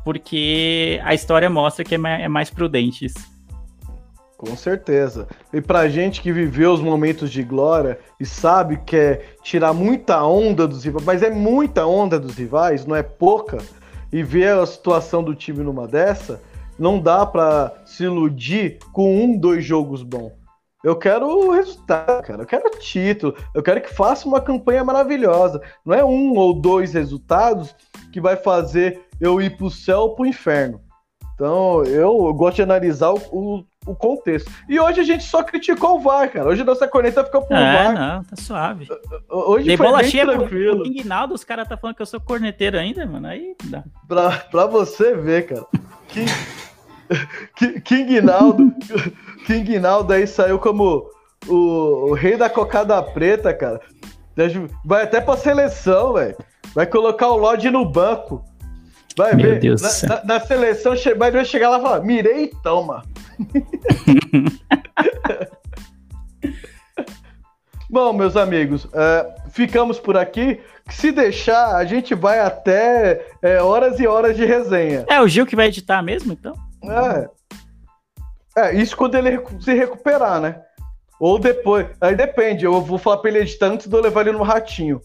porque 0.03 1.01
a 1.05 1.15
história 1.15 1.51
mostra 1.51 1.85
que 1.85 1.97
é 1.97 1.99
mais, 1.99 2.23
é 2.23 2.29
mais 2.29 2.49
prudente 2.49 3.05
isso. 3.05 3.36
Com 4.37 4.55
certeza. 4.55 5.27
E 5.53 5.62
pra 5.62 5.88
gente 5.88 6.20
que 6.20 6.31
viveu 6.31 6.72
os 6.72 6.81
momentos 6.81 7.31
de 7.31 7.42
glória 7.42 7.99
e 8.20 8.27
sabe 8.27 8.77
que 8.85 8.96
é 8.96 9.25
tirar 9.42 9.72
muita 9.72 10.22
onda 10.22 10.68
dos 10.68 10.85
rivais, 10.85 11.05
mas 11.07 11.22
é 11.22 11.31
muita 11.31 11.87
onda 11.87 12.18
dos 12.18 12.37
rivais, 12.37 12.85
não 12.85 12.94
é 12.94 13.03
pouca, 13.03 13.59
e 14.12 14.22
ver 14.22 14.53
a 14.53 14.66
situação 14.66 15.22
do 15.22 15.35
time 15.35 15.62
numa 15.62 15.88
dessa, 15.88 16.40
não 16.79 17.01
dá 17.01 17.25
para 17.25 17.72
se 17.87 18.05
iludir 18.05 18.79
com 18.92 19.25
um, 19.25 19.38
dois 19.38 19.64
jogos 19.64 20.03
bons. 20.03 20.33
Eu 20.85 20.94
quero 20.94 21.27
o 21.27 21.51
resultado, 21.51 22.22
cara. 22.22 22.42
Eu 22.42 22.46
quero 22.46 22.79
título. 22.79 23.35
Eu 23.53 23.62
quero 23.62 23.81
que 23.81 23.92
faça 23.92 24.29
uma 24.29 24.40
campanha 24.40 24.85
maravilhosa. 24.85 25.61
Não 25.85 25.92
é 25.92 26.05
um 26.05 26.35
ou 26.35 26.55
dois 26.55 26.92
resultados 26.92 27.75
que 28.12 28.20
vai 28.20 28.37
fazer 28.37 29.01
eu 29.20 29.40
ir 29.40 29.57
pro 29.57 29.68
céu 29.68 30.03
ou 30.03 30.14
pro 30.14 30.27
inferno. 30.27 30.81
Então, 31.35 31.83
eu, 31.85 32.27
eu 32.27 32.35
gosto 32.35 32.57
de 32.57 32.62
analisar 32.62 33.11
o, 33.11 33.18
o, 33.33 33.64
o, 33.87 33.94
contexto. 33.94 34.51
E 34.68 34.79
hoje 34.79 35.01
a 35.01 35.05
gente 35.05 35.25
só 35.25 35.42
criticou 35.42 35.96
o 35.96 36.01
VAR, 36.01 36.31
cara. 36.31 36.49
Hoje 36.49 36.64
nossa 36.64 36.88
corneta 36.88 37.25
ficou 37.25 37.42
pro 37.42 37.57
é, 37.57 37.85
VAR. 37.85 37.94
não, 37.94 38.25
tá 38.25 38.37
suave. 38.37 38.88
Hoje 39.29 39.66
Dei 39.66 39.77
foi 39.77 39.87
bola 39.87 39.99
bem 39.99 40.11
cheia 40.11 40.27
tranquilo. 40.27 40.83
Pro 40.83 40.92
Guinaldo, 40.92 41.35
os 41.35 41.44
caras 41.44 41.68
tá 41.68 41.77
falando 41.77 41.96
que 41.96 42.03
eu 42.03 42.07
sou 42.07 42.20
corneteiro 42.20 42.79
ainda, 42.79 43.07
mano. 43.07 43.27
Aí 43.27 43.55
dá. 43.64 43.85
Pra, 44.07 44.31
pra 44.31 44.66
você 44.66 45.14
ver, 45.14 45.46
cara. 45.46 45.66
King, 46.09 47.81
King 47.81 48.20
Naldo, 48.20 48.75
King 49.46 49.79
Naldo 49.79 50.12
aí 50.12 50.27
saiu 50.27 50.59
como 50.59 51.09
o, 51.46 52.11
o 52.11 52.14
rei 52.14 52.37
da 52.37 52.51
cocada 52.51 53.01
preta, 53.03 53.55
cara. 53.55 53.81
Vai 54.85 55.05
até 55.05 55.20
pra 55.20 55.37
seleção, 55.37 56.14
velho. 56.14 56.37
Vai 56.75 56.87
colocar 56.87 57.29
o 57.29 57.37
Lodge 57.37 57.70
no 57.70 57.85
banco. 57.85 58.44
Vai 59.16 59.35
Meu 59.35 59.46
ver. 59.46 59.61
Deus 59.61 59.81
na, 59.81 60.09
na, 60.09 60.25
na, 60.25 60.40
seleção 60.40 60.94
vai 61.16 61.31
ver 61.31 61.46
chegar 61.46 61.70
lá 61.70 61.79
e 61.79 61.83
falar: 61.83 62.01
mirei 62.01 62.44
e 62.44 62.49
toma. 62.62 63.03
Bom, 67.88 68.12
meus 68.12 68.37
amigos, 68.37 68.85
uh, 68.87 69.51
ficamos 69.51 69.99
por 69.99 70.16
aqui. 70.16 70.61
Se 70.90 71.12
deixar, 71.12 71.77
a 71.77 71.85
gente 71.85 72.14
vai 72.14 72.40
até 72.40 73.25
é, 73.40 73.62
horas 73.62 74.01
e 74.01 74.07
horas 74.07 74.37
de 74.37 74.44
resenha. 74.44 75.05
É 75.09 75.20
o 75.20 75.29
Gil 75.29 75.46
que 75.46 75.57
vai 75.57 75.68
editar 75.68 76.03
mesmo, 76.03 76.33
então? 76.33 76.55
É. 76.85 77.29
É, 78.57 78.75
isso 78.75 78.96
quando 78.96 79.14
ele 79.14 79.40
se 79.61 79.75
recuperar, 79.75 80.40
né? 80.40 80.62
Ou 81.20 81.38
depois. 81.38 81.87
Aí 82.01 82.14
depende, 82.14 82.64
eu 82.64 82.81
vou 82.81 82.99
falar 82.99 83.18
pra 83.18 83.31
ele 83.31 83.40
editar 83.40 83.66
antes 83.66 83.87
de 83.87 83.95
eu 83.95 84.01
levar 84.01 84.22
ele 84.22 84.37
no 84.37 84.43
ratinho. 84.43 85.01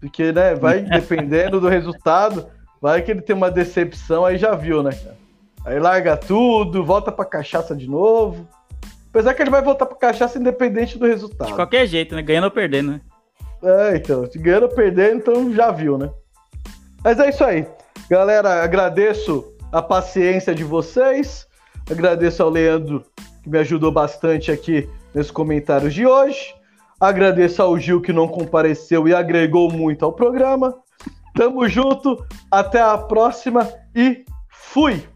Porque, 0.00 0.32
né, 0.32 0.54
vai 0.54 0.80
dependendo 1.00 1.60
do 1.60 1.68
resultado. 1.68 2.46
Vai 2.80 3.02
que 3.02 3.10
ele 3.10 3.22
tem 3.22 3.34
uma 3.34 3.50
decepção, 3.50 4.24
aí 4.24 4.36
já 4.36 4.54
viu, 4.54 4.82
né, 4.82 4.90
Aí 5.64 5.78
larga 5.78 6.16
tudo, 6.16 6.84
volta 6.84 7.12
pra 7.12 7.24
cachaça 7.24 7.74
de 7.74 7.88
novo. 7.88 8.46
Apesar 9.10 9.34
que 9.34 9.42
ele 9.42 9.50
vai 9.50 9.62
voltar 9.62 9.86
pra 9.86 9.96
cachaça 9.96 10.38
independente 10.38 10.98
do 10.98 11.06
resultado. 11.06 11.48
De 11.48 11.54
qualquer 11.54 11.86
jeito, 11.86 12.14
né? 12.14 12.22
Ganhando 12.22 12.44
ou 12.44 12.50
perdendo, 12.50 12.92
né? 12.92 13.00
É, 13.62 13.96
então. 13.96 14.28
Se 14.30 14.38
ganhando 14.38 14.64
ou 14.64 14.68
perdendo, 14.68 15.16
então 15.18 15.52
já 15.52 15.70
viu, 15.70 15.98
né? 15.98 16.10
Mas 17.04 17.18
é 17.18 17.28
isso 17.28 17.44
aí. 17.44 17.66
Galera, 18.10 18.64
agradeço 18.64 19.52
a 19.70 19.80
paciência 19.80 20.54
de 20.54 20.64
vocês. 20.64 21.46
Agradeço 21.90 22.42
ao 22.42 22.50
Leandro, 22.50 23.04
que 23.42 23.50
me 23.50 23.58
ajudou 23.58 23.92
bastante 23.92 24.50
aqui 24.50 24.88
nesses 25.14 25.30
comentários 25.30 25.92
de 25.92 26.06
hoje. 26.06 26.54
Agradeço 27.00 27.60
ao 27.60 27.78
Gil, 27.78 28.00
que 28.00 28.12
não 28.12 28.28
compareceu 28.28 29.06
e 29.08 29.14
agregou 29.14 29.70
muito 29.70 30.04
ao 30.04 30.12
programa. 30.12 30.74
Tamo 31.34 31.68
junto, 31.68 32.24
até 32.50 32.80
a 32.80 32.96
próxima 32.96 33.68
e 33.94 34.24
fui! 34.48 35.11